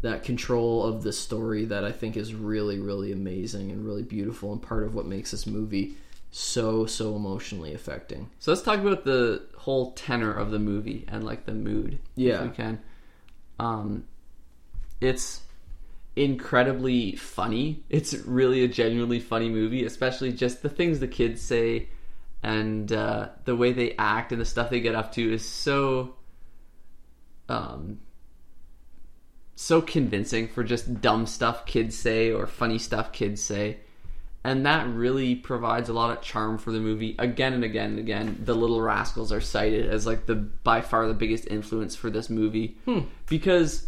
that 0.00 0.22
control 0.22 0.84
of 0.84 1.02
the 1.02 1.12
story 1.12 1.64
that 1.66 1.84
I 1.84 1.92
think 1.92 2.16
is 2.16 2.32
really 2.34 2.78
really 2.78 3.12
amazing 3.12 3.70
and 3.70 3.84
really 3.84 4.02
beautiful 4.04 4.52
and 4.52 4.62
part 4.62 4.84
of 4.84 4.94
what 4.94 5.06
makes 5.06 5.32
this 5.32 5.46
movie 5.46 5.94
so 6.30 6.84
so 6.86 7.16
emotionally 7.16 7.72
affecting. 7.74 8.28
So 8.38 8.50
let's 8.52 8.62
talk 8.62 8.78
about 8.80 9.04
the 9.04 9.42
whole 9.56 9.92
tenor 9.92 10.32
of 10.32 10.50
the 10.50 10.58
movie 10.58 11.04
and 11.08 11.24
like 11.24 11.46
the 11.46 11.54
mood. 11.54 11.98
Yeah. 12.16 12.42
if 12.44 12.50
we 12.50 12.56
can. 12.56 12.80
Um, 13.58 14.04
it's 15.00 15.42
incredibly 16.16 17.16
funny. 17.16 17.84
It's 17.88 18.14
really 18.14 18.64
a 18.64 18.68
genuinely 18.68 19.20
funny 19.20 19.48
movie, 19.48 19.84
especially 19.84 20.32
just 20.32 20.62
the 20.62 20.68
things 20.68 21.00
the 21.00 21.08
kids 21.08 21.40
say 21.40 21.88
and 22.42 22.92
uh, 22.92 23.28
the 23.44 23.56
way 23.56 23.72
they 23.72 23.94
act 23.96 24.32
and 24.32 24.40
the 24.40 24.44
stuff 24.44 24.70
they 24.70 24.80
get 24.80 24.94
up 24.94 25.12
to 25.12 25.32
is 25.32 25.44
so 25.44 26.14
um 27.48 27.98
so 29.56 29.80
convincing 29.80 30.46
for 30.46 30.62
just 30.62 31.00
dumb 31.00 31.26
stuff 31.26 31.66
kids 31.66 31.98
say 31.98 32.30
or 32.30 32.46
funny 32.46 32.78
stuff 32.78 33.10
kids 33.12 33.42
say 33.42 33.78
and 34.44 34.64
that 34.66 34.86
really 34.88 35.34
provides 35.34 35.88
a 35.88 35.92
lot 35.92 36.16
of 36.16 36.22
charm 36.22 36.58
for 36.58 36.70
the 36.72 36.80
movie 36.80 37.14
again 37.18 37.52
and 37.52 37.64
again 37.64 37.90
and 37.90 37.98
again. 37.98 38.40
The 38.44 38.54
little 38.54 38.80
rascals 38.80 39.32
are 39.32 39.40
cited 39.40 39.90
as 39.90 40.06
like 40.06 40.26
the 40.26 40.34
by 40.36 40.80
far 40.80 41.06
the 41.08 41.14
biggest 41.14 41.46
influence 41.48 41.94
for 41.96 42.08
this 42.10 42.30
movie. 42.30 42.76
Hmm. 42.84 43.00
Because 43.28 43.86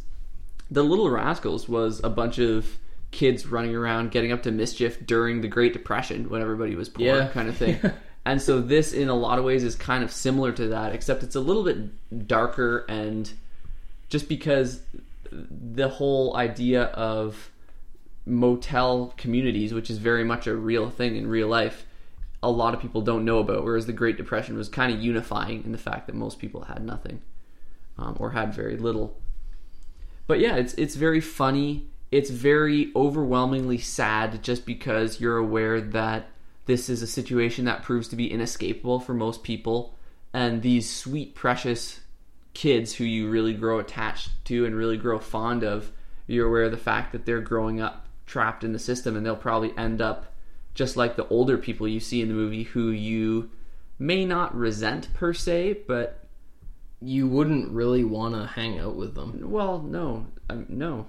the 0.70 0.82
little 0.82 1.08
rascals 1.10 1.68
was 1.68 2.00
a 2.04 2.10
bunch 2.10 2.38
of 2.38 2.78
kids 3.10 3.46
running 3.46 3.74
around 3.74 4.10
getting 4.12 4.30
up 4.32 4.42
to 4.44 4.50
mischief 4.52 5.04
during 5.04 5.40
the 5.40 5.48
great 5.48 5.72
depression 5.72 6.28
when 6.28 6.40
everybody 6.40 6.74
was 6.76 6.88
poor 6.88 7.04
Yeah. 7.06 7.28
kind 7.28 7.48
of 7.48 7.56
thing. 7.56 7.78
And 8.26 8.40
so 8.40 8.60
this 8.60 8.92
in 8.92 9.08
a 9.08 9.14
lot 9.14 9.38
of 9.38 9.46
ways 9.46 9.64
is 9.64 9.74
kind 9.74 10.04
of 10.04 10.12
similar 10.12 10.52
to 10.52 10.68
that 10.68 10.94
except 10.94 11.22
it's 11.22 11.36
a 11.36 11.40
little 11.40 11.64
bit 11.64 12.28
darker 12.28 12.84
and 12.86 13.32
just 14.10 14.28
because 14.28 14.82
the 15.32 15.88
whole 15.88 16.36
idea 16.36 16.82
of 16.84 17.50
motel 18.26 19.14
communities, 19.16 19.72
which 19.72 19.90
is 19.90 19.98
very 19.98 20.24
much 20.24 20.46
a 20.46 20.54
real 20.54 20.90
thing 20.90 21.16
in 21.16 21.26
real 21.26 21.48
life, 21.48 21.86
a 22.42 22.50
lot 22.50 22.74
of 22.74 22.80
people 22.80 23.00
don't 23.00 23.24
know 23.24 23.38
about. 23.38 23.64
Whereas 23.64 23.86
the 23.86 23.92
Great 23.92 24.16
Depression 24.16 24.56
was 24.56 24.68
kind 24.68 24.92
of 24.92 25.00
unifying 25.00 25.64
in 25.64 25.72
the 25.72 25.78
fact 25.78 26.06
that 26.06 26.14
most 26.14 26.38
people 26.38 26.62
had 26.62 26.84
nothing 26.84 27.20
um, 27.98 28.16
or 28.18 28.30
had 28.30 28.54
very 28.54 28.76
little. 28.76 29.16
But 30.26 30.40
yeah, 30.40 30.56
it's 30.56 30.74
it's 30.74 30.96
very 30.96 31.20
funny. 31.20 31.88
It's 32.10 32.30
very 32.30 32.90
overwhelmingly 32.96 33.78
sad, 33.78 34.42
just 34.42 34.66
because 34.66 35.20
you're 35.20 35.36
aware 35.36 35.80
that 35.80 36.28
this 36.66 36.88
is 36.88 37.02
a 37.02 37.06
situation 37.06 37.64
that 37.64 37.82
proves 37.82 38.08
to 38.08 38.16
be 38.16 38.30
inescapable 38.30 39.00
for 39.00 39.14
most 39.14 39.42
people, 39.42 39.94
and 40.32 40.62
these 40.62 40.88
sweet, 40.88 41.34
precious 41.34 42.00
kids 42.54 42.94
who 42.94 43.04
you 43.04 43.28
really 43.28 43.54
grow 43.54 43.78
attached 43.78 44.30
to 44.44 44.66
and 44.66 44.74
really 44.74 44.96
grow 44.96 45.18
fond 45.18 45.62
of, 45.62 45.92
you're 46.26 46.48
aware 46.48 46.64
of 46.64 46.70
the 46.72 46.76
fact 46.76 47.12
that 47.12 47.24
they're 47.24 47.40
growing 47.40 47.80
up 47.80 48.06
trapped 48.30 48.62
in 48.62 48.72
the 48.72 48.78
system 48.78 49.16
and 49.16 49.26
they'll 49.26 49.34
probably 49.34 49.72
end 49.76 50.00
up 50.00 50.32
just 50.72 50.96
like 50.96 51.16
the 51.16 51.26
older 51.28 51.58
people 51.58 51.88
you 51.88 51.98
see 51.98 52.22
in 52.22 52.28
the 52.28 52.34
movie 52.34 52.62
who 52.62 52.90
you 52.90 53.50
may 53.98 54.24
not 54.24 54.54
resent 54.54 55.12
per 55.14 55.32
se, 55.34 55.80
but 55.88 56.16
You 57.02 57.26
wouldn't 57.26 57.70
really 57.72 58.04
want 58.04 58.34
to 58.36 58.46
hang 58.46 58.78
out 58.78 58.94
with 58.94 59.14
them. 59.16 59.50
well, 59.50 59.80
no, 59.82 60.26
um, 60.48 60.66
no, 60.68 61.06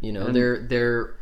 You 0.00 0.12
know, 0.12 0.26
And- 0.26 0.36
they're 0.36 0.58
they're 0.60 1.14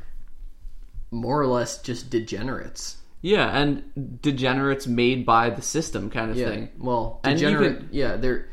more 1.10 1.40
or 1.40 1.46
less 1.46 1.80
just 1.80 2.10
degenerates. 2.10 2.96
yeah, 3.22 3.56
and 3.56 4.20
degenerates 4.20 4.86
made 4.86 5.24
by 5.24 5.50
the 5.50 5.62
system 5.62 6.10
kind 6.10 6.30
of 6.30 6.36
Yeah. 6.36 6.48
thing. 6.50 6.68
Well, 6.78 7.20
And 7.24 7.38
degenerate. 7.38 7.72
even- 7.76 7.88
yeah, 7.92 8.16
they're 8.16 8.48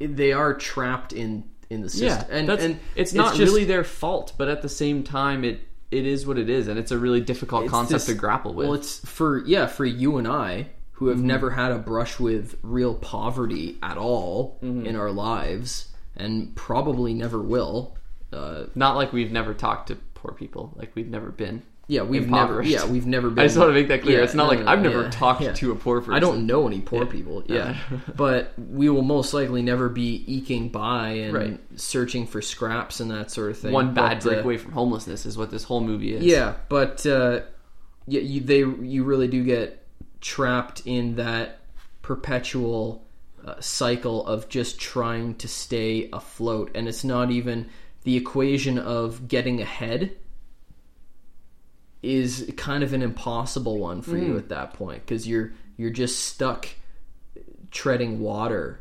they 0.00 0.32
are 0.32 0.54
trapped 0.54 1.12
in 1.12 1.44
in 1.70 1.82
the 1.82 1.86
Yeah, 1.94 2.18
system. 2.18 2.26
and, 2.36 2.48
that's, 2.48 2.64
and 2.64 2.80
it's 2.96 3.12
not 3.12 3.36
just- 3.36 3.52
really 3.52 3.64
their 3.64 3.84
fault, 3.84 4.32
but 4.36 4.48
at 4.48 4.60
the 4.62 4.68
same 4.68 5.04
time, 5.04 5.44
it 5.44 5.60
it 5.90 6.06
is 6.06 6.26
what 6.26 6.38
it 6.38 6.48
is, 6.48 6.68
and 6.68 6.78
it's 6.78 6.92
a 6.92 6.98
really 6.98 7.20
difficult 7.20 7.64
it's 7.64 7.70
concept 7.70 8.06
this- 8.06 8.06
to 8.06 8.14
grapple 8.14 8.54
with. 8.54 8.66
Well, 8.66 8.74
it's 8.74 8.98
for 9.04 9.44
yeah 9.46 9.66
for 9.66 9.84
you 9.84 10.16
and 10.18 10.26
I 10.28 10.68
who 10.92 11.06
Mm-hmm. 11.06 11.16
have 11.16 11.24
never 11.24 11.50
had 11.50 11.72
a 11.72 11.78
brush 11.78 12.20
with 12.20 12.58
real 12.62 12.94
poverty 12.94 13.78
at 13.82 13.96
all 13.96 14.58
Mm-hmm. 14.62 14.86
in 14.86 14.96
our 14.96 15.10
lives, 15.10 15.88
and 16.16 16.54
probably 16.56 17.14
never 17.14 17.40
will. 17.40 17.96
Uh, 18.32 18.66
not 18.74 18.94
like 18.96 19.12
we've 19.12 19.32
never 19.32 19.54
talked 19.54 19.88
to 19.88 19.96
poor 20.14 20.32
people, 20.32 20.72
like 20.76 20.92
we've 20.94 21.08
never 21.08 21.30
been. 21.30 21.62
Yeah, 21.90 22.02
we've 22.02 22.30
never. 22.30 22.62
Yeah, 22.62 22.86
we've 22.86 23.04
never 23.04 23.30
been. 23.30 23.42
I 23.42 23.46
just 23.48 23.58
want 23.58 23.70
to 23.70 23.74
make 23.74 23.88
that 23.88 24.02
clear. 24.02 24.18
Yeah, 24.18 24.24
it's 24.24 24.32
not 24.32 24.44
no, 24.44 24.48
like 24.50 24.60
no, 24.60 24.70
I've 24.70 24.80
never 24.80 25.02
yeah, 25.02 25.10
talked 25.10 25.42
yeah. 25.42 25.52
to 25.54 25.72
a 25.72 25.74
poor 25.74 26.00
person. 26.00 26.14
I 26.14 26.20
don't 26.20 26.46
know 26.46 26.68
any 26.68 26.80
poor 26.80 27.04
people. 27.04 27.42
Yeah, 27.46 27.76
but 28.16 28.52
we 28.56 28.88
will 28.88 29.02
most 29.02 29.34
likely 29.34 29.60
never 29.60 29.88
be 29.88 30.24
eking 30.28 30.68
by 30.68 31.08
and 31.08 31.34
Right. 31.34 31.60
searching 31.74 32.28
for 32.28 32.40
scraps 32.42 33.00
and 33.00 33.10
that 33.10 33.32
sort 33.32 33.50
of 33.50 33.58
thing. 33.58 33.72
One 33.72 33.92
bad 33.92 34.22
But, 34.22 34.26
uh, 34.26 34.34
break 34.34 34.44
away 34.44 34.58
from 34.58 34.70
homelessness 34.70 35.26
is 35.26 35.36
what 35.36 35.50
this 35.50 35.64
whole 35.64 35.80
movie 35.80 36.14
is. 36.14 36.22
Yeah, 36.22 36.54
but 36.68 37.04
uh, 37.06 37.40
yeah, 38.06 38.20
you, 38.20 38.40
they 38.40 38.58
you 38.58 39.02
really 39.02 39.26
do 39.26 39.42
get 39.42 39.84
trapped 40.20 40.82
in 40.84 41.16
that 41.16 41.58
perpetual 42.02 43.04
uh, 43.44 43.60
cycle 43.60 44.24
of 44.28 44.48
just 44.48 44.78
trying 44.78 45.34
to 45.36 45.48
stay 45.48 46.08
afloat, 46.12 46.70
and 46.76 46.86
it's 46.86 47.02
not 47.02 47.32
even 47.32 47.68
the 48.04 48.16
equation 48.16 48.78
of 48.78 49.26
getting 49.26 49.60
ahead 49.60 50.12
is 52.02 52.50
kind 52.56 52.82
of 52.82 52.92
an 52.92 53.02
impossible 53.02 53.78
one 53.78 54.00
for 54.02 54.16
you 54.16 54.36
at 54.38 54.48
that 54.48 54.72
point 54.72 55.04
because 55.04 55.28
you're 55.28 55.52
you're 55.76 55.90
just 55.90 56.26
stuck 56.26 56.66
treading 57.70 58.20
water 58.20 58.80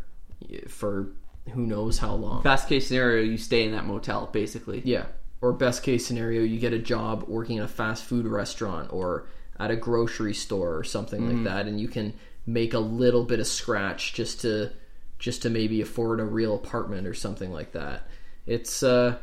for 0.67 1.09
who 1.51 1.65
knows 1.65 1.97
how 1.97 2.13
long. 2.13 2.41
Best 2.43 2.69
case 2.69 2.87
scenario, 2.87 3.23
you 3.23 3.37
stay 3.37 3.63
in 3.65 3.71
that 3.71 3.85
motel, 3.85 4.29
basically. 4.31 4.81
Yeah. 4.85 5.05
Or 5.41 5.53
best 5.53 5.83
case 5.83 6.05
scenario, 6.05 6.43
you 6.43 6.59
get 6.59 6.73
a 6.73 6.79
job 6.79 7.23
working 7.27 7.57
in 7.57 7.63
a 7.63 7.67
fast 7.67 8.03
food 8.03 8.25
restaurant 8.27 8.91
or 8.91 9.27
at 9.59 9.71
a 9.71 9.75
grocery 9.75 10.33
store 10.33 10.75
or 10.75 10.83
something 10.83 11.27
like 11.27 11.43
that, 11.45 11.65
and 11.65 11.79
you 11.79 11.87
can 11.87 12.13
make 12.45 12.73
a 12.73 12.79
little 12.79 13.23
bit 13.25 13.39
of 13.39 13.47
scratch 13.47 14.13
just 14.13 14.41
to 14.41 14.71
just 15.17 15.41
to 15.41 15.49
maybe 15.49 15.81
afford 15.81 16.19
a 16.19 16.25
real 16.25 16.55
apartment 16.55 17.05
or 17.05 17.13
something 17.13 17.51
like 17.51 17.73
that. 17.73 18.07
It's 18.45 18.83
uh, 18.83 19.17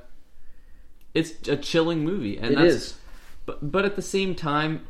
It's 1.15 1.49
a 1.49 1.57
chilling 1.57 2.05
movie, 2.05 2.37
and 2.37 2.53
it 2.53 2.57
that's 2.57 2.75
is. 2.75 2.95
But 3.47 3.73
but 3.73 3.85
at 3.85 3.97
the 3.97 4.03
same 4.03 4.35
time, 4.35 4.87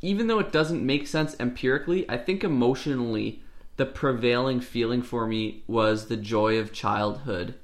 even 0.00 0.26
though 0.26 0.40
it 0.40 0.50
doesn't 0.52 0.84
make 0.84 1.06
sense 1.06 1.36
empirically, 1.38 2.08
I 2.10 2.16
think 2.16 2.42
emotionally 2.42 3.40
the 3.76 3.86
prevailing 3.86 4.60
feeling 4.60 5.02
for 5.02 5.26
me 5.26 5.62
was 5.66 6.06
the 6.06 6.16
joy 6.16 6.58
of 6.58 6.72
childhood. 6.72 7.54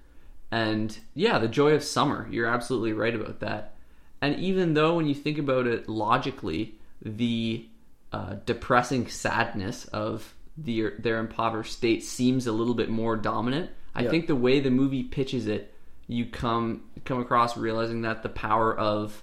And 0.50 0.98
yeah, 1.14 1.38
the 1.38 1.48
joy 1.48 1.72
of 1.72 1.82
summer. 1.82 2.28
You're 2.30 2.46
absolutely 2.46 2.92
right 2.92 3.14
about 3.14 3.40
that. 3.40 3.74
And 4.20 4.36
even 4.36 4.74
though 4.74 4.96
when 4.96 5.06
you 5.06 5.14
think 5.14 5.38
about 5.38 5.66
it 5.66 5.88
logically, 5.88 6.74
the 7.02 7.66
uh, 8.12 8.36
depressing 8.46 9.08
sadness 9.08 9.84
of 9.86 10.34
the, 10.56 10.92
their 10.98 11.18
impoverished 11.18 11.72
state 11.72 12.02
seems 12.02 12.46
a 12.46 12.52
little 12.52 12.74
bit 12.74 12.88
more 12.88 13.16
dominant. 13.16 13.70
I 13.94 14.02
Yeah. 14.02 14.10
think 14.10 14.26
the 14.26 14.34
way 14.34 14.60
the 14.60 14.70
movie 14.70 15.04
pitches 15.04 15.46
it, 15.46 15.74
you 16.06 16.24
come 16.24 16.84
come 17.04 17.20
across 17.20 17.56
realizing 17.56 18.02
that 18.02 18.22
the 18.22 18.28
power 18.28 18.76
of 18.76 19.22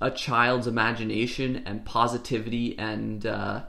a 0.00 0.10
child's 0.10 0.66
imagination 0.66 1.62
and 1.66 1.84
positivity 1.84 2.78
and 2.78 3.26
uh, 3.26 3.62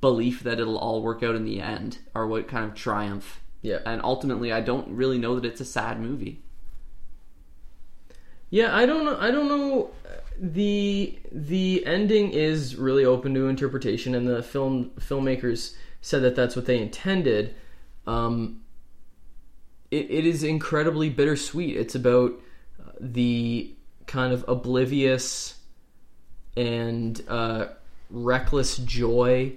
belief 0.00 0.42
that 0.42 0.60
it'll 0.60 0.78
all 0.78 1.02
work 1.02 1.22
out 1.22 1.34
in 1.34 1.44
the 1.44 1.60
end 1.60 1.98
are 2.14 2.26
what 2.26 2.48
kind 2.48 2.64
of 2.64 2.74
triumph. 2.74 3.40
Yeah. 3.62 3.78
And 3.86 4.02
ultimately, 4.04 4.52
I 4.52 4.60
don't 4.60 4.88
really 4.88 5.18
know 5.18 5.34
that 5.34 5.44
it's 5.46 5.60
a 5.60 5.64
sad 5.64 5.98
movie. 6.00 6.42
Yeah, 8.50 8.76
I 8.76 8.86
don't 8.86 9.04
know. 9.04 9.18
I 9.18 9.30
don't 9.30 9.48
know. 9.48 9.90
the 10.38 11.18
The 11.32 11.84
ending 11.86 12.30
is 12.30 12.76
really 12.76 13.04
open 13.04 13.34
to 13.34 13.48
interpretation, 13.48 14.14
and 14.14 14.28
the 14.28 14.42
film 14.42 14.90
filmmakers 15.00 15.74
said 16.02 16.22
that 16.22 16.36
that's 16.36 16.54
what 16.54 16.66
they 16.66 16.78
intended. 16.78 17.54
Um, 18.06 18.60
it, 19.90 20.10
it 20.10 20.26
is 20.26 20.44
incredibly 20.44 21.08
bittersweet. 21.08 21.76
It's 21.76 21.94
about 21.94 22.32
uh, 22.78 22.90
the 23.00 23.74
kind 24.06 24.32
of 24.32 24.44
oblivious 24.46 25.54
and 26.56 27.22
uh, 27.28 27.66
reckless 28.10 28.76
joy 28.78 29.54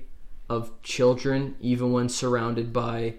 of 0.50 0.72
children, 0.82 1.56
even 1.60 1.92
when 1.92 2.10
surrounded 2.10 2.72
by 2.72 3.16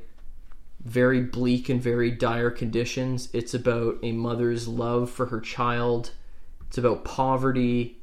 very 0.84 1.20
bleak 1.20 1.68
and 1.68 1.82
very 1.82 2.10
dire 2.10 2.50
conditions. 2.50 3.28
It's 3.32 3.54
about 3.54 3.98
a 4.02 4.12
mother's 4.12 4.68
love 4.68 5.10
for 5.10 5.26
her 5.26 5.40
child. 5.40 6.12
It's 6.66 6.78
about 6.78 7.04
poverty. 7.04 7.98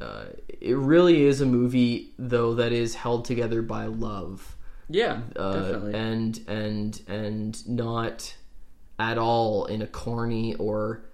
Uh, 0.00 0.24
it 0.48 0.76
really 0.76 1.24
is 1.24 1.40
a 1.40 1.46
movie, 1.46 2.12
though, 2.18 2.54
that 2.54 2.72
is 2.72 2.94
held 2.94 3.24
together 3.24 3.62
by 3.62 3.86
love, 3.86 4.56
Yeah, 4.88 5.20
uh, 5.36 5.90
and 5.94 6.40
and 6.48 7.00
and 7.06 7.68
not 7.68 8.34
at 8.98 9.18
all 9.18 9.66
in 9.66 9.82
a 9.82 9.86
corny 9.86 10.54
or 10.56 11.04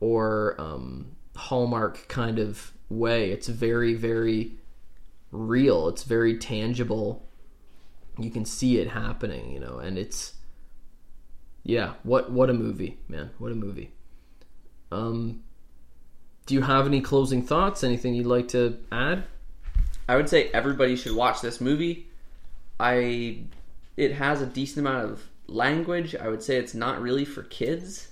or 0.00 0.56
um, 0.58 1.16
hallmark 1.38 2.08
kind 2.08 2.38
of 2.38 2.72
way. 2.88 3.30
It's 3.30 3.48
very 3.48 3.94
very 3.94 4.52
real. 5.30 5.88
It's 5.88 6.04
very 6.04 6.38
tangible 6.38 7.28
you 8.18 8.30
can 8.30 8.44
see 8.44 8.78
it 8.78 8.88
happening, 8.88 9.52
you 9.52 9.60
know, 9.60 9.78
and 9.78 9.96
it's 9.96 10.34
yeah, 11.62 11.94
what 12.02 12.30
what 12.30 12.50
a 12.50 12.54
movie, 12.54 12.98
man. 13.08 13.30
What 13.38 13.52
a 13.52 13.54
movie. 13.54 13.92
Um 14.90 15.42
do 16.46 16.54
you 16.54 16.62
have 16.62 16.86
any 16.86 17.00
closing 17.00 17.42
thoughts? 17.42 17.84
Anything 17.84 18.14
you'd 18.14 18.26
like 18.26 18.48
to 18.48 18.78
add? 18.90 19.24
I 20.08 20.16
would 20.16 20.28
say 20.28 20.48
everybody 20.54 20.96
should 20.96 21.14
watch 21.14 21.40
this 21.40 21.60
movie. 21.60 22.08
I 22.80 23.44
it 23.96 24.12
has 24.12 24.40
a 24.40 24.46
decent 24.46 24.86
amount 24.86 25.10
of 25.10 25.28
language. 25.46 26.14
I 26.16 26.28
would 26.28 26.42
say 26.42 26.56
it's 26.56 26.74
not 26.74 27.00
really 27.00 27.24
for 27.24 27.42
kids. 27.42 28.07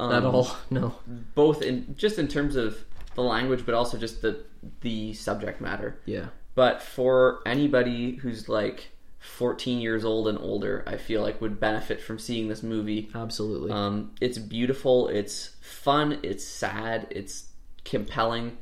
Um, 0.00 0.12
At 0.12 0.24
all? 0.24 0.56
No. 0.70 0.94
Both 1.34 1.62
in 1.62 1.94
just 1.96 2.18
in 2.18 2.28
terms 2.28 2.56
of 2.56 2.84
the 3.14 3.22
language, 3.22 3.64
but 3.64 3.74
also 3.74 3.96
just 3.96 4.22
the 4.22 4.44
the 4.80 5.12
subject 5.14 5.60
matter. 5.60 6.00
Yeah. 6.04 6.26
But 6.54 6.82
for 6.82 7.40
anybody 7.46 8.16
who's 8.16 8.48
like 8.48 8.90
14 9.18 9.80
years 9.80 10.04
old 10.04 10.28
and 10.28 10.38
older, 10.38 10.84
I 10.86 10.96
feel 10.96 11.22
like 11.22 11.40
would 11.40 11.58
benefit 11.58 12.00
from 12.00 12.18
seeing 12.18 12.48
this 12.48 12.62
movie. 12.62 13.10
Absolutely. 13.14 13.70
Um, 13.72 14.12
it's 14.20 14.38
beautiful. 14.38 15.08
It's 15.08 15.56
fun. 15.60 16.20
It's 16.22 16.44
sad. 16.44 17.08
It's 17.10 17.48
compelling. 17.84 18.58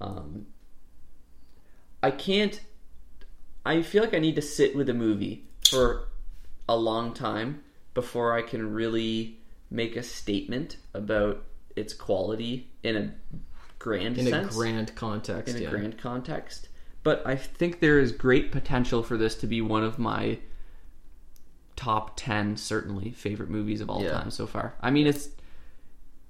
Um, 0.00 0.46
I 2.02 2.10
can't. 2.10 2.60
I 3.66 3.82
feel 3.82 4.02
like 4.02 4.14
I 4.14 4.18
need 4.18 4.36
to 4.36 4.42
sit 4.42 4.74
with 4.74 4.88
a 4.88 4.94
movie 4.94 5.44
for 5.68 6.08
a 6.68 6.76
long 6.76 7.12
time 7.12 7.62
before 7.92 8.32
I 8.32 8.42
can 8.42 8.72
really 8.72 9.37
make 9.70 9.96
a 9.96 10.02
statement 10.02 10.76
about 10.94 11.44
its 11.76 11.92
quality 11.92 12.70
in 12.82 12.96
a 12.96 13.12
grand 13.78 14.18
in 14.18 14.26
a 14.26 14.30
sense 14.30 14.54
grand 14.54 14.94
context, 14.94 15.54
in 15.56 15.64
a 15.64 15.70
grand 15.70 15.98
context. 15.98 16.68
But 17.04 17.26
I 17.26 17.36
think 17.36 17.80
there 17.80 17.98
is 18.00 18.12
great 18.12 18.50
potential 18.52 19.02
for 19.02 19.16
this 19.16 19.34
to 19.36 19.46
be 19.46 19.60
one 19.62 19.84
of 19.84 19.98
my 19.98 20.38
top 21.76 22.12
10 22.16 22.56
certainly 22.56 23.12
favorite 23.12 23.48
movies 23.48 23.80
of 23.80 23.88
all 23.88 24.02
Yeah. 24.02 24.12
time 24.12 24.30
so 24.30 24.46
far. 24.46 24.74
I 24.80 24.90
mean 24.90 25.06
it's 25.06 25.28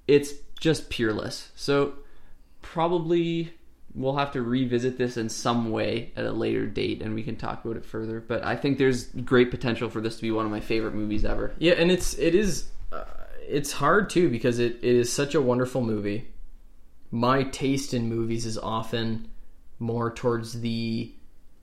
it's 0.07 0.33
just 0.59 0.89
peerless. 0.89 1.49
So 1.55 1.93
probably 2.61 3.53
we'll 3.95 4.17
have 4.17 4.31
to 4.33 4.41
revisit 4.43 4.97
this 4.99 5.17
in 5.17 5.27
some 5.29 5.71
way 5.71 6.11
at 6.15 6.25
a 6.25 6.31
later 6.31 6.67
date 6.67 7.01
and 7.01 7.15
we 7.15 7.23
can 7.23 7.35
talk 7.35 7.65
about 7.65 7.77
it 7.77 7.85
further, 7.85 8.19
but 8.19 8.43
I 8.45 8.55
think 8.55 8.77
there's 8.77 9.05
great 9.05 9.49
potential 9.49 9.89
for 9.89 10.01
this 10.01 10.17
to 10.17 10.21
be 10.21 10.29
one 10.31 10.45
of 10.45 10.51
my 10.51 10.59
favorite 10.59 10.93
movies 10.93 11.25
ever. 11.25 11.53
Yeah, 11.57 11.73
and 11.73 11.91
it's 11.91 12.13
it 12.19 12.35
is 12.35 12.67
uh, 12.91 13.05
it's 13.49 13.71
hard 13.73 14.09
too 14.09 14.29
because 14.29 14.59
it, 14.59 14.77
it 14.77 14.95
is 14.95 15.11
such 15.11 15.35
a 15.35 15.41
wonderful 15.41 15.81
movie. 15.81 16.27
My 17.11 17.43
taste 17.43 17.93
in 17.93 18.07
movies 18.07 18.45
is 18.45 18.57
often 18.57 19.27
more 19.79 20.11
towards 20.11 20.61
the 20.61 21.13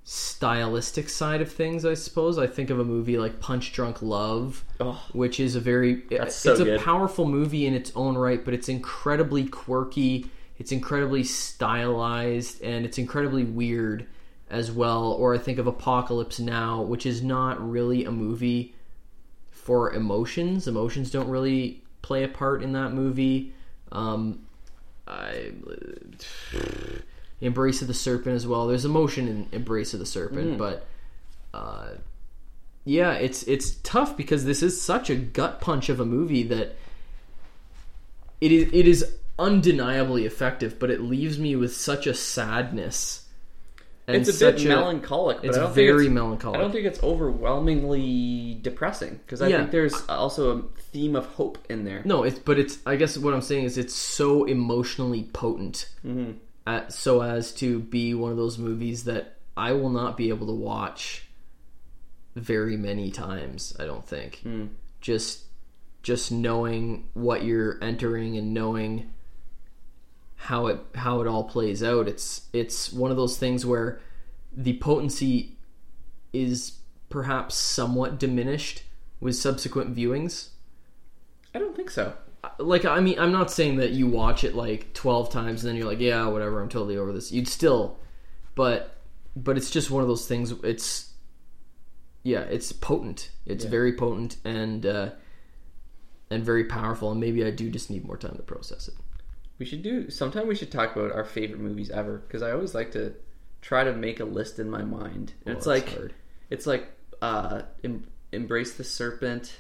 stylistic 0.09 1.09
side 1.09 1.41
of 1.41 1.51
things, 1.51 1.85
I 1.85 1.95
suppose. 1.95 2.39
I 2.39 2.47
think 2.47 2.71
of 2.71 2.79
a 2.79 2.85
movie 2.85 3.19
like 3.19 3.41
Punch 3.41 3.73
Drunk 3.73 4.03
Love, 4.03 4.65
Oh, 4.81 5.03
which 5.13 5.41
is 5.41 5.57
a 5.57 5.61
very 5.61 6.05
so 6.29 6.53
it's 6.53 6.61
a 6.61 6.79
powerful 6.79 7.27
movie 7.27 7.67
in 7.67 7.75
its 7.75 7.93
own 7.97 8.17
right, 8.17 8.45
but 8.45 8.55
it's 8.55 8.69
incredibly 8.69 9.47
quirky, 9.47 10.31
it's 10.59 10.71
incredibly 10.71 11.25
stylized, 11.25 12.63
and 12.63 12.87
it's 12.87 12.99
incredibly 12.99 13.43
weird 13.43 14.07
as 14.49 14.71
well. 14.71 15.13
Or 15.13 15.35
I 15.35 15.39
think 15.39 15.59
of 15.59 15.67
Apocalypse 15.67 16.39
Now, 16.39 16.83
which 16.83 17.05
is 17.05 17.23
not 17.23 17.69
really 17.69 18.05
a 18.05 18.13
movie 18.13 18.76
for 19.67 19.93
emotions. 19.93 20.69
Emotions 20.69 21.11
don't 21.11 21.29
really 21.29 21.83
play 22.01 22.23
a 22.23 22.29
part 22.29 22.63
in 22.63 22.73
that 22.75 22.93
movie. 22.93 23.53
Um, 23.91 24.47
I 25.09 25.51
Embrace 27.41 27.83
of 27.83 27.89
the 27.89 27.95
Serpent 27.95 28.37
as 28.37 28.47
well. 28.47 28.69
There's 28.69 28.85
emotion 28.85 29.27
in 29.27 29.49
Embrace 29.51 29.93
of 29.93 29.99
the 29.99 30.07
Serpent, 30.07 30.57
but 30.57 30.87
uh, 31.53 31.89
yeah, 32.85 33.15
it's 33.15 33.43
it's 33.43 33.73
tough 33.83 34.17
because 34.17 34.45
this 34.45 34.63
is 34.63 34.81
such 34.81 35.11
a 35.11 35.17
gut 35.17 35.61
punch 35.61 35.89
of 35.89 35.99
a 35.99 36.07
movie 36.07 36.45
that 36.45 36.77
it 38.41 38.53
is 38.53 38.71
it 38.73 38.87
is 38.87 39.17
undeniably 39.37 40.27
effective, 40.27 40.79
but 40.79 40.93
it 40.93 41.01
leaves 41.01 41.41
me 41.41 41.57
with 41.57 41.75
such 41.75 42.07
a 42.07 42.15
sadness. 42.15 43.26
And 44.09 44.17
it's 44.17 44.41
a 44.41 44.53
bit 44.53 44.65
melancholic, 44.69 45.39
but 45.39 45.47
it's 45.47 45.57
I 45.59 45.63
don't 45.63 45.75
very 45.75 46.05
think 46.05 46.07
it's, 46.07 46.15
melancholic. 46.15 46.59
I 46.59 46.63
don't 46.63 46.71
think 46.73 46.87
it's 46.87 47.03
overwhelmingly 47.03 48.59
depressing 48.63 49.17
because 49.25 49.43
I 49.43 49.49
Yeah. 49.49 49.59
think 49.59 49.73
there's 49.73 49.95
also 50.09 50.59
a 50.59 50.63
theme 50.93 51.17
of 51.17 51.27
hope 51.27 51.59
in 51.69 51.85
there. 51.85 52.03
No, 52.05 52.23
it's 52.23 52.39
but 52.39 52.59
it's. 52.59 52.79
I 52.87 52.97
guess 52.97 53.19
what 53.19 53.35
I'm 53.35 53.43
saying 53.43 53.65
is 53.65 53.79
it's 53.79 53.95
so 53.95 54.45
emotionally 54.45 55.25
potent, 55.33 55.89
Mm-hmm. 56.07 56.33
at, 56.67 56.93
so 56.93 57.23
as 57.23 57.53
to 57.55 57.81
be 57.81 58.15
one 58.15 58.31
of 58.31 58.37
those 58.37 58.59
movies 58.59 59.05
that 59.05 59.37
I 59.57 59.73
will 59.73 59.91
not 59.91 60.17
be 60.17 60.29
able 60.29 60.47
to 60.47 60.53
watch 60.55 61.27
very 62.37 62.77
many 62.77 63.11
times. 63.11 63.75
I 63.81 63.87
don't 63.87 64.07
think. 64.07 64.43
Mm. 64.45 64.69
Just, 65.01 65.45
just 66.03 66.31
knowing 66.31 67.09
what 67.15 67.45
you're 67.45 67.79
entering 67.83 68.37
and 68.37 68.53
knowing 68.55 69.11
how 70.37 70.67
it 70.67 70.79
how 70.95 71.21
it 71.21 71.27
all 71.27 71.45
plays 71.45 71.83
out. 71.83 72.07
It's 72.09 72.43
it's 72.53 72.93
one 72.93 73.11
of 73.11 73.17
those 73.17 73.37
things 73.39 73.65
where 73.67 74.01
the 74.53 74.79
potency 74.79 75.57
is 76.33 76.79
perhaps 77.09 77.55
somewhat 77.55 78.19
diminished 78.19 78.83
with 79.21 79.37
subsequent 79.37 79.95
viewings 79.97 80.49
I 81.55 81.59
don't 81.59 81.75
think 81.77 81.91
so. 81.91 82.13
like 82.59 82.85
I 82.85 83.01
mean 83.01 83.19
I'm 83.19 83.33
not 83.33 83.51
saying 83.51 83.77
that 83.77 83.91
you 83.91 84.07
watch 84.09 84.45
it 84.45 84.55
like 84.55 84.93
12 84.93 85.31
times 85.31 85.63
and 85.63 85.69
then 85.71 85.77
you're 85.77 85.87
like 85.87 86.01
yeah 86.01 86.27
whatever 86.27 86.61
I'm 86.61 86.69
totally 86.69 86.97
over 86.99 87.13
this 87.13 87.33
you'd 87.33 87.49
still 87.49 87.99
but 88.55 88.97
but 89.37 89.57
it's 89.57 89.71
just 89.71 89.91
one 89.91 90.03
of 90.03 90.09
those 90.09 90.27
things 90.27 90.53
it's 90.65 91.13
yeah 92.23 92.41
it's 92.41 92.73
potent 92.73 93.31
it's 93.47 93.65
Yeah. 93.65 93.71
very 93.71 93.93
potent 93.95 94.37
and 94.45 94.85
uh 94.85 95.11
and 96.31 96.45
very 96.45 96.65
powerful 96.65 97.11
and 97.13 97.21
maybe 97.21 97.45
I 97.45 97.51
do 97.51 97.71
just 97.71 97.89
need 97.91 98.05
more 98.05 98.17
time 98.19 98.37
to 98.37 98.43
process 98.43 98.89
it 98.89 98.95
We 99.59 99.67
should 99.67 99.83
do 99.83 100.11
sometime. 100.11 100.47
We 100.47 100.55
should 100.55 100.71
talk 100.71 100.95
about 100.97 101.13
our 101.13 101.25
favorite 101.25 101.61
movies 101.61 101.91
ever 101.91 102.19
because 102.19 102.43
I 102.43 102.51
always 102.53 102.75
like 102.75 102.93
to 102.93 103.15
try 103.63 103.85
to 103.85 103.93
make 103.93 104.21
a 104.21 104.25
list 104.25 104.59
in 104.59 104.69
my 104.71 104.83
mind. 104.83 105.33
Oh, 105.47 105.53
it's 105.53 105.67
like 105.67 105.89
hard. 105.89 106.15
it's 106.51 106.67
like 106.67 106.89
uh, 107.23 107.63
em- 107.83 108.07
embrace 108.33 108.75
the 108.75 108.85
serpent, 108.85 109.57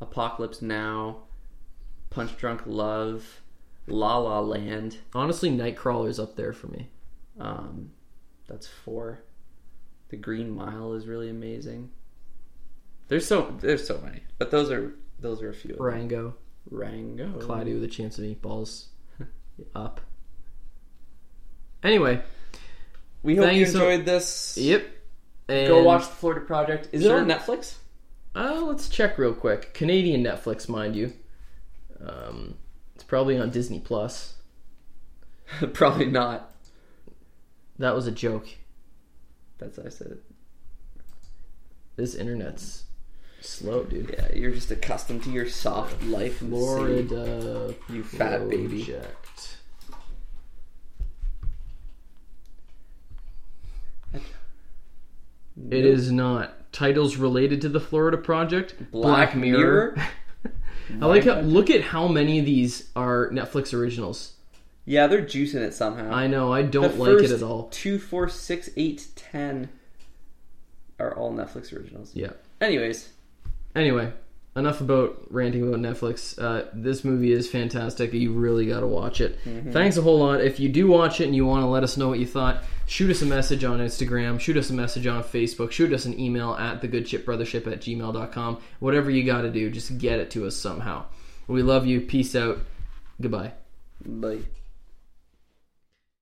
apocalypse 0.00 0.60
now, 0.60 1.22
punch 2.10 2.36
drunk 2.36 2.62
love, 2.66 3.40
La 3.86 4.18
La 4.18 4.40
Land. 4.40 4.98
honestly 5.14 5.50
Nightcrawler's 5.50 6.18
up 6.18 6.36
there 6.36 6.52
for 6.52 6.66
me 6.68 6.90
Um, 7.40 7.90
that's 8.46 8.66
four. 8.66 9.20
The 10.10 10.16
Green 10.16 10.50
Mile 10.54 10.92
is 10.94 11.06
really 11.06 11.30
amazing. 11.30 11.90
There's 13.08 13.26
so 13.26 13.56
there's 13.60 13.86
so 13.86 13.98
many, 14.04 14.22
but 14.38 14.50
those 14.50 14.70
are 14.70 14.94
those 15.18 15.42
are 15.42 15.48
a 15.48 15.54
few. 15.54 15.76
Rango 15.78 16.34
Rango. 16.70 17.32
Cloudy 17.40 17.72
with 17.72 17.82
a 17.84 17.88
chance 17.88 18.18
of 18.18 18.24
meatballs 18.24 18.88
up 19.74 20.00
anyway 21.82 22.20
We 23.22 23.36
hope 23.36 23.52
you 23.52 23.60
you 23.60 23.66
so- 23.66 23.88
enjoyed 23.88 24.06
this. 24.06 24.56
yep 24.60 24.86
and 25.48 25.66
Go 25.68 25.82
watch 25.82 26.02
the 26.02 26.12
Florida 26.14 26.42
Project. 26.44 26.88
Is 26.92 27.02
Sure. 27.04 27.16
it 27.16 27.20
on 27.22 27.26
Netflix? 27.28 27.76
Uh, 28.34 28.60
let's 28.66 28.88
check 28.90 29.16
real 29.16 29.32
quick. 29.32 29.72
Canadian 29.72 30.22
Netflix, 30.22 30.68
mind 30.68 30.94
you. 30.94 31.14
Um, 32.04 32.58
it's 32.94 33.02
probably 33.04 33.38
on 33.38 33.50
Disney 33.50 33.80
Plus. 33.80 34.34
Probably 35.72 36.04
not. 36.04 36.52
That 37.78 37.94
was 37.94 38.06
a 38.06 38.12
joke. 38.12 38.46
That's 39.56 39.78
what 39.78 39.86
I 39.86 39.88
said. 39.88 40.08
it. 40.08 40.22
This 41.96 42.14
internet's 42.14 42.84
slow, 43.40 43.84
dude. 43.84 44.14
Yeah, 44.16 44.28
you're 44.34 44.50
just 44.52 44.70
accustomed 44.70 45.22
to 45.24 45.30
your 45.30 45.48
soft 45.48 46.02
life 46.04 46.40
in 46.42 46.50
the 46.50 46.56
city. 46.56 47.06
Florida, 47.06 47.74
uh, 47.88 47.92
You 47.92 48.02
fat 48.02 48.48
baby. 48.48 48.84
Project. 48.84 49.56
It 55.70 55.84
is 55.84 56.12
not. 56.12 56.72
Titles 56.72 57.16
related 57.16 57.60
to 57.62 57.68
the 57.68 57.80
Florida 57.80 58.16
Project. 58.16 58.74
Black 58.90 59.34
Mirror? 59.34 59.96
I 61.02 61.06
like 61.06 61.24
how. 61.24 61.40
Look 61.40 61.68
at 61.70 61.82
how 61.82 62.08
many 62.08 62.38
of 62.38 62.46
these 62.46 62.90
are 62.94 63.28
Netflix 63.30 63.74
originals. 63.74 64.34
Yeah, 64.84 65.06
they're 65.06 65.22
juicing 65.22 65.56
it 65.56 65.74
somehow. 65.74 66.10
I 66.10 66.26
know. 66.28 66.52
I 66.52 66.62
don't 66.62 66.98
like 66.98 67.10
it 67.10 67.18
first 67.20 67.32
at 67.34 67.42
all. 67.42 67.68
Two, 67.70 67.98
four, 67.98 68.28
six, 68.28 68.70
eight, 68.76 69.08
ten 69.16 69.68
are 70.98 71.14
all 71.14 71.32
Netflix 71.32 71.76
originals. 71.76 72.12
Yeah. 72.14 72.30
Anyways, 72.60 73.10
Anyway, 73.78 74.12
enough 74.56 74.80
about 74.80 75.16
ranting 75.30 75.62
about 75.62 75.80
Netflix. 75.80 76.36
Uh, 76.36 76.66
this 76.72 77.04
movie 77.04 77.30
is 77.32 77.48
fantastic. 77.48 78.12
You 78.12 78.32
really 78.32 78.66
got 78.66 78.80
to 78.80 78.88
watch 78.88 79.20
it. 79.20 79.38
Thanks 79.72 79.96
a 79.96 80.02
whole 80.02 80.18
lot. 80.18 80.40
If 80.40 80.58
you 80.58 80.68
do 80.68 80.88
watch 80.88 81.20
it 81.20 81.26
and 81.26 81.36
you 81.36 81.46
want 81.46 81.62
to 81.62 81.68
let 81.68 81.84
us 81.84 81.96
know 81.96 82.08
what 82.08 82.18
you 82.18 82.26
thought, 82.26 82.64
shoot 82.86 83.08
us 83.10 83.22
a 83.22 83.26
message 83.26 83.62
on 83.62 83.78
Instagram, 83.78 84.40
shoot 84.40 84.56
us 84.56 84.70
a 84.70 84.74
message 84.74 85.06
on 85.06 85.22
Facebook, 85.22 85.70
shoot 85.70 85.92
us 85.92 86.06
an 86.06 86.18
email 86.18 86.54
at 86.54 86.82
thegoodshipbrothership 86.82 87.70
at 87.70 87.80
gmail.com. 87.80 88.60
Whatever 88.80 89.10
you 89.10 89.24
got 89.24 89.42
to 89.42 89.50
do, 89.50 89.70
just 89.70 89.96
get 89.98 90.18
it 90.18 90.32
to 90.32 90.46
us 90.46 90.56
somehow. 90.56 91.04
We 91.46 91.62
love 91.62 91.86
you. 91.86 92.00
Peace 92.00 92.34
out. 92.34 92.58
Goodbye. 93.20 93.52
bye. 94.04 94.40